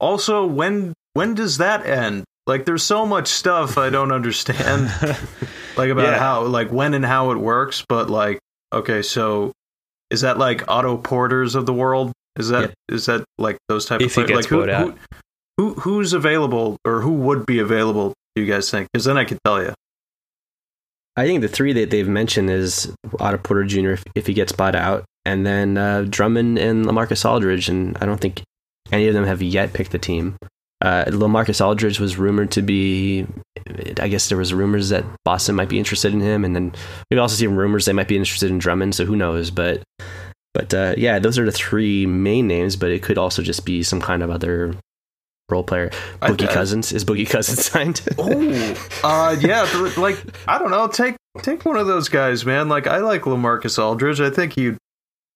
also 0.00 0.44
when 0.46 0.92
when 1.12 1.34
does 1.34 1.58
that 1.58 1.86
end? 1.86 2.24
Like, 2.46 2.64
there's 2.64 2.82
so 2.82 3.04
much 3.06 3.28
stuff 3.28 3.76
I 3.78 3.90
don't 3.90 4.12
understand, 4.12 4.84
like 5.76 5.90
about 5.90 6.12
Yeah. 6.12 6.18
how, 6.18 6.44
like, 6.44 6.70
when 6.70 6.94
and 6.94 7.04
how 7.04 7.32
it 7.32 7.38
works. 7.38 7.84
But 7.88 8.08
like, 8.08 8.38
okay, 8.72 9.02
so 9.02 9.52
is 10.10 10.20
that 10.20 10.38
like 10.38 10.68
Otto 10.68 10.96
Porters 10.96 11.54
of 11.54 11.66
the 11.66 11.72
world? 11.72 12.12
Is 12.36 12.48
that 12.48 12.74
is 12.88 13.06
that 13.06 13.24
like 13.38 13.58
those 13.68 13.86
type 13.86 14.00
If 14.00 14.16
of 14.16 14.26
players? 14.26 14.46
gets 14.46 14.52
like, 14.52 14.68
who, 14.68 14.92
who 14.92 14.94
who 15.56 15.74
who's 15.80 16.12
available 16.12 16.76
or 16.84 17.00
who 17.00 17.12
would 17.12 17.46
be 17.46 17.58
available? 17.58 18.12
Do 18.34 18.42
you 18.42 18.52
guys 18.52 18.70
think? 18.70 18.88
Because 18.92 19.04
then 19.06 19.16
I 19.16 19.24
could 19.24 19.38
tell 19.44 19.62
you. 19.62 19.72
I 21.16 21.24
think 21.24 21.40
the 21.40 21.48
three 21.48 21.72
that 21.72 21.90
they've 21.90 22.06
mentioned 22.08 22.50
is 22.50 22.92
Otto 23.18 23.38
Porter 23.38 23.64
Jr. 23.64 23.92
if, 23.92 24.04
if 24.14 24.26
he 24.26 24.34
gets 24.34 24.52
bought 24.52 24.74
out, 24.74 25.04
and 25.24 25.46
then 25.46 25.78
uh, 25.78 26.04
Drummond 26.08 26.58
and 26.58 26.84
LaMarcus 26.84 27.24
Aldridge. 27.24 27.70
And 27.70 27.96
I 28.02 28.04
don't 28.06 28.20
think 28.20 28.42
any 28.92 29.08
of 29.08 29.14
them 29.14 29.24
have 29.24 29.40
yet 29.40 29.72
picked 29.72 29.92
the 29.92 29.98
team. 29.98 30.36
Uh, 30.82 31.04
LaMarcus 31.06 31.64
Aldridge 31.64 31.98
was 31.98 32.18
rumored 32.18 32.50
to 32.50 32.60
be. 32.60 33.26
I 33.98 34.08
guess 34.08 34.28
there 34.28 34.36
was 34.36 34.52
rumors 34.52 34.90
that 34.90 35.06
Boston 35.24 35.54
might 35.54 35.70
be 35.70 35.78
interested 35.78 36.12
in 36.12 36.20
him, 36.20 36.44
and 36.44 36.54
then 36.54 36.74
we've 37.10 37.18
also 37.18 37.34
seen 37.34 37.56
rumors 37.56 37.86
they 37.86 37.94
might 37.94 38.08
be 38.08 38.16
interested 38.16 38.50
in 38.50 38.58
Drummond. 38.58 38.94
So 38.94 39.06
who 39.06 39.16
knows? 39.16 39.50
But 39.50 39.82
but 40.56 40.72
uh, 40.72 40.94
yeah, 40.96 41.18
those 41.18 41.38
are 41.38 41.44
the 41.44 41.52
three 41.52 42.06
main 42.06 42.46
names. 42.46 42.76
But 42.76 42.90
it 42.90 43.02
could 43.02 43.18
also 43.18 43.42
just 43.42 43.66
be 43.66 43.82
some 43.82 44.00
kind 44.00 44.22
of 44.22 44.30
other 44.30 44.74
role 45.50 45.62
player. 45.62 45.90
Boogie 46.22 46.48
Cousins 46.48 46.92
is 46.92 47.04
Boogie 47.04 47.28
Cousins 47.28 47.62
signed? 47.70 48.00
Oh, 48.16 48.74
uh, 49.04 49.36
yeah, 49.38 49.68
like 49.98 50.16
I 50.48 50.58
don't 50.58 50.70
know. 50.70 50.88
Take 50.88 51.16
take 51.42 51.66
one 51.66 51.76
of 51.76 51.86
those 51.86 52.08
guys, 52.08 52.46
man. 52.46 52.70
Like 52.70 52.86
I 52.86 52.98
like 52.98 53.22
LaMarcus 53.22 53.78
Aldridge. 53.78 54.18
I 54.18 54.30
think 54.30 54.56
you. 54.56 54.78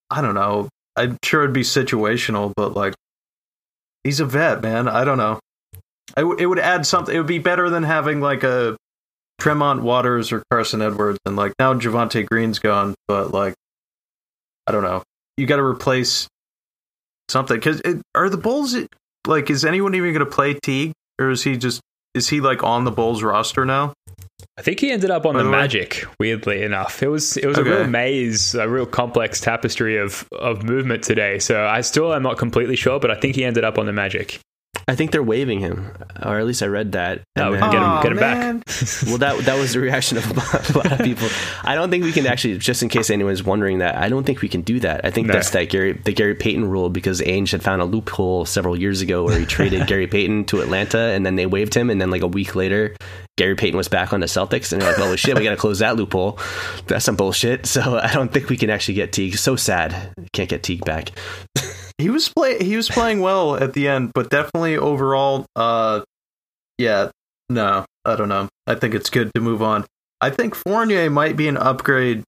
I 0.08 0.22
don't 0.22 0.34
know. 0.34 0.70
I'm 0.96 1.18
sure 1.22 1.42
it'd 1.42 1.52
be 1.52 1.60
situational, 1.60 2.54
but 2.56 2.72
like 2.72 2.94
he's 4.02 4.20
a 4.20 4.24
vet, 4.24 4.62
man. 4.62 4.88
I 4.88 5.04
don't 5.04 5.18
know. 5.18 5.38
I 6.16 6.22
w- 6.22 6.38
it 6.38 6.46
would 6.46 6.58
add 6.58 6.86
something. 6.86 7.14
It 7.14 7.18
would 7.18 7.26
be 7.26 7.38
better 7.38 7.68
than 7.68 7.82
having 7.82 8.22
like 8.22 8.42
a 8.42 8.74
Tremont 9.38 9.82
Waters 9.82 10.32
or 10.32 10.42
Carson 10.50 10.80
Edwards, 10.80 11.18
and 11.26 11.36
like 11.36 11.52
now 11.58 11.74
Javonte 11.74 12.26
Green's 12.26 12.58
gone, 12.58 12.94
but 13.06 13.32
like 13.32 13.52
I 14.66 14.72
don't 14.72 14.82
know. 14.82 15.02
You 15.40 15.46
got 15.46 15.56
to 15.56 15.62
replace 15.64 16.28
something 17.28 17.56
because 17.56 17.80
are 18.14 18.28
the 18.28 18.36
Bulls 18.36 18.76
like? 19.26 19.50
Is 19.50 19.64
anyone 19.64 19.94
even 19.94 20.12
going 20.12 20.24
to 20.24 20.30
play 20.30 20.54
Teague, 20.54 20.92
or 21.18 21.30
is 21.30 21.42
he 21.42 21.56
just 21.56 21.80
is 22.14 22.28
he 22.28 22.40
like 22.40 22.62
on 22.62 22.84
the 22.84 22.90
Bulls 22.90 23.22
roster 23.22 23.64
now? 23.64 23.94
I 24.58 24.62
think 24.62 24.80
he 24.80 24.90
ended 24.90 25.10
up 25.10 25.24
on 25.26 25.34
the, 25.34 25.42
the 25.42 25.50
way- 25.50 25.56
Magic. 25.58 26.04
Weirdly 26.18 26.62
enough, 26.62 27.02
it 27.02 27.08
was 27.08 27.36
it 27.36 27.46
was 27.46 27.56
a 27.58 27.64
real 27.64 27.86
maze, 27.86 28.54
a 28.54 28.68
real 28.68 28.86
complex 28.86 29.40
tapestry 29.40 29.96
of 29.96 30.28
of 30.32 30.62
movement 30.62 31.02
today. 31.04 31.38
So 31.38 31.64
I 31.64 31.80
still 31.80 32.12
am 32.12 32.22
not 32.22 32.36
completely 32.36 32.76
sure, 32.76 33.00
but 33.00 33.10
I 33.10 33.14
think 33.14 33.34
he 33.36 33.44
ended 33.44 33.64
up 33.64 33.78
on 33.78 33.86
the 33.86 33.92
Magic. 33.92 34.38
I 34.90 34.96
think 34.96 35.12
they're 35.12 35.22
waiving 35.22 35.60
him, 35.60 35.88
or 36.20 36.40
at 36.40 36.46
least 36.46 36.62
I 36.62 36.66
read 36.66 36.92
that. 36.92 37.22
Oh, 37.36 37.52
And 37.52 37.60
get 37.62 37.74
him, 37.74 37.82
Aw, 37.82 38.02
get 38.02 38.12
him 38.12 38.18
oh, 38.18 38.20
man. 38.20 38.58
back. 38.58 38.66
well, 39.06 39.18
that 39.18 39.38
that 39.44 39.56
was 39.56 39.72
the 39.72 39.78
reaction 39.80 40.18
of 40.18 40.28
a 40.28 40.78
lot 40.78 40.92
of 40.92 40.98
people. 40.98 41.28
I 41.64 41.76
don't 41.76 41.90
think 41.90 42.02
we 42.02 42.10
can 42.10 42.26
actually, 42.26 42.58
just 42.58 42.82
in 42.82 42.88
case 42.88 43.08
anyone's 43.08 43.44
wondering 43.44 43.78
that, 43.78 43.94
I 43.96 44.08
don't 44.08 44.24
think 44.24 44.40
we 44.42 44.48
can 44.48 44.62
do 44.62 44.80
that. 44.80 45.02
I 45.04 45.10
think 45.12 45.28
No. 45.28 45.34
that's 45.34 45.50
that 45.50 45.68
Gary 45.70 45.92
the 45.92 46.12
Gary 46.12 46.34
Payton 46.34 46.68
rule 46.68 46.90
because 46.90 47.20
Ainge 47.20 47.52
had 47.52 47.62
found 47.62 47.80
a 47.80 47.84
loophole 47.84 48.44
several 48.46 48.76
years 48.76 49.00
ago 49.00 49.22
where 49.24 49.38
he 49.38 49.46
traded 49.46 49.86
Gary 49.86 50.08
Payton 50.08 50.46
to 50.46 50.60
Atlanta 50.60 50.98
and 50.98 51.24
then 51.24 51.36
they 51.36 51.46
waived 51.46 51.72
him, 51.74 51.88
and 51.88 52.00
then 52.00 52.10
like 52.10 52.22
a 52.22 52.26
week 52.28 52.56
later, 52.56 52.96
Gary 53.38 53.54
Payton 53.54 53.76
was 53.76 53.88
back 53.88 54.12
on 54.12 54.18
the 54.20 54.26
Celtics, 54.26 54.72
and 54.72 54.82
they're 54.82 54.90
like, 54.90 55.00
"Oh 55.00 55.14
shit, 55.14 55.38
we 55.38 55.44
got 55.44 55.50
to 55.50 55.56
close 55.56 55.78
that 55.78 55.94
loophole." 55.96 56.38
That's 56.88 57.04
some 57.04 57.14
bullshit. 57.16 57.64
So 57.66 57.98
I 58.02 58.12
don't 58.12 58.32
think 58.32 58.48
we 58.48 58.56
can 58.56 58.68
actually 58.70 58.94
get 58.94 59.12
Teague. 59.12 59.36
So 59.38 59.54
sad, 59.56 60.12
can't 60.32 60.48
get 60.48 60.62
Teague 60.64 60.84
back. 60.84 61.12
He 62.00 62.10
was 62.10 62.28
play 62.28 62.58
he 62.58 62.76
was 62.76 62.88
playing 62.88 63.20
well 63.20 63.56
at 63.56 63.72
the 63.74 63.86
end, 63.88 64.12
but 64.14 64.30
definitely 64.30 64.76
overall, 64.76 65.46
uh, 65.56 66.00
yeah, 66.78 67.10
no, 67.48 67.84
I 68.04 68.16
don't 68.16 68.28
know. 68.28 68.48
I 68.66 68.74
think 68.74 68.94
it's 68.94 69.10
good 69.10 69.30
to 69.34 69.40
move 69.40 69.62
on. 69.62 69.84
I 70.20 70.30
think 70.30 70.54
Fournier 70.54 71.08
might 71.10 71.36
be 71.36 71.48
an 71.48 71.56
upgrade 71.56 72.22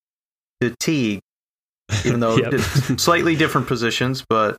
to 0.60 0.74
Teague, 0.80 1.20
even 2.04 2.20
though 2.20 2.36
Yep. 2.38 2.52
it's 2.54 3.02
slightly 3.02 3.36
different 3.36 3.66
positions. 3.66 4.24
But 4.28 4.56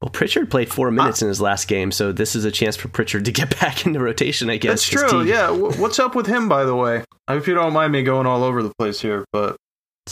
Well, 0.00 0.10
Pritchard 0.10 0.50
played 0.50 0.70
four 0.72 0.90
minutes 0.90 1.22
in 1.22 1.28
his 1.28 1.40
last 1.40 1.68
game, 1.68 1.92
so 1.92 2.12
this 2.12 2.34
is 2.34 2.44
a 2.44 2.50
chance 2.50 2.76
for 2.76 2.88
Pritchard 2.88 3.24
to 3.26 3.32
get 3.32 3.58
back 3.60 3.84
into 3.86 4.00
rotation. 4.00 4.50
I 4.50 4.56
guess 4.56 4.88
that's 4.88 5.02
'cause 5.02 5.10
true. 5.10 5.20
Teague- 5.24 5.28
Yeah, 5.28 5.46
w- 5.48 5.72
what's 5.80 5.98
up 5.98 6.14
with 6.14 6.26
him, 6.26 6.48
by 6.48 6.64
the 6.64 6.74
way? 6.74 7.04
I 7.28 7.34
hope 7.34 7.46
you 7.46 7.54
don't 7.54 7.72
mind 7.72 7.92
me 7.92 8.02
going 8.02 8.26
all 8.26 8.42
over 8.44 8.62
the 8.62 8.72
place 8.78 9.00
here, 9.00 9.24
but 9.32 9.56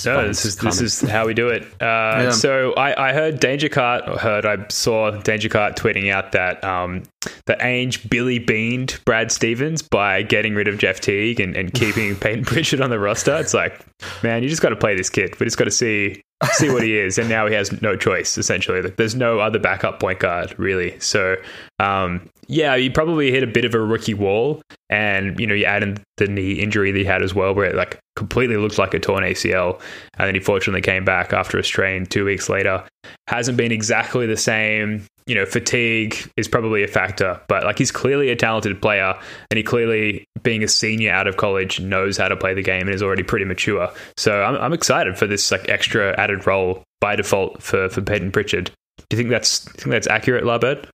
No, 0.05 0.29
this 0.29 0.45
is 0.45 0.57
this 0.57 0.81
is 0.81 1.01
how 1.01 1.27
we 1.27 1.35
do 1.35 1.49
it. 1.49 1.67
Uh, 1.81 2.31
So 2.31 2.73
I, 2.75 3.09
I 3.09 3.13
heard 3.13 3.41
Danger 3.41 3.69
Cart, 3.69 4.05
heard 4.21 4.47
I 4.47 4.67
saw 4.69 5.11
Danger 5.11 5.49
Cart 5.49 5.77
tweeting 5.77 6.13
out 6.13 6.33
that 6.33 6.63
um, 6.63 7.03
that 7.47 7.59
Ainge 7.61 8.09
Billy 8.09 8.39
beaned 8.39 9.01
Brad 9.05 9.33
Stevens 9.33 9.83
by 9.83 10.23
getting 10.23 10.55
rid 10.55 10.69
of 10.69 10.79
Jeff 10.79 11.01
Teague 11.01 11.41
and, 11.41 11.57
and 11.57 11.73
keeping 11.75 12.15
Peyton 12.21 12.45
Pritchard 12.45 12.81
on 12.81 12.91
the 12.91 12.99
roster. 13.01 13.37
It's 13.37 13.55
like, 13.55 13.81
man, 14.23 14.43
you 14.43 14.49
just 14.49 14.63
got 14.63 14.69
to 14.71 14.77
play 14.77 14.95
this 14.95 15.11
kid. 15.11 15.39
We 15.41 15.47
just 15.47 15.59
got 15.59 15.65
to 15.65 15.71
see 15.71 16.23
see 16.53 16.71
what 16.71 16.83
he 16.83 16.99
is, 16.99 17.19
and 17.19 17.29
now 17.29 17.47
he 17.47 17.55
has 17.55 17.81
no 17.83 17.97
choice. 17.97 18.39
Essentially, 18.39 18.81
there's 18.81 19.15
no 19.15 19.41
other 19.41 19.59
backup 19.59 20.01
point 20.01 20.21
guard 20.21 20.55
really. 20.59 20.99
So 21.01 21.37
um, 21.79 22.29
yeah, 22.49 22.75
you 22.75 22.91
probably 22.91 23.31
hit 23.31 23.43
a 23.43 23.47
bit 23.47 23.65
of 23.65 23.75
a 23.75 23.81
rookie 23.81 24.15
wall, 24.15 24.63
and 24.89 25.39
you 25.39 25.47
know 25.47 25.55
you 25.55 25.65
add 25.65 25.83
in 25.83 26.03
the 26.17 26.27
knee 26.27 26.55
injury 26.55 26.91
that 26.93 26.99
he 26.99 27.05
had 27.05 27.23
as 27.23 27.35
well, 27.35 27.55
where 27.55 27.67
it 27.67 27.77
like 27.77 27.99
completely 28.17 28.57
looked 28.57 28.79
like 28.79 28.95
a 28.95 28.99
torn 28.99 29.23
ACL, 29.23 29.81
and 30.19 30.27
then 30.27 30.35
he 30.35 30.41
fortunately 30.41 30.83
came 30.83 31.05
back 31.05 31.33
after 31.33 31.59
a 31.59 31.65
strain 31.65 32.07
two 32.07 32.25
weeks 32.25 32.49
later. 32.49 32.85
Hasn't 33.29 33.57
been 33.57 33.73
exactly 33.73 34.27
the 34.27 34.37
same. 34.37 35.07
You 35.31 35.37
know, 35.37 35.47
fatigue 35.47 36.17
is 36.37 36.49
probably 36.49 36.83
a 36.83 36.89
factor, 36.89 37.41
but 37.47 37.63
like 37.63 37.79
he's 37.79 37.93
clearly 37.93 38.31
a 38.31 38.35
talented 38.35 38.83
player, 38.83 39.15
and 39.49 39.57
he 39.57 39.63
clearly, 39.63 40.25
being 40.43 40.65
a 40.65 40.67
senior 40.67 41.13
out 41.13 41.29
of 41.29 41.37
college, 41.37 41.79
knows 41.79 42.17
how 42.17 42.27
to 42.27 42.37
play 42.37 42.53
the 42.53 42.65
game 42.65 42.89
and 42.89 42.91
is 42.91 43.01
already 43.01 43.23
pretty 43.23 43.45
mature. 43.45 43.89
So 44.17 44.43
I'm, 44.43 44.57
I'm 44.57 44.73
excited 44.73 45.17
for 45.17 45.29
this 45.29 45.53
like 45.53 45.69
extra 45.69 46.19
added 46.19 46.49
role 46.49 46.83
by 47.01 47.15
default 47.15 47.63
for 47.63 47.89
for 47.89 48.03
Peyton 48.03 48.33
Pritchard. 48.33 48.73
Do 48.99 49.05
you 49.13 49.19
think 49.19 49.31
that's 49.31 49.67
you 49.67 49.73
think 49.75 49.93
that's 49.93 50.09
accurate, 50.09 50.45
Labed? 50.45 50.89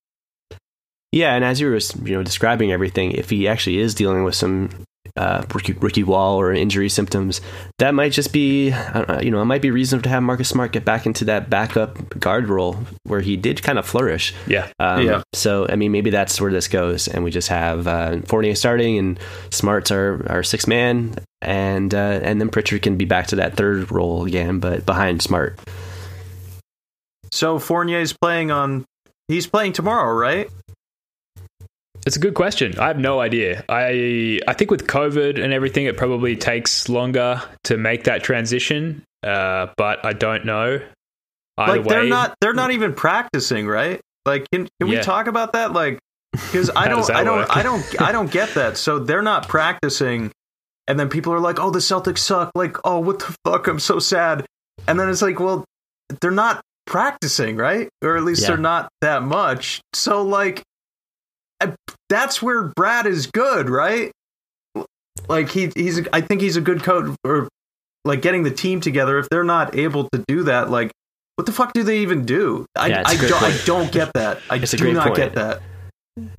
Yeah, 1.13 1.35
and 1.35 1.43
as 1.43 1.59
you 1.59 1.69
were 1.69 1.79
you 2.05 2.15
know 2.15 2.23
describing 2.23 2.73
everything, 2.73 3.13
if 3.13 3.31
he 3.31 3.49
actually 3.49 3.79
is 3.79 3.95
dealing 3.95 4.23
with 4.23 4.35
some 4.35 4.69
uh, 5.17 5.45
rookie, 5.55 5.73
rookie 5.75 6.03
wall 6.03 6.39
or 6.39 6.53
injury 6.53 6.89
symptoms, 6.89 7.41
that 7.79 7.95
might 7.95 8.13
just 8.13 8.33
be 8.33 8.73
I 8.73 8.93
don't 8.93 9.09
know, 9.09 9.21
you 9.21 9.31
know 9.31 9.43
it 9.43 9.47
might 9.47 9.63
be 9.63 9.71
reason 9.71 10.03
to 10.03 10.09
have 10.09 10.23
Marcus 10.23 10.49
Smart 10.49 10.73
get 10.73 10.85
back 10.85 11.07
into 11.07 11.25
that 11.27 11.51
backup 11.51 12.19
guard 12.21 12.49
role 12.49 12.77
where 13.05 13.21
he 13.21 13.37
did 13.37 13.63
kind 13.63 13.79
of 13.79 13.87
flourish. 13.87 14.35
Yeah. 14.47 14.69
Um, 14.79 15.03
Yeah. 15.05 15.23
So 15.33 15.67
I 15.69 15.77
mean, 15.77 15.93
maybe 15.93 16.11
that's 16.11 16.41
where 16.41 16.51
this 16.51 16.69
goes, 16.69 17.09
and 17.09 17.25
we 17.25 17.31
just 17.31 17.49
have 17.49 17.87
uh, 17.87 18.21
Fournier 18.27 18.55
starting, 18.55 18.99
and 18.99 19.19
Smart's 19.51 19.91
our, 19.91 20.25
our 20.29 20.43
six 20.43 20.67
man, 20.67 21.15
and 21.43 21.95
uh, 21.95 22.21
and 22.23 22.41
then 22.41 22.49
Pritchard 22.49 22.83
can 22.83 22.97
be 22.97 23.05
back 23.05 23.27
to 23.29 23.37
that 23.37 23.57
third 23.57 23.91
role 23.91 24.25
again, 24.27 24.59
but 24.61 24.87
behind 24.87 25.23
Smart. 25.23 25.59
so 27.33 27.59
Fournier's 27.59 28.13
playing 28.13 28.51
on. 28.51 28.85
He's 29.29 29.47
playing 29.47 29.73
tomorrow, 29.73 30.15
right? 30.15 30.49
It's 32.07 32.17
a 32.17 32.21
good 32.21 32.35
question. 32.35 32.79
I 32.79 32.87
have 32.87 32.99
no 32.99 33.21
idea. 33.21 33.65
I 33.69 34.41
I 34.47 34.53
think 34.53 34.71
with 34.71 34.87
COVID 34.87 35.43
and 35.43 35.53
everything, 35.53 35.87
it 35.87 35.97
probably 35.97 36.37
takes 36.37 36.89
longer 36.89 37.43
to 37.65 37.77
make 37.77 38.05
that 38.05 38.23
transition. 38.23 39.03
Uh, 39.25 39.67
but 39.77 40.05
I 40.07 40.13
don't 40.13 40.45
know. 40.45 40.81
Either 41.59 41.73
like 41.73 41.85
way, 41.85 41.89
they're 41.89 42.05
not 42.05 42.35
they're 42.41 42.55
not 42.55 42.71
even 42.71 42.95
practicing, 42.95 43.67
right? 43.67 44.01
Like 44.25 44.47
can 44.53 44.69
can 44.81 44.89
we 44.89 45.01
talk 45.01 45.27
about 45.27 45.55
that? 45.55 45.73
Like 45.73 45.99
because 46.33 46.71
I 46.77 46.89
don't 46.89 47.11
I 47.11 47.25
don't? 47.25 47.57
I 47.57 47.63
don't 47.63 48.01
I 48.01 48.13
don't 48.13 48.31
get 48.31 48.55
that. 48.55 48.77
So 48.77 49.01
they're 49.01 49.23
not 49.23 49.49
practicing 49.49 50.31
and 50.87 51.01
then 51.01 51.09
people 51.09 51.33
are 51.33 51.41
like, 51.41 51.59
"Oh, 51.59 51.71
the 51.71 51.81
Celtics 51.81 52.19
suck." 52.19 52.53
Like, 52.55 52.77
"Oh, 52.85 53.01
what 53.01 53.19
the 53.19 53.37
fuck? 53.45 53.67
I'm 53.67 53.81
so 53.81 53.99
sad." 53.99 54.47
And 54.87 55.01
then 55.01 55.09
it's 55.09 55.23
like, 55.23 55.41
"Well, 55.41 55.65
they're 56.21 56.31
not 56.31 56.61
practicing, 56.87 57.57
right? 57.57 57.89
Or 58.03 58.17
at 58.17 58.23
least 58.23 58.43
Yeah. 58.43 58.49
they're 58.49 58.59
not 58.59 58.89
that 59.01 59.23
much." 59.23 59.81
So 59.93 60.23
like 60.23 60.63
that's 62.09 62.43
where 62.43 62.65
Brad 62.77 63.07
is 63.07 63.27
good, 63.27 63.69
right? 63.69 64.13
Like 65.29 65.49
he 65.51 65.71
he's 65.75 66.07
I 66.13 66.21
think 66.21 66.41
he's 66.41 66.57
a 66.57 66.61
good 66.61 66.83
coach 66.83 67.17
or 67.25 67.49
like 68.05 68.23
getting 68.23 68.43
the 68.45 68.51
team 68.51 68.81
together 68.81 69.19
if 69.19 69.29
they're 69.29 69.43
not 69.45 69.75
able 69.75 70.09
to 70.13 70.23
do 70.29 70.45
that 70.45 70.71
like 70.71 70.93
what 71.37 71.45
the 71.47 71.53
fuck 71.53 71.73
do 71.73 71.83
they 71.83 71.99
even 71.99 72.25
do? 72.25 72.65
I, 72.77 72.87
Yeah, 72.89 73.03
I 73.05 73.17
don't 73.17 73.43
I 73.43 73.57
don't 73.67 73.93
get 73.93 74.13
that. 74.15 74.39
I 74.49 74.57
It's 74.57 74.73
do 74.73 74.93
not 74.93 75.09
point. 75.09 75.17
get 75.17 75.35
that. 75.35 75.61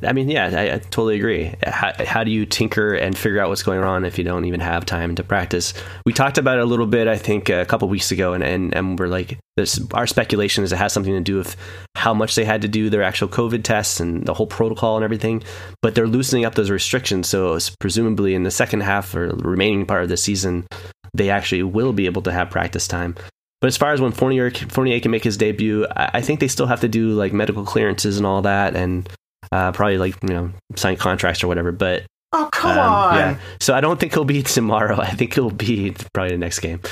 I 0.04 0.12
mean, 0.12 0.28
yeah, 0.28 0.48
I, 0.48 0.74
I 0.74 0.78
totally 0.80 1.18
agree. 1.18 1.54
How, 1.64 1.94
how 2.04 2.24
do 2.24 2.32
you 2.32 2.48
tinker 2.48 2.96
and 2.96 3.16
figure 3.16 3.40
out 3.40 3.50
what's 3.50 3.62
going 3.62 3.84
on 3.84 4.06
if 4.06 4.18
you 4.18 4.24
don't 4.24 4.46
even 4.46 4.60
have 4.60 4.86
time 4.88 5.14
to 5.16 5.24
practice? 5.24 5.74
We 6.04 6.14
talked 6.14 6.40
about 6.40 6.58
it 6.58 6.62
a 6.62 6.66
little 6.66 6.88
bit, 6.88 7.08
I 7.08 7.18
think, 7.18 7.50
a 7.50 7.66
couple 7.66 7.88
weeks 7.88 8.12
ago, 8.12 8.34
and, 8.34 8.44
and, 8.44 8.74
and 8.74 8.98
we're 8.98 9.08
like, 9.08 9.38
this, 9.56 9.80
our 9.94 10.08
speculation 10.08 10.64
is 10.64 10.72
it 10.72 10.78
has 10.78 10.94
something 10.94 11.14
to 11.14 11.22
do 11.22 11.38
with 11.38 11.56
how 11.96 12.16
much 12.16 12.34
they 12.34 12.44
had 12.44 12.64
to 12.64 12.68
do 12.68 12.90
their 12.90 13.04
actual 13.04 13.28
COVID 13.28 13.64
tests 13.64 14.00
and 14.00 14.26
the 14.26 14.34
whole 14.34 14.48
protocol 14.48 14.98
and 14.98 15.04
everything. 15.04 15.44
But 15.84 15.94
they're 15.94 16.08
loosening 16.08 16.46
up 16.46 16.56
those 16.56 16.72
restrictions, 16.72 17.28
so 17.28 17.58
presumably 17.80 18.34
in 18.34 18.44
the 18.44 18.52
second 18.52 18.82
half 18.82 19.14
or 19.14 19.28
remaining 19.28 19.86
part 19.86 20.02
of 20.02 20.10
the 20.10 20.18
season, 20.18 20.66
they 21.14 21.30
actually 21.30 21.64
will 21.64 21.94
be 21.94 22.08
able 22.08 22.24
to 22.24 22.32
have 22.32 22.50
practice 22.50 22.88
time. 22.88 23.16
But 23.62 23.68
as 23.68 23.78
far 23.78 23.92
as 23.92 24.02
when 24.02 24.12
Fournier, 24.12 24.50
Fournier 24.52 25.00
can 25.00 25.12
make 25.12 25.24
his 25.24 25.38
debut, 25.38 25.86
I, 25.96 26.12
I 26.16 26.22
think 26.22 26.40
they 26.40 26.48
still 26.48 26.68
have 26.68 26.82
to 26.82 26.88
do 26.88 27.12
like 27.12 27.34
medical 27.34 27.64
clearances 27.64 28.18
and 28.18 28.26
all 28.26 28.42
that, 28.42 28.76
and 28.76 29.08
uh, 29.52 29.72
probably 29.72 29.98
like 29.98 30.16
you 30.24 30.30
know 30.30 30.52
sign 30.76 30.98
contracts 30.98 31.44
or 31.44 31.48
whatever. 31.48 31.72
But 31.72 32.04
Oh 32.34 32.50
come 32.52 32.78
um, 32.78 32.94
on. 32.94 33.16
yeah, 33.16 33.40
so 33.60 33.74
I 33.74 33.82
don't 33.82 34.00
think 34.00 34.14
he'll 34.14 34.26
be 34.26 34.44
tomorrow. 34.58 35.00
I 35.00 35.12
think 35.12 35.34
he'll 35.34 35.50
be 35.50 35.96
probably 36.14 36.32
the 36.32 36.38
next 36.38 36.60
game. 36.60 36.82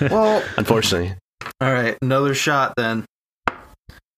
Well, 0.00 0.42
Unfortunately, 0.56 1.14
all 1.60 1.72
right, 1.72 1.96
another 2.00 2.34
shot 2.34 2.74
then. 2.76 3.04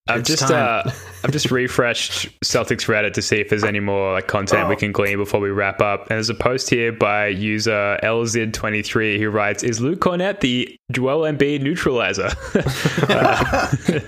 I've 0.08 0.20
It's 0.20 0.28
just 0.28 0.50
uh, 0.50 0.84
I've 1.24 1.32
just 1.32 1.50
refreshed 1.50 2.28
Celtics 2.44 2.86
Reddit 2.86 3.12
to 3.14 3.22
see 3.22 3.36
if 3.40 3.48
there's 3.48 3.64
any 3.64 3.80
more 3.80 4.12
like 4.12 4.28
content 4.28 4.68
we 4.68 4.74
Oh. 4.74 4.78
can 4.78 4.92
glean 4.92 5.18
before 5.18 5.40
we 5.40 5.50
wrap 5.50 5.80
up. 5.82 6.02
And 6.02 6.10
there's 6.10 6.30
a 6.30 6.34
post 6.34 6.70
here 6.70 6.92
by 6.92 7.26
user 7.28 7.98
LZ23 8.02 9.18
who 9.18 9.30
writes, 9.30 9.62
"Is 9.64 9.80
Luke 9.80 9.98
Kornet 10.00 10.40
the 10.40 10.76
Joel 10.92 11.22
Embiid 11.30 11.60
neutralizer?" 11.62 12.30
Uh, 13.08 13.68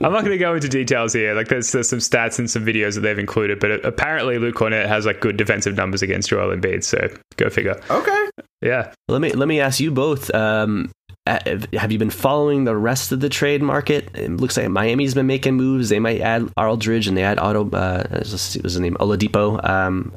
I'm 0.00 0.12
not 0.12 0.20
going 0.20 0.30
to 0.30 0.38
go 0.38 0.54
into 0.54 0.68
details 0.68 1.12
here. 1.12 1.34
Like 1.34 1.48
there's, 1.48 1.72
there's 1.72 1.88
some 1.88 1.98
stats 1.98 2.38
and 2.38 2.48
some 2.48 2.64
videos 2.64 2.94
that 2.94 3.00
they've 3.00 3.18
included, 3.18 3.58
but 3.58 3.84
apparently 3.84 4.38
Luke 4.38 4.54
Kornet 4.54 4.86
has 4.86 5.06
like 5.06 5.20
good 5.20 5.36
defensive 5.36 5.76
numbers 5.76 6.02
against 6.02 6.28
Joel 6.30 6.54
Embiid. 6.56 6.84
So 6.84 7.08
go 7.36 7.50
figure. 7.50 7.80
Okay. 7.90 8.30
Yeah. 8.62 8.92
Let 9.08 9.20
me 9.20 9.32
let 9.32 9.48
me 9.48 9.58
ask 9.60 9.80
you 9.80 9.90
both. 9.90 10.32
Um, 10.34 10.86
uh, 10.86 10.92
have 11.38 11.92
you 11.92 11.98
been 11.98 12.10
following 12.10 12.64
the 12.64 12.76
rest 12.76 13.12
of 13.12 13.20
the 13.20 13.28
trade 13.28 13.62
market? 13.62 14.08
It 14.14 14.30
looks 14.32 14.56
like 14.56 14.68
Miami's 14.68 15.14
been 15.14 15.26
making 15.26 15.54
moves. 15.54 15.88
They 15.88 15.98
might 16.00 16.20
add 16.20 16.48
Aldridge 16.56 17.06
and 17.06 17.16
they 17.16 17.22
add 17.24 17.38
Otto. 17.38 17.70
Uh, 17.70 18.06
let's 18.10 18.40
see, 18.40 18.58
what 18.58 18.64
was 18.64 18.72
his 18.74 18.80
name 18.80 18.96
Oladipo. 19.00 19.62
Um, 19.68 20.12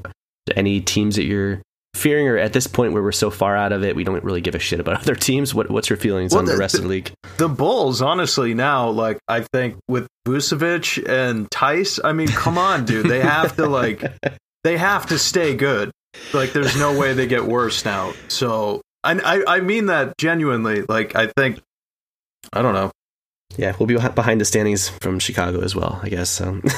any 0.56 0.82
teams 0.82 1.16
that 1.16 1.24
you're 1.24 1.62
fearing, 1.96 2.28
or 2.28 2.38
at 2.38 2.54
this 2.54 2.68
point 2.68 2.92
where 2.94 3.04
we're 3.04 3.12
so 3.12 3.30
far 3.30 3.56
out 3.56 3.72
of 3.72 3.84
it, 3.84 3.96
we 3.96 4.04
don't 4.04 4.24
really 4.24 4.42
give 4.42 4.56
a 4.56 4.60
shit 4.60 4.80
about 4.80 4.96
other 5.02 5.16
teams? 5.16 5.54
What 5.54 5.70
what's 5.70 5.90
your 5.90 5.98
feelings 5.98 6.32
Well, 6.32 6.40
on 6.40 6.46
the 6.46 6.54
the- 6.54 6.58
rest 6.58 6.76
of 6.76 6.82
the 6.84 6.88
league? 6.88 7.12
The 7.38 7.48
Bulls, 7.50 8.02
honestly, 8.02 8.54
now, 8.54 8.90
like, 8.90 9.20
I 9.28 9.46
think 9.54 9.78
with 9.88 10.08
Vucevic 10.28 11.08
and 11.08 11.50
Theis, 11.50 12.00
I 12.04 12.14
mean, 12.14 12.28
come 12.28 12.58
on, 12.58 12.86
dude. 12.86 13.08
They 13.08 13.22
have 13.22 13.56
to, 13.58 13.68
like, 13.68 14.04
they 14.64 14.78
have 14.78 15.06
to 15.08 15.18
stay 15.20 15.56
good. 15.56 15.92
Like, 16.34 16.54
there's 16.54 16.78
no 16.78 16.98
way 16.98 17.14
they 17.14 17.26
get 17.28 17.46
worse 17.46 17.86
now. 17.86 18.14
So, 18.28 18.82
I, 19.04 19.20
I, 19.20 19.56
I 19.58 19.60
mean 19.62 19.88
that 19.88 20.18
genuinely. 20.18 20.84
Like, 20.88 21.16
I 21.16 21.28
think, 21.28 21.60
I 22.52 22.62
don't 22.62 22.74
know. 22.74 22.92
Yeah, 23.58 23.76
we'll 23.80 23.88
be 23.88 23.96
behind 23.96 24.42
the 24.42 24.46
standings 24.46 24.90
from 24.90 25.20
Chicago 25.20 25.62
as 25.62 25.76
well, 25.76 26.00
I 26.02 26.10
guess. 26.10 26.40
Um, 26.42 26.64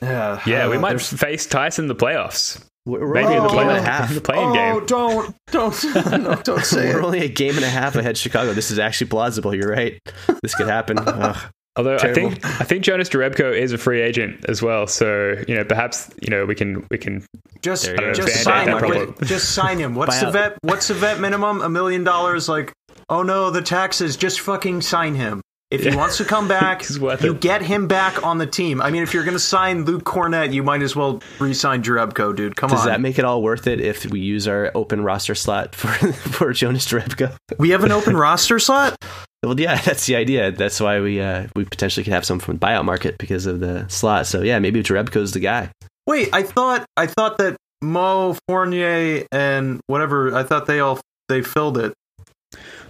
Yeah. 0.00 0.40
Yeah, 0.46 0.68
we 0.68 0.78
uh, 0.78 0.80
might 0.80 0.88
there's- 0.90 1.12
face 1.12 1.46
Tyson 1.46 1.84
in 1.84 1.88
the 1.88 1.94
playoffs. 1.94 2.60
we're 2.86 3.12
Maybe 3.12 3.34
in 3.34 3.42
the 3.42 3.48
Oh, 3.48 3.52
game 3.52 3.68
and 3.68 3.70
a 3.70 3.74
playoff, 3.80 3.84
half. 3.84 4.08
in 4.08 4.14
the 4.16 4.20
playing 4.20 4.48
oh, 4.50 4.52
game. 4.54 4.86
don't, 4.86 5.36
don't, 5.52 5.84
no, 6.24 6.34
don't 6.42 6.64
say 6.64 6.92
We're 6.92 7.00
it. 7.00 7.04
only 7.04 7.20
a 7.20 7.28
game 7.28 7.54
and 7.54 7.64
a 7.64 7.68
half 7.68 7.94
ahead 7.94 8.16
Chicago. 8.16 8.52
This 8.52 8.72
is 8.72 8.80
actually 8.80 9.08
plausible. 9.08 9.54
You're 9.54 9.70
right. 9.70 10.00
This 10.42 10.56
could 10.56 10.66
happen. 10.66 10.98
Ugh. 10.98 11.36
Although 11.76 11.96
Terrible. 11.96 12.26
I 12.26 12.30
think 12.30 12.44
I 12.60 12.64
think 12.64 12.84
Jonas 12.84 13.08
Jerebko 13.08 13.56
is 13.58 13.72
a 13.72 13.78
free 13.78 14.02
agent 14.02 14.44
as 14.48 14.60
well, 14.60 14.86
so 14.86 15.36
you 15.48 15.54
know 15.54 15.64
perhaps 15.64 16.10
you 16.20 16.28
know 16.28 16.44
we 16.44 16.54
can 16.54 16.86
we 16.90 16.98
can 16.98 17.24
Just, 17.62 17.84
There 17.86 17.96
go. 17.96 18.12
just 18.12 18.42
sign 18.42 18.68
him. 18.68 18.78
problem. 18.78 19.14
Just 19.24 19.54
sign 19.54 19.78
him. 19.78 19.94
What's 19.94 20.20
the 20.20 20.30
vet? 20.30 20.58
What's 20.62 20.88
the 20.88 20.94
vet 20.94 21.18
minimum? 21.20 21.62
A 21.62 21.68
million 21.70 22.04
dollars? 22.04 22.48
Like, 22.48 22.72
oh 23.08 23.22
no, 23.22 23.50
the 23.50 23.62
taxes. 23.62 24.16
Just 24.18 24.40
fucking 24.40 24.82
sign 24.82 25.14
him. 25.14 25.40
If 25.72 25.84
he 25.84 25.96
wants 25.96 26.18
to 26.18 26.24
come 26.24 26.48
back, 26.48 26.84
you 27.22 27.34
get 27.34 27.62
him 27.62 27.88
back 27.88 28.22
on 28.22 28.36
the 28.36 28.46
team. 28.46 28.82
I 28.82 28.90
mean, 28.90 29.02
if 29.02 29.14
you're 29.14 29.24
going 29.24 29.36
to 29.36 29.40
sign 29.40 29.84
Luke 29.84 30.04
Kornet, 30.04 30.52
you 30.52 30.62
might 30.62 30.82
as 30.82 30.94
well 30.94 31.22
re-sign 31.38 31.82
Jerebko, 31.82 32.36
dude. 32.36 32.56
Come 32.56 32.68
Does 32.68 32.80
on. 32.80 32.86
Does 32.86 32.92
that 32.92 33.00
make 33.00 33.18
it 33.18 33.24
all 33.24 33.42
worth 33.42 33.66
it 33.66 33.80
if 33.80 34.04
we 34.04 34.20
use 34.20 34.46
our 34.46 34.70
open 34.74 35.02
roster 35.02 35.34
slot 35.34 35.74
for 35.74 35.88
for 36.12 36.52
Jonas 36.52 36.86
Jerebko? 36.86 37.34
we 37.58 37.70
have 37.70 37.84
an 37.84 37.92
open 37.92 38.16
roster 38.16 38.58
slot. 38.58 38.96
Well, 39.44 39.58
yeah, 39.58 39.80
that's 39.80 40.06
the 40.06 40.14
idea. 40.14 40.52
That's 40.52 40.78
why 40.78 41.00
we 41.00 41.20
uh, 41.20 41.48
we 41.56 41.64
potentially 41.64 42.04
could 42.04 42.12
have 42.12 42.24
some 42.24 42.38
from 42.38 42.58
the 42.58 42.60
buyout 42.64 42.84
market 42.84 43.18
because 43.18 43.44
of 43.46 43.58
the 43.58 43.88
slot. 43.88 44.28
So 44.28 44.42
yeah, 44.42 44.60
maybe 44.60 44.84
Jerebko's 44.84 45.32
the 45.32 45.40
guy. 45.40 45.68
Wait, 46.06 46.28
I 46.32 46.44
thought 46.44 46.86
I 46.96 47.08
thought 47.08 47.38
that 47.38 47.56
Mo 47.82 48.36
Fournier 48.46 49.26
and 49.32 49.80
whatever. 49.88 50.32
I 50.32 50.44
thought 50.44 50.66
they 50.66 50.78
all 50.78 51.00
they 51.28 51.42
filled 51.42 51.76
it. 51.76 51.92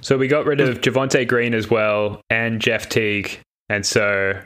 So 0.02 0.18
we 0.18 0.26
got 0.28 0.46
rid 0.46 0.60
of 0.60 0.80
Javonte 0.80 1.26
Green 1.28 1.54
as 1.54 1.70
well 1.70 2.20
and 2.28 2.60
Jeff 2.60 2.88
Teague, 2.88 3.38
and 3.68 3.86
so 3.86 4.40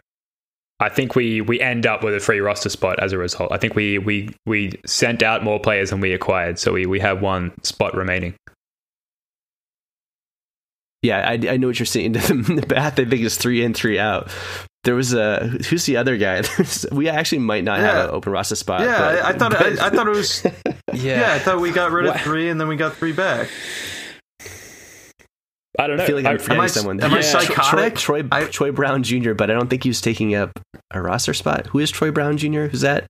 I 0.81 0.89
think 0.91 1.15
we 1.17 1.41
we 1.41 1.61
end 1.61 1.87
up 1.87 2.05
with 2.05 2.15
a 2.15 2.21
free 2.21 2.41
roster 2.41 2.69
spot 2.69 2.99
as 3.01 3.13
a 3.13 3.19
result. 3.19 3.51
I 3.53 3.57
think 3.57 3.75
we 3.75 3.99
we 3.99 4.29
we 4.45 4.73
sent 4.85 5.23
out 5.23 5.43
more 5.43 5.59
players 5.59 5.91
than 5.91 6.01
we 6.01 6.13
acquired, 6.13 6.59
so 6.59 6.73
we 6.75 6.85
we 6.85 7.01
have 7.01 7.23
one 7.23 7.53
spot 7.65 7.95
remaining. 7.97 8.35
Yeah, 11.03 11.27
I, 11.29 11.33
I 11.35 11.57
know 11.57 11.69
what 11.69 11.79
you're 11.79 11.87
saying. 11.87 12.13
the 12.13 12.67
path 12.69 12.99
I 12.99 13.05
think 13.05 13.23
is 13.23 13.37
three 13.37 13.63
in, 13.65 13.75
three 13.75 13.99
out. 13.99 14.31
There 14.85 14.95
was 14.95 15.15
a 15.15 15.47
who's 15.69 15.87
the 15.87 15.97
other 15.97 16.17
guy? 16.17 16.43
we 16.93 17.09
actually 17.09 17.39
might 17.39 17.65
not 17.65 17.79
have 17.81 18.09
an 18.09 18.15
open 18.15 18.33
roster 18.33 18.57
spot. 18.57 18.81
yeah, 18.83 18.99
but- 18.99 19.25
I, 19.25 19.29
I 19.29 19.33
thought 19.33 19.53
but- 19.53 19.81
I, 19.81 19.87
I 19.87 19.91
thought 19.91 20.07
it 20.07 20.11
was. 20.11 20.47
Yeah. 20.95 21.35
I 21.35 21.39
thought 21.41 21.61
we 21.61 21.73
got 21.73 21.91
rid 21.91 22.07
of 22.07 22.15
What? 22.15 22.23
three 22.23 22.49
and 22.49 22.59
then 22.59 22.69
we 22.69 22.77
got 22.77 22.95
three 22.97 23.13
back. 23.13 23.49
I 25.79 25.87
don't 25.87 25.97
know. 25.99 26.05
I 26.05 26.07
feel 26.07 26.17
like 26.17 26.27
I'm 26.27 26.35
I- 26.35 26.39
forgetting 26.39 26.63
I- 26.63 26.67
someone. 26.69 27.01
am 27.01 27.13
I 27.15 27.21
psychotic? 27.21 27.97
Troy, 27.97 28.23
Troy, 28.23 28.29
I- 28.33 28.45
Troy 28.45 28.73
Brown 28.73 29.03
Jr., 29.03 29.35
but 29.35 29.51
I 29.51 29.55
don't 29.55 29.69
think 29.69 29.83
he 29.83 29.91
was 29.91 30.01
taking 30.01 30.35
up 30.35 30.51
a 30.93 31.01
roster 31.03 31.35
spot. 31.35 31.67
Who 31.69 31.79
is 31.79 31.91
Troy 31.91 32.11
Brown 32.11 32.37
Jr.? 32.39 32.67
Who's 32.67 32.81
that? 32.83 33.07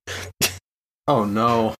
Oh 1.07 1.25
no. 1.25 1.73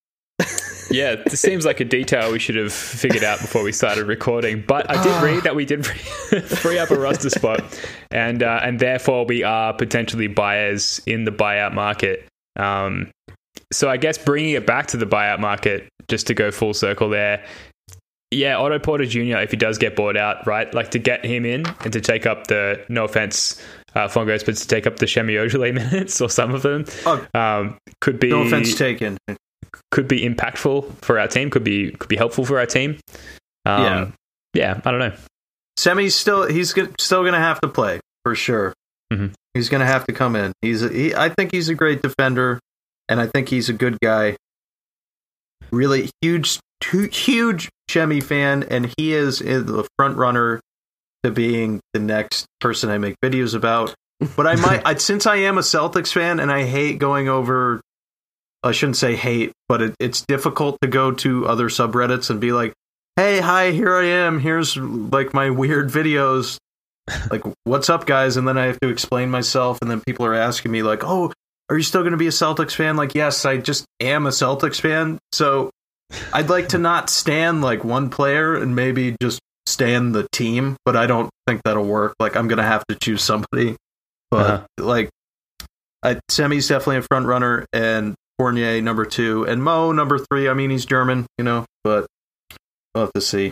Yeah, 0.90 1.16
this 1.16 1.42
seems 1.42 1.66
like 1.66 1.82
a 1.82 1.86
detail 1.86 2.32
we 2.32 2.40
should 2.40 2.56
have 2.56 2.72
figured 2.72 3.22
out 3.26 3.42
before 3.42 3.62
we 3.62 3.74
started 3.74 4.08
recording. 4.08 4.64
But 4.66 4.90
I 4.90 5.04
did 5.04 5.22
read 5.22 5.44
that 5.44 5.54
we 5.54 5.66
did 5.66 5.86
free, 5.86 6.40
free 6.42 6.80
up 6.80 6.92
a 6.92 6.96
roster 6.98 7.30
spot, 7.30 7.62
and 8.10 8.42
uh, 8.42 8.62
and 8.64 8.80
therefore 8.80 9.26
we 9.26 9.44
are 9.44 9.74
potentially 9.74 10.28
buyers 10.28 11.02
in 11.06 11.26
the 11.26 11.32
buyout 11.32 11.74
market. 11.74 12.26
Um, 12.56 13.12
so 13.74 13.90
I 13.90 13.98
guess 13.98 14.18
bringing 14.18 14.52
it 14.52 14.66
back 14.66 14.88
to 14.88 14.98
the 14.98 15.06
buyout 15.06 15.40
market, 15.42 15.90
just 16.08 16.28
to 16.28 16.34
go 16.34 16.52
full 16.52 16.74
circle 16.74 17.10
there. 17.10 17.44
Yeah, 18.32 18.58
Otto 18.58 18.80
Porter 18.80 19.06
Jr. 19.06 19.38
If 19.38 19.52
he 19.52 19.58
does 19.58 19.78
get 19.78 19.96
bought 19.96 20.18
out, 20.18 20.46
right, 20.46 20.72
like 20.74 20.92
to 20.92 21.00
get 21.00 21.26
him 21.26 21.46
in 21.46 21.66
and 21.84 21.94
to 21.94 22.02
take 22.02 22.26
up 22.26 22.48
the 22.48 22.84
no 22.90 23.06
offense, 23.06 23.62
uh, 23.96 24.08
Fongos, 24.10 24.46
but 24.46 24.58
to 24.58 24.68
take 24.68 24.86
up 24.86 24.98
the 24.98 25.08
Semi 25.08 25.36
Ojeleye 25.36 25.74
minutes 25.74 26.20
or 26.20 26.30
some 26.30 26.54
of 26.54 26.62
them, 26.62 26.84
Oh. 27.06 27.26
um, 27.34 27.78
could 28.02 28.20
be 28.20 28.30
No 28.30 28.42
offense 28.42 28.76
taken. 28.76 29.18
could 29.92 30.08
be 30.10 30.28
impactful 30.28 30.92
for 31.02 31.20
our 31.20 31.28
team, 31.30 31.50
could 31.50 31.64
be 31.64 31.92
could 31.92 32.10
be 32.10 32.18
helpful 32.18 32.44
for 32.46 32.60
our 32.60 32.66
team. 32.66 33.00
Um, 33.66 33.84
Yeah. 33.84 34.08
yeah, 34.54 34.82
I 34.84 34.92
don't 34.92 35.00
know. 35.00 35.14
Semi's 35.78 36.14
still 36.16 36.48
he's 36.50 36.74
go- 36.74 36.90
still 37.00 37.22
going 37.22 37.34
to 37.34 37.40
have 37.40 37.62
to 37.62 37.68
play 37.70 38.02
for 38.26 38.36
sure. 38.36 38.74
Mhm. 39.14 39.34
He's 39.54 39.70
going 39.70 39.80
to 39.82 39.88
have 39.88 40.06
to 40.08 40.12
come 40.14 40.36
in. 40.36 40.52
He's 40.62 40.84
a, 40.84 40.90
he, 40.90 41.16
I 41.16 41.30
think 41.30 41.52
he's 41.54 41.70
a 41.70 41.76
great 41.76 42.02
defender, 42.02 42.60
and 43.08 43.22
I 43.22 43.28
think 43.28 43.48
he's 43.48 43.70
a 43.70 43.74
good 43.74 43.98
guy. 44.04 44.36
Really 45.72 46.10
huge, 46.22 46.60
hu- 46.86 47.10
huge 47.10 47.70
Semi 47.90 48.22
fan, 48.22 48.64
and 48.64 48.94
he 48.98 49.14
is 49.14 49.40
the 49.40 49.88
front 49.98 50.18
runner 50.18 50.60
to 51.24 51.32
being 51.32 51.80
the 51.94 52.00
next 52.00 52.46
person 52.60 52.90
I 52.90 52.98
make 52.98 53.16
videos 53.24 53.56
about. 53.56 53.94
But 54.36 54.48
I 54.48 54.56
might, 54.56 54.82
I, 54.86 54.96
since 54.96 55.26
I 55.26 55.38
am 55.38 55.58
a 55.58 55.62
Celtics 55.62 56.14
fan, 56.14 56.40
and 56.40 56.52
I 56.52 56.64
hate 56.64 57.00
going 57.00 57.30
over. 57.30 57.82
I 58.64 58.72
shouldn't 58.72 58.98
say 58.98 59.16
hate, 59.16 59.52
but 59.70 59.82
it, 59.82 59.96
it's 60.00 60.26
difficult 60.28 60.80
to 60.82 60.88
go 60.88 61.12
to 61.12 61.48
other 61.48 61.70
subreddits 61.70 62.32
and 62.32 62.42
be 62.42 62.52
like, 62.52 62.74
hey 63.18 63.40
hi 63.40 63.72
here 63.72 63.98
i 63.98 64.06
am 64.06 64.40
here's 64.40 64.78
like 64.78 65.34
my 65.34 65.50
weird 65.50 65.90
videos 65.90 66.60
like 67.32 67.42
what's 67.64 67.90
up 67.90 68.06
guys 68.06 68.38
and 68.38 68.48
then 68.48 68.60
i 68.60 68.66
have 68.66 68.80
to 68.80 68.90
explain 68.90 69.28
myself 69.28 69.80
and 69.82 69.90
then 69.90 70.00
people 70.02 70.24
are 70.24 70.36
asking 70.36 70.72
me 70.72 70.84
like 70.84 71.04
oh 71.04 71.34
are 71.68 71.78
you 71.78 71.82
still 71.82 72.02
going 72.02 72.12
to 72.12 72.18
be 72.18 72.28
a 72.28 72.32
celtics 72.32 72.76
fan 72.76 72.96
like 72.96 73.16
yes 73.16 73.44
i 73.44 73.58
just 73.58 73.86
am 74.00 74.28
a 74.28 74.30
celtics 74.30 74.80
fan 74.80 75.18
so 75.32 75.72
i'd 76.34 76.50
like 76.50 76.70
to 76.70 76.78
not 76.78 77.10
stand 77.10 77.62
like 77.62 77.84
one 77.84 78.10
player 78.10 78.56
and 78.56 78.76
maybe 78.76 79.16
just 79.22 79.40
stand 79.66 80.16
the 80.16 80.26
team 80.32 80.78
but 80.86 80.96
i 80.96 81.06
don't 81.06 81.30
think 81.46 81.62
that'll 81.64 81.86
work. 81.86 82.14
Like 82.20 82.36
i'm 82.36 82.48
going 82.48 82.58
to 82.58 82.64
have 82.64 82.86
to 82.88 82.96
choose 82.96 83.22
somebody. 83.24 83.76
But 84.32 84.50
Uh-huh. 84.50 84.66
like 84.80 85.10
I, 86.04 86.20
semi's 86.30 86.68
definitely 86.68 86.98
a 86.98 87.02
front 87.02 87.26
runner 87.26 87.66
and 87.74 88.16
fournier 88.38 88.82
number 88.82 89.04
two 89.06 89.46
and 89.48 89.64
mo 89.64 89.92
number 89.92 90.20
three. 90.20 90.48
I 90.50 90.54
mean 90.54 90.70
he's 90.70 90.86
german 90.86 91.26
you 91.38 91.44
know 91.44 91.66
but 91.84 92.06
we'll 92.94 93.06
have 93.06 93.14
to 93.14 93.22
see 93.22 93.52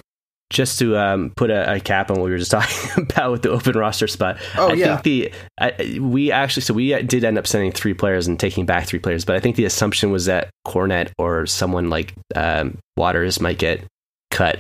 just 0.52 0.78
to 0.80 0.96
um, 0.98 1.32
put 1.36 1.50
a, 1.50 1.74
a 1.74 1.80
cap 1.80 2.12
on 2.12 2.18
what 2.18 2.26
we 2.26 2.32
were 2.32 2.38
just 2.38 2.52
talking 2.52 3.04
about 3.10 3.32
with 3.32 3.42
the 3.42 3.50
open 3.50 3.78
roster 3.78 4.08
spot. 4.08 4.38
Oh, 4.58 4.70
I 4.70 4.74
yeah. 4.74 4.98
think 4.98 5.04
the 5.04 5.32
I, 5.60 6.00
we 6.00 6.32
actually 6.32 6.62
so 6.62 6.74
we 6.74 7.02
did 7.04 7.24
end 7.24 7.38
up 7.38 7.48
sending 7.48 7.72
three 7.72 7.94
players 7.94 8.28
and 8.28 8.40
taking 8.40 8.66
back 8.66 8.86
three 8.88 9.00
players, 9.00 9.26
but 9.26 9.36
I 9.36 9.40
think 9.40 9.56
the 9.56 9.66
assumption 9.66 10.12
was 10.12 10.26
that 10.26 10.50
Kornet 10.68 11.12
or 11.18 11.46
someone 11.46 11.90
like 11.90 12.14
um, 12.36 12.78
Waters 12.98 13.40
might 13.42 13.58
get 13.58 13.84
cut, 14.32 14.60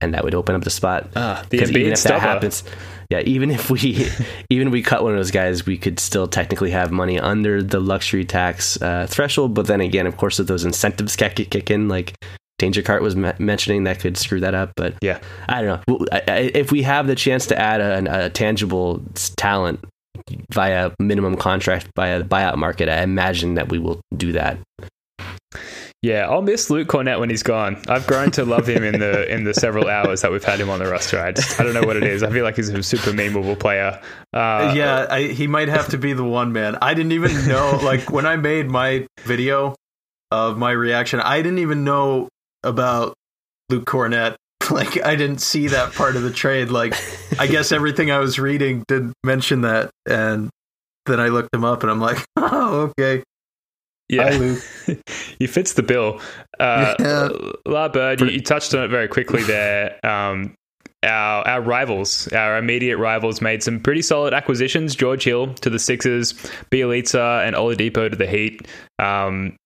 and 0.00 0.14
that 0.14 0.22
would 0.24 0.34
open 0.34 0.54
up 0.54 0.62
the 0.62 0.70
spot. 0.70 1.10
The 1.12 1.18
'Cause 1.58 1.70
even 1.70 1.74
Embiid 1.74 1.84
if 1.86 1.90
that 1.90 1.98
stopper. 1.98 2.20
happens, 2.20 2.62
yeah, 3.10 3.20
even 3.20 3.50
if 3.50 3.70
we 3.70 4.08
even 4.50 4.68
if 4.68 4.72
we 4.72 4.82
cut 4.82 5.02
one 5.02 5.12
of 5.12 5.18
those 5.18 5.30
guys, 5.32 5.66
we 5.66 5.76
could 5.76 5.98
still 5.98 6.28
technically 6.28 6.70
have 6.70 6.90
money 6.92 7.18
under 7.18 7.62
the 7.62 7.80
luxury 7.80 8.24
tax 8.24 8.80
uh, 8.80 9.06
threshold. 9.10 9.52
But 9.54 9.66
then 9.66 9.80
again, 9.80 10.06
of 10.06 10.16
course, 10.16 10.38
if 10.38 10.46
those 10.46 10.64
incentives 10.64 11.16
kick, 11.16 11.34
kick 11.50 11.70
in, 11.70 11.88
like 11.88 12.14
Danger 12.58 12.82
Cart 12.82 13.02
was 13.02 13.16
me- 13.16 13.32
mentioning, 13.38 13.84
that 13.84 14.00
could 14.00 14.16
screw 14.16 14.40
that 14.40 14.54
up. 14.54 14.72
But 14.76 14.94
Yeah. 15.02 15.20
I 15.48 15.62
don't 15.62 15.86
know. 15.88 15.96
Well, 15.98 16.08
I, 16.12 16.22
I, 16.28 16.38
if 16.54 16.70
we 16.70 16.82
have 16.82 17.06
the 17.06 17.14
chance 17.16 17.46
to 17.46 17.58
add 17.58 17.80
a, 17.80 18.26
a 18.26 18.30
tangible 18.30 19.02
talent 19.36 19.80
via 20.52 20.92
minimum 21.00 21.36
contract 21.36 21.88
via 21.96 22.20
the 22.20 22.24
buyout 22.24 22.56
market, 22.56 22.88
I 22.88 23.02
imagine 23.02 23.54
that 23.54 23.68
we 23.70 23.78
will 23.78 24.00
do 24.16 24.32
that. 24.32 24.58
Yeah, 26.02 26.28
I'll 26.28 26.42
miss 26.42 26.68
Luke 26.68 26.86
Kornet 26.88 27.18
when 27.18 27.30
he's 27.30 27.42
gone. 27.42 27.80
I've 27.88 28.06
grown 28.06 28.30
to 28.32 28.44
love 28.44 28.66
him 28.68 28.82
in 28.84 29.00
the 29.00 29.26
in 29.34 29.44
the 29.44 29.54
several 29.54 29.88
hours 29.88 30.20
that 30.20 30.30
we've 30.30 30.44
had 30.44 30.60
him 30.60 30.68
on 30.68 30.78
the 30.78 30.86
roster. 30.86 31.18
I 31.18 31.32
just 31.32 31.58
I 31.58 31.64
don't 31.64 31.72
know 31.72 31.82
what 31.82 31.96
it 31.96 32.02
is. 32.04 32.22
I 32.22 32.30
feel 32.30 32.44
like 32.44 32.56
he's 32.56 32.68
a 32.68 32.82
super 32.82 33.10
memeable 33.12 33.58
player. 33.58 33.98
Uh, 34.32 34.74
yeah, 34.76 35.06
I, 35.08 35.22
he 35.28 35.46
might 35.46 35.68
have 35.68 35.88
to 35.88 35.98
be 35.98 36.12
the 36.12 36.22
one 36.24 36.52
man. 36.52 36.76
I 36.82 36.92
didn't 36.92 37.12
even 37.12 37.48
know. 37.48 37.80
Like 37.82 38.10
when 38.10 38.26
I 38.26 38.36
made 38.36 38.70
my 38.70 39.06
video 39.20 39.74
of 40.30 40.58
my 40.58 40.72
reaction, 40.72 41.20
I 41.20 41.38
didn't 41.40 41.60
even 41.60 41.84
know 41.84 42.28
about 42.64 43.14
Luke 43.70 43.84
Kornet. 43.86 44.36
Like 44.70 45.04
I 45.04 45.14
didn't 45.14 45.42
see 45.42 45.66
that 45.68 45.92
part 45.92 46.16
of 46.16 46.22
the 46.22 46.30
trade. 46.32 46.70
Like 46.70 46.94
I 47.38 47.46
guess 47.46 47.70
everything 47.78 48.10
I 48.10 48.18
was 48.18 48.38
reading 48.38 48.82
did 48.88 49.12
mention 49.22 49.60
that, 49.60 49.90
and 50.08 50.48
then 51.04 51.20
I 51.20 51.28
looked 51.28 51.54
him 51.54 51.64
up, 51.66 51.82
and 51.82 51.92
I'm 51.92 52.00
like, 52.00 52.24
oh, 52.36 52.90
okay. 52.98 53.22
Yeah, 54.08 54.30
Hi, 54.30 54.36
Luke. 54.38 54.62
he 55.38 55.46
fits 55.46 55.74
the 55.74 55.82
bill. 55.82 56.18
Uh, 56.58 56.94
Yeah. 56.98 57.28
La 57.66 57.88
Bird, 57.90 58.22
you, 58.22 58.28
you 58.28 58.40
touched 58.40 58.74
on 58.74 58.84
it 58.84 58.88
very 58.88 59.06
quickly 59.06 59.42
there. 59.42 59.98
Um, 60.02 60.54
our 61.02 61.46
our 61.46 61.60
rivals, 61.60 62.28
our 62.32 62.56
immediate 62.56 62.96
rivals, 62.96 63.42
made 63.42 63.62
some 63.62 63.80
pretty 63.80 64.00
solid 64.00 64.32
acquisitions. 64.32 64.94
George 64.94 65.24
Hill 65.24 65.52
to 65.56 65.68
the 65.68 65.78
Sixers, 65.78 66.32
Bjelica 66.70 67.46
and 67.46 67.54
Oladipo 67.54 68.08
to 68.10 68.16
the 68.16 68.26
Heat. 68.26 68.66
Um, 68.98 69.56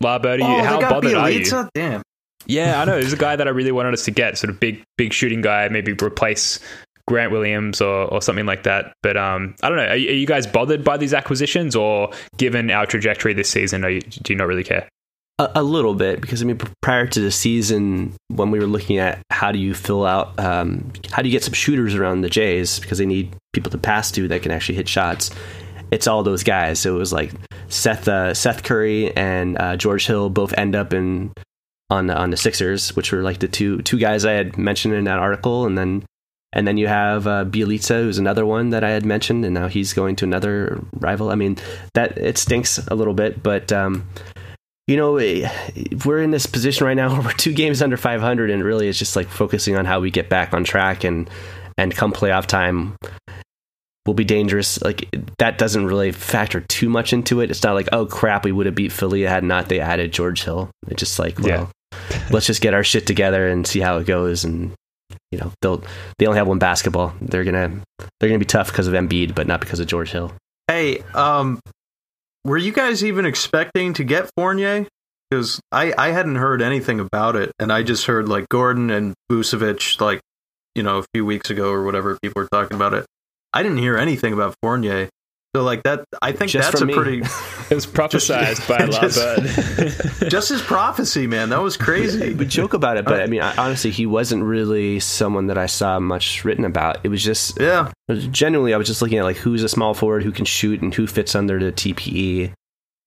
La 0.00 0.18
Bird, 0.18 0.40
Oh, 0.42 0.62
how 0.62 0.80
bothered 0.80 1.14
are 1.14 1.30
you? 1.30 1.44
Damn. 1.74 2.02
Yeah, 2.46 2.80
I 2.80 2.84
know. 2.84 3.00
There's 3.00 3.12
a 3.12 3.16
guy 3.16 3.36
that 3.36 3.46
I 3.46 3.50
really 3.50 3.72
wanted 3.72 3.94
us 3.94 4.04
to 4.04 4.10
get, 4.10 4.38
sort 4.38 4.50
of 4.50 4.60
big, 4.60 4.82
big 4.96 5.12
shooting 5.12 5.40
guy, 5.40 5.68
maybe 5.68 5.92
replace 5.92 6.60
Grant 7.06 7.32
Williams 7.32 7.80
or, 7.80 8.04
or 8.06 8.22
something 8.22 8.46
like 8.46 8.62
that. 8.64 8.94
But 9.02 9.16
um, 9.16 9.54
I 9.62 9.68
don't 9.68 9.78
know. 9.78 9.84
Are, 9.84 9.92
are 9.92 9.96
you 9.96 10.26
guys 10.26 10.46
bothered 10.46 10.84
by 10.84 10.96
these 10.96 11.14
acquisitions, 11.14 11.76
or 11.76 12.10
given 12.36 12.70
our 12.70 12.86
trajectory 12.86 13.34
this 13.34 13.50
season, 13.50 13.82
you, 13.82 14.00
do 14.00 14.32
you 14.32 14.36
not 14.36 14.46
really 14.46 14.64
care? 14.64 14.88
A, 15.38 15.50
a 15.56 15.62
little 15.62 15.94
bit 15.94 16.20
because 16.20 16.42
I 16.42 16.44
mean, 16.44 16.60
prior 16.80 17.06
to 17.08 17.20
the 17.20 17.30
season, 17.30 18.14
when 18.28 18.50
we 18.50 18.58
were 18.60 18.66
looking 18.66 18.98
at 18.98 19.20
how 19.30 19.50
do 19.50 19.58
you 19.58 19.74
fill 19.74 20.06
out, 20.06 20.38
um, 20.38 20.92
how 21.10 21.22
do 21.22 21.28
you 21.28 21.32
get 21.32 21.42
some 21.42 21.54
shooters 21.54 21.94
around 21.94 22.20
the 22.20 22.30
Jays 22.30 22.78
because 22.78 22.98
they 22.98 23.06
need 23.06 23.34
people 23.52 23.70
to 23.72 23.78
pass 23.78 24.10
to 24.12 24.28
that 24.28 24.42
can 24.42 24.52
actually 24.52 24.76
hit 24.76 24.88
shots. 24.88 25.30
It's 25.90 26.06
all 26.06 26.22
those 26.22 26.44
guys. 26.44 26.78
So 26.78 26.94
it 26.94 26.98
was 26.98 27.12
like 27.12 27.32
Seth, 27.68 28.06
uh, 28.06 28.32
Seth 28.32 28.62
Curry 28.62 29.14
and 29.16 29.58
uh, 29.58 29.76
George 29.76 30.06
Hill 30.06 30.30
both 30.30 30.52
end 30.56 30.76
up 30.76 30.92
in 30.94 31.32
on 31.90 32.06
the, 32.06 32.16
on 32.16 32.30
the 32.30 32.36
Sixers, 32.36 32.94
which 32.96 33.12
were 33.12 33.22
like 33.22 33.38
the 33.40 33.48
two 33.48 33.82
two 33.82 33.98
guys 33.98 34.24
I 34.24 34.32
had 34.32 34.56
mentioned 34.56 34.94
in 34.94 35.04
that 35.04 35.18
article, 35.18 35.66
and 35.66 35.76
then 35.76 36.04
and 36.52 36.66
then 36.66 36.76
you 36.76 36.86
have 36.86 37.26
uh, 37.26 37.44
Bjelica, 37.44 38.02
who's 38.02 38.18
another 38.18 38.46
one 38.46 38.70
that 38.70 38.84
I 38.84 38.90
had 38.90 39.04
mentioned, 39.04 39.44
and 39.44 39.54
now 39.54 39.68
he's 39.68 39.92
going 39.92 40.16
to 40.16 40.24
another 40.24 40.80
rival. 40.94 41.30
I 41.30 41.34
mean, 41.34 41.56
that 41.94 42.16
it 42.16 42.38
stinks 42.38 42.78
a 42.88 42.94
little 42.94 43.14
bit, 43.14 43.42
but 43.42 43.72
um, 43.72 44.08
you 44.86 44.96
know, 44.96 45.16
eh, 45.16 45.48
we're 46.04 46.22
in 46.22 46.30
this 46.30 46.46
position 46.46 46.86
right 46.86 46.94
now 46.94 47.08
where 47.12 47.22
we're 47.22 47.32
two 47.32 47.52
games 47.52 47.82
under 47.82 47.96
500, 47.96 48.50
and 48.50 48.62
really 48.64 48.88
it's 48.88 48.98
just 48.98 49.16
like 49.16 49.28
focusing 49.28 49.76
on 49.76 49.84
how 49.84 50.00
we 50.00 50.10
get 50.10 50.28
back 50.28 50.54
on 50.54 50.64
track 50.64 51.04
and 51.04 51.28
and 51.76 51.94
come 51.94 52.12
playoff 52.12 52.46
time 52.46 52.96
will 54.06 54.14
be 54.14 54.24
dangerous. 54.24 54.80
Like 54.82 55.08
that 55.38 55.58
doesn't 55.58 55.86
really 55.86 56.12
factor 56.12 56.60
too 56.60 56.88
much 56.88 57.12
into 57.12 57.40
it. 57.40 57.50
It's 57.50 57.62
not 57.62 57.74
like, 57.74 57.88
oh 57.92 58.06
crap, 58.06 58.44
we 58.44 58.52
would 58.52 58.66
have 58.66 58.74
beat 58.74 58.92
Philly 58.92 59.22
had 59.22 59.44
not 59.44 59.68
they 59.68 59.80
added 59.80 60.12
George 60.12 60.44
Hill. 60.44 60.70
It's 60.88 61.00
just 61.00 61.18
like, 61.18 61.38
well, 61.38 61.70
let's 62.30 62.46
just 62.46 62.60
get 62.60 62.74
our 62.74 62.84
shit 62.84 63.06
together 63.06 63.48
and 63.48 63.66
see 63.66 63.80
how 63.80 63.98
it 63.98 64.06
goes. 64.06 64.44
And 64.44 64.72
you 65.30 65.38
know, 65.38 65.52
they'll 65.62 65.82
they 66.18 66.26
only 66.26 66.38
have 66.38 66.48
one 66.48 66.58
basketball. 66.58 67.14
They're 67.20 67.44
gonna 67.44 67.80
they're 68.20 68.28
gonna 68.28 68.38
be 68.38 68.44
tough 68.44 68.68
because 68.68 68.86
of 68.86 68.94
Embiid, 68.94 69.34
but 69.34 69.46
not 69.46 69.60
because 69.60 69.80
of 69.80 69.86
George 69.86 70.10
Hill. 70.10 70.32
Hey, 70.68 71.02
um, 71.14 71.60
were 72.44 72.58
you 72.58 72.72
guys 72.72 73.04
even 73.04 73.26
expecting 73.26 73.94
to 73.94 74.04
get 74.04 74.30
Fournier? 74.36 74.86
Because 75.30 75.60
I, 75.72 75.92
I 75.96 76.10
hadn't 76.10 76.36
heard 76.36 76.62
anything 76.62 77.00
about 77.00 77.34
it, 77.36 77.50
and 77.58 77.72
I 77.72 77.82
just 77.82 78.06
heard 78.06 78.28
like 78.28 78.48
Gordon 78.48 78.90
and 78.90 79.14
Vucevic, 79.30 80.00
like 80.00 80.20
you 80.74 80.82
know, 80.82 80.98
a 80.98 81.04
few 81.14 81.24
weeks 81.24 81.50
ago 81.50 81.70
or 81.70 81.84
whatever. 81.84 82.18
People 82.22 82.42
were 82.42 82.48
talking 82.52 82.76
about 82.76 82.94
it. 82.94 83.06
I 83.54 83.62
didn't 83.62 83.78
hear 83.78 83.96
anything 83.96 84.32
about 84.34 84.54
Fournier. 84.62 85.08
So 85.56 85.62
like 85.62 85.84
that, 85.84 86.04
I 86.20 86.32
think 86.32 86.50
Just 86.50 86.72
that's 86.72 86.82
a 86.82 86.86
me. 86.86 86.92
pretty 86.94 87.18
It 87.70 87.74
was 87.76 87.86
prophesized 87.86 88.68
by 88.68 88.84
La 88.86 89.00
just- 89.00 89.18
Bird. 90.20 90.28
just 90.30 90.48
his 90.48 90.60
prophecy, 90.60 91.28
man. 91.28 91.50
That 91.50 91.62
was 91.62 91.76
crazy. 91.76 92.34
we 92.34 92.44
joke 92.44 92.74
about 92.74 92.96
it, 92.96 93.04
but 93.04 93.20
I 93.22 93.26
mean, 93.26 93.40
I, 93.40 93.54
honestly, 93.56 93.92
he 93.92 94.04
wasn't 94.04 94.42
really 94.42 94.98
someone 94.98 95.46
that 95.46 95.56
I 95.56 95.66
saw 95.66 96.00
much 96.00 96.44
written 96.44 96.64
about. 96.64 96.98
It 97.04 97.08
was 97.08 97.22
just 97.22 97.60
Yeah, 97.60 97.92
genuinely, 98.32 98.74
I 98.74 98.78
was 98.78 98.88
just 98.88 99.00
looking 99.00 99.18
at 99.18 99.24
like 99.24 99.36
who's 99.36 99.62
a 99.62 99.68
small 99.68 99.94
forward 99.94 100.24
who 100.24 100.32
can 100.32 100.44
shoot 100.44 100.82
and 100.82 100.92
who 100.92 101.06
fits 101.06 101.36
under 101.36 101.58
the 101.62 101.70
TPE. 101.70 102.52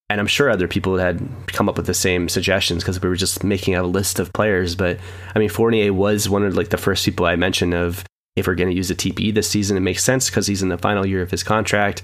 And 0.10 0.22
I'm 0.22 0.28
sure 0.28 0.50
other 0.50 0.70
people 0.70 0.98
had 0.98 1.20
come 1.48 1.68
up 1.68 1.76
with 1.76 1.86
the 1.86 1.94
same 1.94 2.30
suggestions 2.30 2.82
because 2.82 3.02
we 3.02 3.10
were 3.10 3.18
just 3.18 3.44
making 3.44 3.76
a 3.76 3.84
list 3.84 4.20
of 4.20 4.32
players. 4.32 4.74
But 4.74 5.00
I 5.36 5.40
mean, 5.40 5.50
Fournier 5.50 5.92
was 5.92 6.30
one 6.30 6.46
of 6.46 6.56
like 6.56 6.70
the 6.70 6.78
first 6.78 7.04
people 7.04 7.26
I 7.26 7.36
mentioned 7.36 7.74
of 7.74 8.06
if 8.38 8.46
we're 8.46 8.56
going 8.56 8.70
to 8.70 8.76
use 8.76 8.88
the 8.88 8.96
TPE 8.96 9.34
this 9.34 9.50
season, 9.50 9.76
it 9.76 9.82
makes 9.82 10.04
sense 10.04 10.30
because 10.30 10.46
he's 10.46 10.62
in 10.62 10.70
the 10.70 10.78
final 10.78 11.06
year 11.06 11.24
of 11.24 11.32
his 11.32 11.44
contract, 11.44 12.04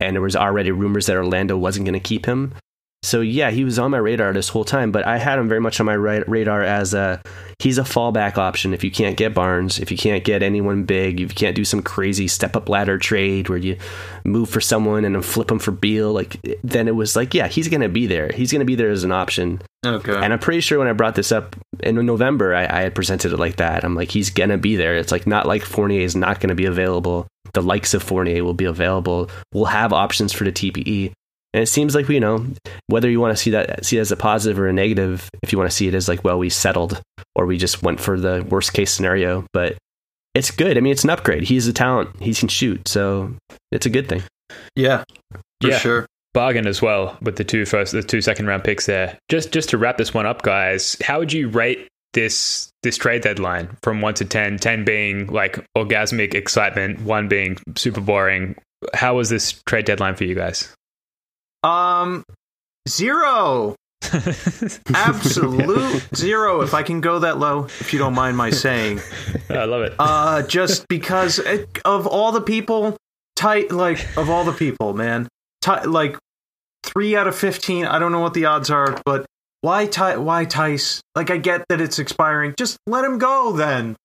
and 0.00 0.16
there 0.16 0.22
was 0.22 0.34
already 0.34 0.72
rumors 0.72 1.06
that 1.06 1.16
Orlando 1.16 1.58
wasn't 1.58 1.84
going 1.84 1.92
to 1.92 2.00
keep 2.00 2.24
him. 2.24 2.54
So 3.04 3.20
yeah, 3.20 3.50
he 3.50 3.64
was 3.64 3.78
on 3.78 3.90
my 3.90 3.98
radar 3.98 4.32
this 4.32 4.48
whole 4.48 4.64
time, 4.64 4.90
but 4.90 5.06
I 5.06 5.18
had 5.18 5.38
him 5.38 5.48
very 5.48 5.60
much 5.60 5.78
on 5.80 5.86
my 5.86 5.96
ra- 5.96 6.24
radar 6.26 6.62
as 6.62 6.94
a 6.94 7.20
he's 7.58 7.78
a 7.78 7.82
fallback 7.82 8.36
option 8.36 8.74
if 8.74 8.82
you 8.82 8.90
can't 8.90 9.16
get 9.16 9.34
Barnes, 9.34 9.78
if 9.78 9.90
you 9.90 9.96
can't 9.96 10.24
get 10.24 10.42
anyone 10.42 10.84
big, 10.84 11.20
if 11.20 11.30
you 11.30 11.34
can't 11.34 11.54
do 11.54 11.64
some 11.64 11.82
crazy 11.82 12.26
step 12.26 12.56
up 12.56 12.68
ladder 12.68 12.98
trade 12.98 13.48
where 13.48 13.58
you 13.58 13.76
move 14.24 14.48
for 14.48 14.60
someone 14.60 15.04
and 15.04 15.14
then 15.14 15.22
flip 15.22 15.50
him 15.50 15.58
for 15.58 15.70
Beal, 15.70 16.12
like 16.12 16.36
then 16.62 16.88
it 16.88 16.96
was 16.96 17.14
like 17.14 17.34
yeah, 17.34 17.46
he's 17.46 17.68
going 17.68 17.80
to 17.82 17.88
be 17.88 18.06
there. 18.06 18.30
He's 18.34 18.50
going 18.50 18.60
to 18.60 18.64
be 18.66 18.74
there 18.74 18.90
as 18.90 19.04
an 19.04 19.12
option. 19.12 19.60
okay. 19.84 20.16
And 20.16 20.32
I'm 20.32 20.38
pretty 20.38 20.60
sure 20.60 20.78
when 20.78 20.88
I 20.88 20.92
brought 20.92 21.14
this 21.14 21.30
up 21.32 21.56
in 21.80 21.94
November, 22.06 22.54
I, 22.54 22.64
I 22.64 22.80
had 22.82 22.94
presented 22.94 23.32
it 23.32 23.38
like 23.38 23.56
that. 23.56 23.84
I'm 23.84 23.94
like, 23.94 24.10
he's 24.10 24.30
gonna 24.30 24.58
be 24.58 24.76
there. 24.76 24.96
It's 24.96 25.12
like 25.12 25.26
not 25.26 25.46
like 25.46 25.62
Fournier 25.62 26.00
is 26.00 26.16
not 26.16 26.40
gonna 26.40 26.54
be 26.54 26.64
available. 26.64 27.26
The 27.52 27.62
likes 27.62 27.94
of 27.94 28.02
Fournier 28.02 28.42
will 28.42 28.54
be 28.54 28.64
available. 28.64 29.30
We'll 29.52 29.66
have 29.66 29.92
options 29.92 30.32
for 30.32 30.44
the 30.44 30.52
TPE. 30.52 31.12
And 31.54 31.62
it 31.62 31.66
seems 31.68 31.94
like 31.94 32.08
we 32.08 32.14
you 32.16 32.20
know 32.20 32.44
whether 32.88 33.08
you 33.08 33.20
want 33.20 33.34
to 33.34 33.42
see 33.42 33.50
that 33.52 33.86
see 33.86 33.96
it 33.96 34.00
as 34.00 34.12
a 34.12 34.16
positive 34.16 34.58
or 34.58 34.68
a 34.68 34.72
negative. 34.72 35.30
If 35.42 35.52
you 35.52 35.58
want 35.58 35.70
to 35.70 35.76
see 35.76 35.88
it 35.88 35.94
as 35.94 36.08
like, 36.08 36.22
well, 36.24 36.38
we 36.38 36.50
settled 36.50 37.00
or 37.36 37.46
we 37.46 37.56
just 37.56 37.82
went 37.82 38.00
for 38.00 38.18
the 38.20 38.44
worst 38.50 38.72
case 38.74 38.92
scenario, 38.92 39.46
but 39.52 39.76
it's 40.34 40.50
good. 40.50 40.76
I 40.76 40.80
mean, 40.80 40.92
it's 40.92 41.04
an 41.04 41.10
upgrade. 41.10 41.44
He's 41.44 41.66
a 41.68 41.72
talent. 41.72 42.10
He 42.20 42.34
can 42.34 42.48
shoot, 42.48 42.88
so 42.88 43.32
it's 43.72 43.86
a 43.86 43.90
good 43.90 44.08
thing. 44.08 44.22
yeah, 44.76 45.04
for 45.62 45.68
Yeah. 45.70 45.78
sure. 45.78 46.06
bargain 46.34 46.66
as 46.66 46.82
well 46.82 47.16
with 47.22 47.36
the 47.36 47.44
two 47.44 47.64
first 47.64 47.92
the 47.92 48.02
two 48.02 48.20
second 48.20 48.46
round 48.48 48.64
picks 48.64 48.86
there. 48.86 49.16
Just 49.30 49.52
just 49.52 49.68
to 49.70 49.78
wrap 49.78 49.96
this 49.96 50.12
one 50.12 50.26
up, 50.26 50.42
guys, 50.42 50.96
how 51.04 51.20
would 51.20 51.32
you 51.32 51.48
rate 51.48 51.86
this 52.14 52.68
this 52.82 52.96
trade 52.96 53.22
deadline 53.22 53.68
from 53.84 54.00
one 54.00 54.14
to 54.14 54.24
10, 54.24 54.58
10 54.58 54.84
being 54.84 55.26
like 55.28 55.64
orgasmic 55.76 56.34
excitement, 56.34 57.00
one 57.02 57.28
being 57.28 57.56
super 57.76 58.00
boring. 58.00 58.56
How 58.94 59.14
was 59.16 59.28
this 59.30 59.52
trade 59.66 59.84
deadline 59.84 60.14
for 60.16 60.24
you 60.24 60.34
guys? 60.34 60.72
Um, 61.64 62.24
zero. 62.88 63.74
Absolute 64.94 66.02
zero. 66.14 66.60
If 66.60 66.74
I 66.74 66.82
can 66.82 67.00
go 67.00 67.20
that 67.20 67.38
low, 67.38 67.64
if 67.64 67.92
you 67.92 67.98
don't 67.98 68.14
mind 68.14 68.36
my 68.36 68.50
saying. 68.50 69.00
I 69.48 69.64
love 69.64 69.82
it. 69.82 69.94
Uh, 69.98 70.42
just 70.42 70.86
because 70.88 71.38
it, 71.38 71.68
of 71.84 72.06
all 72.06 72.30
the 72.32 72.42
people, 72.42 72.96
tight 73.34 73.72
like 73.72 74.06
of 74.16 74.28
all 74.28 74.44
the 74.44 74.52
people, 74.52 74.92
man, 74.92 75.26
tight, 75.62 75.86
like 75.86 76.18
three 76.84 77.16
out 77.16 77.26
of 77.26 77.34
fifteen. 77.36 77.86
I 77.86 77.98
don't 77.98 78.12
know 78.12 78.20
what 78.20 78.34
the 78.34 78.44
odds 78.44 78.70
are, 78.70 79.00
but 79.06 79.24
why 79.64 79.86
Ty- 79.86 80.18
Why 80.18 80.44
Theis? 80.44 81.00
Like, 81.14 81.30
I 81.30 81.38
get 81.38 81.64
that 81.70 81.80
it's 81.80 81.98
expiring. 81.98 82.54
Just 82.58 82.76
let 82.86 83.02
him 83.02 83.16
go 83.16 83.52
then. 83.52 83.96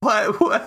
What? 0.00 0.40
what? 0.40 0.66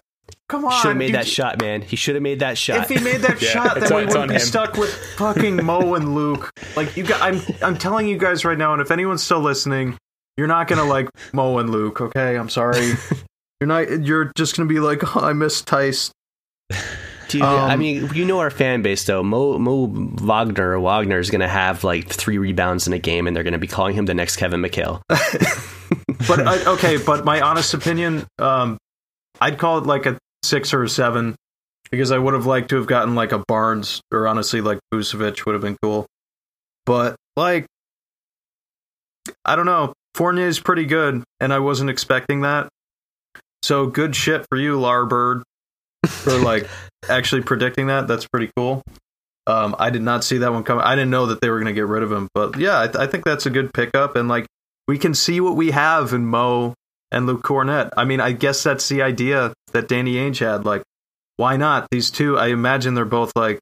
Come 0.49 0.65
on, 0.65 0.71
He 0.71 0.78
Should 0.78 0.88
have 0.89 0.97
made 0.97 1.05
dude. 1.07 1.15
that 1.15 1.28
shot, 1.28 1.61
man. 1.61 1.82
He 1.82 1.95
should 1.95 2.15
have 2.15 2.21
made 2.21 2.39
that 2.39 2.57
shot. 2.57 2.78
If 2.78 2.89
he 2.89 3.03
made 3.03 3.21
that 3.21 3.41
Yeah, 3.41 3.49
shot, 3.49 3.80
then 3.80 3.91
on- 3.91 3.99
we 3.99 4.05
wouldn't 4.05 4.30
be 4.30 4.34
him. 4.36 4.39
stuck 4.39 4.78
with 4.78 4.93
fucking 5.17 5.57
Mo 5.65 5.95
and 5.95 6.15
Luke. 6.15 6.49
Like 6.75 6.95
you 6.95 7.03
got, 7.03 7.21
I'm, 7.21 7.41
I'm 7.61 7.78
telling 7.78 8.07
you 8.07 8.17
guys 8.17 8.45
right 8.45 8.57
now, 8.57 8.71
and 8.73 8.82
if 8.82 8.89
anyone's 8.91 9.23
still 9.23 9.41
listening, 9.41 9.97
you're 10.38 10.47
not 10.47 10.67
gonna 10.67 10.86
like 10.86 11.09
Mo 11.34 11.57
and 11.57 11.69
Luke. 11.69 11.99
Okay, 11.99 12.38
I'm 12.38 12.49
sorry. 12.49 12.93
You're 13.59 13.67
not. 13.67 14.05
You're 14.05 14.32
just 14.36 14.55
gonna 14.55 14.69
be 14.69 14.80
like, 14.80 15.15
oh, 15.17 15.21
I 15.21 15.34
miss 15.34 15.61
Theis. 15.63 16.11
Dude, 17.28 17.41
I 17.41 17.73
Um, 17.73 17.80
mean, 17.80 18.09
you 18.13 18.23
know 18.23 18.38
our 18.39 18.51
fan 18.51 18.84
base 18.84 19.03
though. 19.03 19.23
Mo 19.23 19.57
Mo 19.57 19.88
Wagner 20.21 20.73
or 20.73 20.80
Wagner 20.80 21.17
is 21.19 21.30
going 21.32 21.41
to 21.41 21.47
have 21.47 21.84
like 21.84 22.07
three 22.07 22.38
rebounds 22.38 22.86
in 22.88 22.93
a 22.93 22.99
game, 22.99 23.25
and 23.28 23.36
they're 23.36 23.43
going 23.43 23.53
to 23.53 23.57
be 23.59 23.67
calling 23.67 23.95
him 23.95 24.05
the 24.05 24.13
next 24.13 24.36
Kevin 24.38 24.61
McHale. 24.61 25.01
But 26.28 26.39
uh, 26.45 26.73
okay, 26.73 26.97
but 26.97 27.25
my 27.25 27.41
honest 27.41 27.73
opinion, 27.73 28.28
um, 28.39 28.78
I'd 29.41 29.57
call 29.57 29.77
it 29.79 29.85
like 29.85 30.05
a 30.05 30.17
six 30.43 30.73
or 30.73 30.83
a 30.83 30.89
seven 30.89 31.35
because 31.91 32.11
I 32.11 32.17
would 32.17 32.33
have 32.33 32.45
liked 32.45 32.69
to 32.69 32.75
have 32.77 32.88
gotten 32.88 33.15
like 33.15 33.31
a 33.31 33.43
Barnes 33.47 34.01
or 34.11 34.27
honestly 34.27 34.61
like 34.61 34.79
Vucevic 34.93 35.45
would 35.45 35.53
have 35.53 35.61
been 35.61 35.77
cool. 35.81 36.05
But 36.85 37.15
like, 37.35 37.65
I 39.43 39.55
don't 39.55 39.65
know. 39.65 39.93
Fournier 40.15 40.47
is 40.47 40.59
pretty 40.59 40.85
good, 40.85 41.23
and 41.39 41.53
I 41.53 41.59
wasn't 41.59 41.89
expecting 41.89 42.41
that. 42.41 42.69
So 43.61 43.85
good 43.88 44.15
shit 44.15 44.45
for 44.49 44.57
you, 44.57 44.77
Larbird, 44.79 45.43
for 46.07 46.38
like 46.39 46.67
actually 47.09 47.41
predicting 47.43 47.88
that. 47.88 48.07
That's 48.07 48.25
pretty 48.25 48.49
cool. 48.55 48.81
Um, 49.45 49.75
I 49.79 49.89
did 49.89 50.01
not 50.01 50.23
see 50.23 50.39
that 50.39 50.51
one 50.51 50.63
coming. 50.63 50.83
I 50.83 50.95
didn't 50.95 51.11
know 51.11 51.27
that 51.27 51.41
they 51.41 51.49
were 51.49 51.57
going 51.57 51.73
to 51.73 51.73
get 51.73 51.88
rid 51.88 52.03
of 52.03 52.11
him, 52.11 52.27
but 52.33 52.57
yeah, 52.57 52.81
I, 52.81 52.88
th- 52.88 52.97
I 52.97 53.07
think 53.07 53.23
that's 53.23 53.45
a 53.45 53.49
good 53.49 53.73
pickup. 53.73 54.15
And 54.15 54.27
like, 54.27 54.45
we 54.88 54.97
can 54.97 55.13
see 55.13 55.39
what 55.39 55.55
we 55.55 55.71
have 55.71 56.13
in 56.13 56.25
Mo 56.25 56.73
and 57.12 57.26
Luke 57.26 57.43
Kornet. 57.43 57.91
I 57.95 58.05
mean, 58.05 58.20
I 58.20 58.32
guess 58.32 58.64
that's 58.64 58.89
the 58.89 59.01
idea 59.01 59.53
that 59.72 59.88
Danny 59.88 60.16
Ainge 60.16 60.39
had. 60.39 60.66
Like, 60.66 60.84
why 61.38 61.58
not 61.58 61.88
these 61.91 62.12
two? 62.12 62.38
I 62.38 62.47
imagine 62.47 62.93
they're 62.93 63.05
both 63.05 63.32
like 63.36 63.60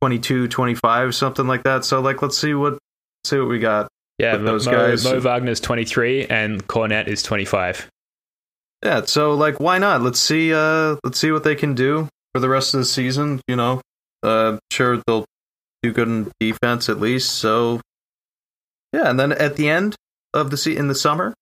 22, 0.00 0.48
25, 0.48 1.14
something 1.14 1.46
like 1.46 1.64
that. 1.64 1.84
So 1.84 2.00
like, 2.00 2.22
let's 2.22 2.38
see 2.38 2.54
what 2.54 2.78
see 3.24 3.38
what 3.38 3.48
we 3.48 3.58
got. 3.58 3.88
Yeah, 4.18 4.36
those 4.36 4.66
Mo, 4.66 4.72
guys. 4.72 5.04
Mo 5.04 5.20
Wagner's 5.20 5.60
23 5.60 6.26
and 6.26 6.66
Kornet 6.66 7.08
is 7.08 7.22
25. 7.22 7.88
Yeah, 8.84 9.04
so 9.04 9.34
like, 9.34 9.60
why 9.60 9.78
not? 9.78 10.02
Let's 10.02 10.18
see. 10.18 10.52
Uh, 10.52 10.96
let's 11.04 11.18
see 11.18 11.32
what 11.32 11.44
they 11.44 11.54
can 11.54 11.74
do 11.74 12.08
for 12.34 12.40
the 12.40 12.48
rest 12.48 12.74
of 12.74 12.78
the 12.78 12.84
season. 12.84 13.40
You 13.46 13.56
know, 13.56 13.80
uh, 14.22 14.58
sure 14.70 15.00
they'll 15.06 15.24
do 15.82 15.92
good 15.92 16.08
in 16.08 16.32
defense 16.40 16.88
at 16.88 17.00
least. 17.00 17.32
So 17.32 17.80
yeah, 18.92 19.08
and 19.08 19.18
then 19.18 19.32
at 19.32 19.56
the 19.56 19.68
end 19.68 19.96
of 20.34 20.50
the 20.50 20.56
se- 20.56 20.76
in 20.76 20.88
the 20.88 20.94
summer, 20.94 21.34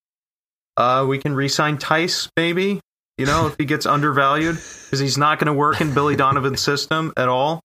uh, 0.81 1.05
we 1.05 1.19
can 1.19 1.35
re-sign 1.35 1.77
Theis 1.77 2.29
maybe. 2.35 2.79
You 3.17 3.27
know, 3.27 3.45
if 3.47 3.55
he 3.57 3.65
gets 3.65 3.85
undervalued 3.85 4.55
because 4.55 4.99
he's 4.99 5.17
not 5.17 5.37
going 5.37 5.47
to 5.47 5.53
work 5.53 5.79
in 5.79 5.93
Billy 5.93 6.15
Donovan's 6.15 6.59
system 6.61 7.13
at 7.15 7.29
all. 7.29 7.61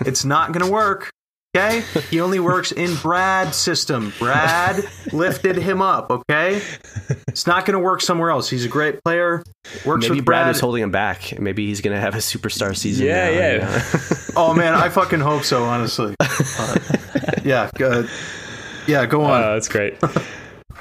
It's 0.00 0.24
not 0.26 0.52
going 0.52 0.64
to 0.66 0.70
work. 0.70 1.10
Okay, 1.56 1.82
he 2.10 2.20
only 2.20 2.40
works 2.40 2.72
in 2.72 2.96
Brad's 2.96 3.56
system. 3.56 4.12
Brad 4.18 4.84
lifted 5.12 5.54
him 5.56 5.80
up. 5.80 6.10
Okay, 6.10 6.60
it's 7.28 7.46
not 7.46 7.64
going 7.64 7.74
to 7.74 7.78
work 7.78 8.00
somewhere 8.00 8.30
else. 8.30 8.50
He's 8.50 8.64
a 8.64 8.68
great 8.68 9.02
player. 9.04 9.44
Works 9.86 10.02
Maybe 10.06 10.16
with 10.16 10.24
Brad 10.24 10.42
Brad. 10.42 10.48
was 10.48 10.60
holding 10.60 10.82
him 10.82 10.90
back. 10.90 11.38
Maybe 11.38 11.66
he's 11.68 11.80
gonna 11.80 12.00
have 12.00 12.14
a 12.16 12.18
superstar 12.18 12.76
season. 12.76 13.06
Yeah, 13.06 13.30
now, 13.30 13.38
yeah. 13.38 13.52
you 13.52 13.58
know? 13.60 13.80
oh 14.36 14.52
man, 14.54 14.74
I 14.74 14.88
fucking 14.88 15.20
hope 15.20 15.44
so. 15.44 15.62
Honestly, 15.62 16.14
Uh, 16.58 16.76
yeah, 17.44 17.70
go, 17.76 18.06
yeah, 18.88 19.06
go 19.06 19.22
on. 19.22 19.42
Oh, 19.42 19.52
that's 19.54 19.68
great. 19.68 19.94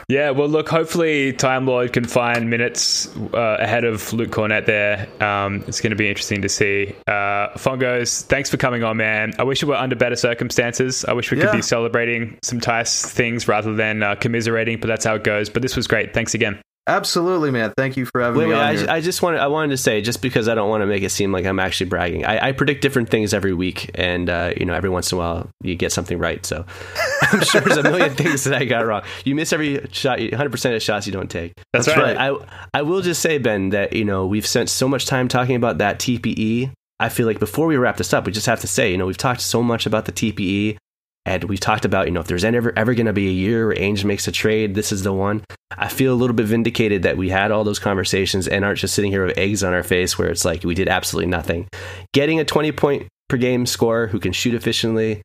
Yeah, 0.07 0.31
well, 0.31 0.47
look, 0.49 0.69
hopefully 0.69 1.33
Time 1.33 1.65
Lord 1.65 1.93
can 1.93 2.05
find 2.05 2.49
minutes 2.49 3.07
uh, 3.33 3.57
ahead 3.59 3.83
of 3.83 4.11
Luke 4.13 4.31
Kornet 4.31 4.65
there. 4.65 5.07
Um, 5.23 5.63
it's 5.67 5.81
going 5.81 5.91
to 5.91 5.95
be 5.95 6.09
interesting 6.09 6.41
to 6.41 6.49
see. 6.49 6.95
Uh, 7.07 7.49
Fongos, 7.57 8.23
thanks 8.23 8.49
for 8.49 8.57
coming 8.57 8.83
on, 8.83 8.97
man. 8.97 9.33
I 9.39 9.43
wish 9.43 9.63
it 9.63 9.67
were 9.67 9.75
under 9.75 9.95
better 9.95 10.15
circumstances. 10.15 11.05
I 11.05 11.13
wish 11.13 11.31
we 11.31 11.39
could 11.39 11.51
be 11.51 11.61
celebrating 11.61 12.37
some 12.43 12.59
Theis 12.59 13.05
things 13.05 13.47
rather 13.47 13.73
than 13.73 14.03
uh, 14.03 14.15
commiserating, 14.15 14.79
but 14.79 14.87
that's 14.87 15.05
how 15.05 15.15
it 15.15 15.23
goes. 15.23 15.49
But 15.49 15.61
this 15.61 15.75
was 15.75 15.87
great. 15.87 16.13
Thanks 16.13 16.33
again. 16.33 16.61
Absolutely, 16.85 17.49
man. 17.49 17.71
Thank 17.77 17.95
you 17.95 18.05
for 18.05 18.19
having 18.19 18.39
Wait, 18.39 18.45
me 18.47 18.51
wait. 18.51 18.59
on 18.59 18.65
I, 18.65 18.75
here. 18.75 18.89
I 18.89 18.99
just 18.99 19.21
wanted, 19.21 19.39
I 19.39 19.47
wanted 19.47 19.69
to 19.69 19.77
say, 19.77 20.01
just 20.01 20.21
because 20.21 20.49
I 20.49 20.55
don't 20.55 20.69
want 20.69 20.81
to 20.81 20.85
make 20.85 21.01
it 21.01 21.11
seem 21.11 21.31
like 21.31 21.45
I'm 21.45 21.59
actually 21.59 21.89
bragging, 21.89 22.25
I, 22.25 22.49
I 22.49 22.51
predict 22.51 22.81
different 22.81 23.09
things 23.09 23.33
every 23.33 23.53
week, 23.53 23.89
and 23.95 24.29
uh, 24.29 24.53
you 24.57 24.65
know, 24.65 24.73
every 24.73 24.89
once 24.89 25.11
in 25.11 25.17
a 25.17 25.19
while 25.19 25.49
you 25.61 25.75
get 25.75 25.93
something 25.93 26.19
right. 26.19 26.45
So 26.45 26.65
I'm 27.21 27.41
sure 27.41 27.61
there's 27.61 27.77
a 27.77 27.83
million 27.83 28.09
things 28.15 28.43
that 28.43 28.61
I 28.61 28.65
got 28.65 28.85
wrong. 28.85 29.03
You 29.23 29.33
miss 29.33 29.53
every 29.53 29.87
shot, 29.91 30.19
100 30.19 30.49
percent 30.51 30.75
of 30.75 30.81
shots 30.81 31.07
you 31.07 31.13
don't 31.13 31.31
take. 31.31 31.53
That's 31.71 31.85
That's 31.85 31.97
right. 31.97 32.17
right. 32.17 32.41
I 32.73 32.79
I 32.79 32.81
will 32.81 33.01
just 33.01 33.21
say, 33.21 33.37
Ben, 33.37 33.69
that 33.69 33.93
you 33.93 34.03
know 34.03 34.25
we've 34.27 34.45
spent 34.45 34.69
so 34.69 34.89
much 34.89 35.05
time 35.05 35.29
talking 35.29 35.55
about 35.55 35.77
that 35.77 35.99
TPE. 35.99 36.71
I 36.99 37.09
feel 37.09 37.27
like 37.27 37.39
before 37.39 37.65
we 37.67 37.77
wrap 37.77 37.97
this 37.97 38.13
up, 38.13 38.25
we 38.25 38.31
just 38.31 38.45
have 38.45 38.61
to 38.61 38.67
say, 38.67 38.91
you 38.91 38.97
know, 38.97 39.05
we've 39.05 39.17
talked 39.17 39.41
so 39.41 39.63
much 39.63 39.85
about 39.85 40.05
the 40.05 40.11
TPE, 40.11 40.77
and 41.25 41.45
we've 41.45 41.59
talked 41.59 41.85
about, 41.85 42.05
you 42.05 42.11
know, 42.11 42.19
if 42.19 42.27
there's 42.27 42.43
ever 42.43 42.73
ever 42.77 42.93
going 42.93 43.05
to 43.05 43.13
be 43.13 43.29
a 43.29 43.31
year 43.31 43.67
where 43.67 43.75
Ainge 43.75 44.03
makes 44.03 44.27
a 44.27 44.31
trade, 44.31 44.75
this 44.75 44.91
is 44.91 45.03
the 45.03 45.13
one. 45.13 45.43
I 45.77 45.87
feel 45.87 46.13
a 46.13 46.15
little 46.15 46.35
bit 46.35 46.45
vindicated 46.45 47.03
that 47.03 47.17
we 47.17 47.29
had 47.29 47.51
all 47.51 47.63
those 47.63 47.79
conversations 47.79 48.47
and 48.47 48.65
aren't 48.65 48.79
just 48.79 48.93
sitting 48.93 49.11
here 49.11 49.25
with 49.25 49.37
eggs 49.37 49.63
on 49.63 49.73
our 49.73 49.83
face, 49.83 50.17
where 50.17 50.29
it's 50.29 50.45
like 50.45 50.63
we 50.63 50.75
did 50.75 50.89
absolutely 50.89 51.29
nothing. 51.29 51.67
Getting 52.13 52.39
a 52.39 52.45
20 52.45 52.71
point 52.73 53.07
per 53.29 53.37
game 53.37 53.65
scorer 53.65 54.07
who 54.07 54.19
can 54.19 54.33
shoot 54.33 54.53
efficiently. 54.53 55.21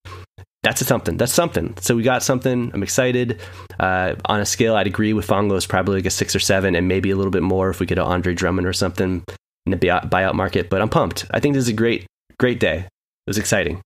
That's 0.62 0.80
a 0.80 0.84
something. 0.84 1.16
That's 1.16 1.32
something. 1.32 1.74
So 1.80 1.94
we 1.94 2.02
got 2.02 2.22
something. 2.22 2.70
I'm 2.74 2.82
excited. 2.82 3.40
Uh, 3.78 4.14
on 4.24 4.40
a 4.40 4.46
scale, 4.46 4.74
I'd 4.74 4.86
agree 4.86 5.12
with 5.12 5.26
Fongos, 5.26 5.68
probably 5.68 5.96
like 5.96 6.06
a 6.06 6.10
six 6.10 6.34
or 6.34 6.40
seven, 6.40 6.74
and 6.74 6.88
maybe 6.88 7.10
a 7.10 7.16
little 7.16 7.30
bit 7.30 7.42
more 7.42 7.70
if 7.70 7.80
we 7.80 7.86
get 7.86 7.98
an 7.98 8.04
Andre 8.04 8.34
Drummond 8.34 8.66
or 8.66 8.72
something 8.72 9.24
in 9.66 9.70
the 9.70 9.76
buyout 9.76 10.34
market. 10.34 10.68
But 10.68 10.80
I'm 10.80 10.88
pumped. 10.88 11.26
I 11.30 11.40
think 11.40 11.54
this 11.54 11.62
is 11.62 11.68
a 11.68 11.74
great, 11.74 12.06
great 12.38 12.58
day. 12.58 12.78
It 12.78 13.30
was 13.30 13.38
exciting. 13.38 13.82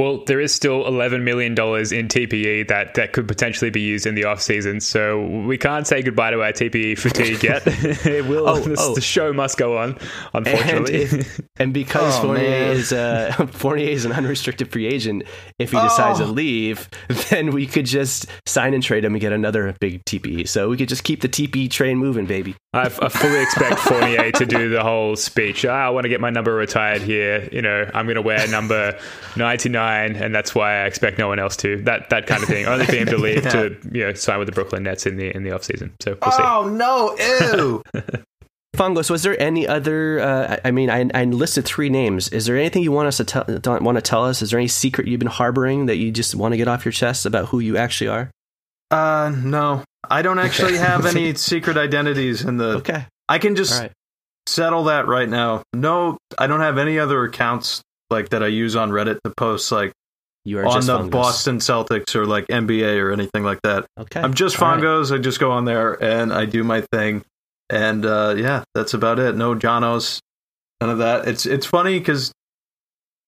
Well, 0.00 0.24
there 0.24 0.40
is 0.40 0.54
still 0.54 0.84
$11 0.84 1.22
million 1.24 1.52
in 1.52 1.56
TPE 2.08 2.68
that, 2.68 2.94
that 2.94 3.12
could 3.12 3.28
potentially 3.28 3.70
be 3.70 3.82
used 3.82 4.06
in 4.06 4.14
the 4.14 4.24
off 4.24 4.40
season, 4.40 4.80
so 4.80 5.26
we 5.26 5.58
can't 5.58 5.86
say 5.86 6.00
goodbye 6.00 6.30
to 6.30 6.42
our 6.42 6.52
TPE 6.52 6.98
fatigue 6.98 7.42
yet. 7.42 7.62
it 7.66 8.24
will. 8.24 8.48
Oh, 8.48 8.58
this- 8.60 8.80
oh. 8.80 8.94
The 8.94 9.02
show 9.02 9.32
must 9.34 9.58
go 9.58 9.76
on, 9.76 9.98
And, 10.32 10.46
unfortunately. 10.46 10.94
if, 11.02 11.40
and 11.58 11.74
because 11.74 12.18
Oh, 12.18 12.22
Fournier 12.22 12.48
man. 12.48 12.76
is 12.76 12.92
uh, 12.94 13.46
Fournier 13.52 13.88
is 13.90 14.06
an 14.06 14.12
unrestricted 14.12 14.72
free 14.72 14.86
agent, 14.86 15.24
if 15.58 15.70
he 15.72 15.78
decides 15.80 16.18
to 16.20 16.24
Oh. 16.24 16.28
leave, 16.28 16.88
then 17.28 17.50
we 17.50 17.66
could 17.66 17.84
just 17.86 18.26
sign 18.46 18.72
and 18.72 18.82
trade 18.82 19.04
him 19.04 19.12
and 19.14 19.20
get 19.20 19.32
another 19.34 19.74
big 19.80 20.02
TPE. 20.06 20.48
So 20.48 20.70
we 20.70 20.78
could 20.78 20.88
just 20.88 21.04
keep 21.04 21.20
the 21.20 21.28
TPE 21.28 21.70
train 21.70 21.98
moving, 21.98 22.24
baby. 22.24 22.54
I, 22.72 22.82
I 22.84 22.88
fully 23.10 23.42
expect 23.42 23.80
Fournier 23.80 24.30
to 24.32 24.46
do 24.46 24.70
the 24.70 24.82
whole 24.82 25.16
speech. 25.16 25.64
"Ah, 25.66 25.86
I 25.86 25.90
want 25.90 26.04
to 26.04 26.08
get 26.08 26.20
my 26.20 26.30
number 26.30 26.54
retired 26.54 27.02
here. 27.02 27.48
You 27.52 27.60
know, 27.62 27.90
I'm 27.92 28.06
going 28.06 28.14
to 28.14 28.22
wear 28.22 28.46
number 28.48 28.96
99, 29.36 29.89
and 29.98 30.34
that's 30.34 30.54
why 30.54 30.82
I 30.82 30.86
expect 30.86 31.18
no 31.18 31.28
one 31.28 31.38
else 31.38 31.56
to. 31.58 31.82
That 31.82 32.10
that 32.10 32.26
kind 32.26 32.42
of 32.42 32.48
thing. 32.48 32.66
Only 32.66 32.86
for 32.86 32.96
him 32.96 33.06
to 33.08 33.18
leave 33.18 33.42
to 33.50 33.76
you 33.92 34.06
know 34.06 34.14
sign 34.14 34.38
with 34.38 34.46
the 34.46 34.52
Brooklyn 34.52 34.82
Nets 34.82 35.06
in 35.06 35.16
the 35.16 35.34
in 35.34 35.42
the 35.42 35.52
off 35.52 35.64
season. 35.64 35.94
So 36.00 36.16
we'll 36.22 36.32
see. 36.32 36.42
oh 36.42 36.68
no, 36.68 37.16
ew. 37.18 37.82
Fungos, 38.76 39.10
was 39.10 39.24
there 39.24 39.40
any 39.42 39.66
other? 39.66 40.20
Uh, 40.20 40.56
I 40.64 40.68
I 40.68 40.70
mean, 40.70 40.90
I, 40.90 41.10
I 41.12 41.24
listed 41.24 41.64
three 41.64 41.90
names. 41.90 42.28
Is 42.28 42.46
there 42.46 42.56
anything 42.56 42.82
you 42.82 42.92
want 42.92 43.08
us 43.08 43.16
to 43.18 43.24
tell, 43.24 43.44
don't 43.44 43.82
want 43.82 43.96
to 43.96 44.02
tell 44.02 44.24
us? 44.24 44.42
Is 44.42 44.50
there 44.50 44.60
any 44.60 44.68
secret 44.68 45.08
you've 45.08 45.18
been 45.18 45.28
harboring 45.28 45.86
that 45.86 45.96
you 45.96 46.12
just 46.12 46.34
want 46.34 46.52
to 46.52 46.56
get 46.56 46.68
off 46.68 46.84
your 46.84 46.92
chest 46.92 47.26
about 47.26 47.46
who 47.48 47.58
you 47.58 47.76
actually 47.76 48.08
are? 48.08 48.30
uh, 48.90 49.32
no, 49.36 49.84
I 50.08 50.22
don't 50.22 50.38
actually 50.38 50.76
have 50.76 51.06
any 51.06 51.34
secret 51.36 51.76
identities 51.76 52.42
in 52.42 52.56
the. 52.56 52.76
Okay, 52.78 53.06
I 53.28 53.38
can 53.38 53.56
just 53.56 53.74
all 53.74 53.80
right. 53.80 53.92
settle 54.46 54.84
that 54.84 55.06
right 55.06 55.28
now. 55.28 55.62
No, 55.72 56.18
I 56.38 56.46
don't 56.46 56.60
have 56.60 56.78
any 56.78 56.98
other 56.98 57.24
accounts 57.24 57.82
like 58.10 58.30
that 58.30 58.42
I 58.42 58.48
use 58.48 58.76
on 58.76 58.90
Reddit 58.90 59.20
to 59.24 59.32
post 59.36 59.70
like 59.72 59.92
You 60.44 60.58
are 60.60 60.66
on 60.66 60.86
the 60.86 60.98
Fungos. 60.98 61.10
Boston 61.10 61.58
Celtics 61.58 62.14
or 62.14 62.26
like 62.26 62.46
NBA 62.48 63.00
or 63.00 63.12
anything 63.12 63.44
like 63.44 63.60
that. 63.62 63.86
Okay, 63.98 64.20
I'm 64.20 64.34
just 64.34 64.60
all 64.60 64.68
right. 64.68 64.80
Fongos. 64.80 65.14
I 65.14 65.18
just 65.18 65.38
go 65.40 65.50
on 65.50 65.64
there 65.64 66.02
and 66.02 66.32
I 66.32 66.44
do 66.46 66.64
my 66.64 66.80
thing, 66.92 67.24
and 67.68 68.04
uh, 68.04 68.34
yeah, 68.36 68.64
that's 68.74 68.94
about 68.94 69.18
it. 69.18 69.36
No 69.36 69.54
Jonos, 69.54 70.20
none 70.80 70.90
of 70.90 70.98
that. 70.98 71.28
It's 71.28 71.46
it's 71.46 71.66
funny 71.66 71.98
because, 71.98 72.32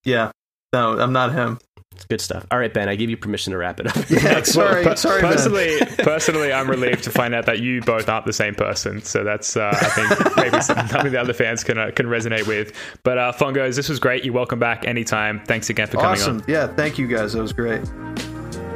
yeah, 0.05 0.31
no, 0.73 0.99
I'm 0.99 1.13
not 1.13 1.33
him. 1.33 1.59
It's 1.95 2.05
good 2.05 2.21
stuff. 2.21 2.47
All 2.51 2.59
right, 2.59 2.73
Ben, 2.73 2.89
I 2.89 2.97
give 2.97 3.11
you 3.11 3.17
permission 3.17 3.53
to 3.53 3.59
wrap 3.59 3.79
it 3.81 3.87
up. 3.87 4.11
Yeah, 4.11 4.43
sorry, 4.43 4.85
Per- 4.85 4.97
sorry, 4.97 5.23
Ben. 5.23 5.33
personally, 5.33 5.79
personally, 5.99 6.53
I'm 6.53 6.69
relieved 6.69 7.05
to 7.05 7.11
find 7.11 7.35
out 7.35 7.47
that 7.47 7.61
you 7.61 7.81
both 7.83 8.09
aren't 8.09 8.27
the 8.27 8.33
same 8.33 8.55
person. 8.55 9.03
So 9.03 9.25
that's, 9.25 9.57
uh, 9.57 9.71
I 9.73 9.85
think, 9.89 10.37
maybe 10.37 10.61
something 10.61 11.13
the 11.13 11.21
other 11.21 11.33
fans 11.33 11.63
can 11.65 11.79
uh, 11.79 11.91
can 11.95 12.07
resonate 12.07 12.47
with. 12.47 12.73
But 13.03 13.19
uh, 13.19 13.33
Fongos, 13.33 13.77
this 13.77 13.89
was 13.89 13.99
great. 13.99 14.25
You're 14.25 14.35
welcome 14.35 14.59
back 14.59 14.87
anytime. 14.87 15.43
Thanks 15.45 15.71
again 15.71 15.87
for 15.87 15.97
coming 15.99 16.09
on. 16.09 16.13
Awesome. 16.13 16.43
Yeah, 16.47 16.67
thank 16.67 16.99
you 16.99 17.07
guys. 17.07 17.33
That 17.35 17.43
was 17.43 17.53
great. 17.53 17.83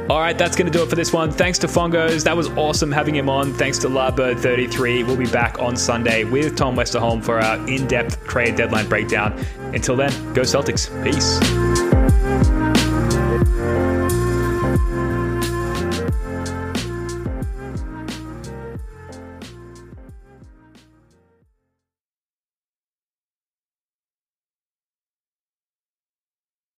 All 0.09 0.19
right, 0.21 0.37
that's 0.37 0.55
going 0.55 0.71
to 0.71 0.77
do 0.77 0.83
it 0.83 0.89
for 0.89 0.95
this 0.95 1.11
one. 1.11 1.31
Thanks 1.31 1.59
to 1.59 1.67
Fongos. 1.67 2.23
That 2.23 2.37
was 2.37 2.47
awesome 2.51 2.93
having 2.93 3.13
him 3.13 3.29
on. 3.29 3.53
Thanks 3.53 3.77
to 3.79 3.89
Larbird33. 3.89 5.05
We'll 5.05 5.17
be 5.17 5.25
back 5.25 5.59
on 5.59 5.75
Sunday 5.75 6.23
with 6.23 6.55
Tom 6.55 6.77
Westerholm 6.77 7.21
for 7.21 7.39
our 7.39 7.57
in 7.67 7.87
depth 7.87 8.25
trade 8.25 8.55
deadline 8.55 8.87
breakdown. 8.87 9.37
Until 9.73 9.97
then, 9.97 10.11
go 10.33 10.43
Celtics. 10.43 10.87
Peace. 11.03 11.96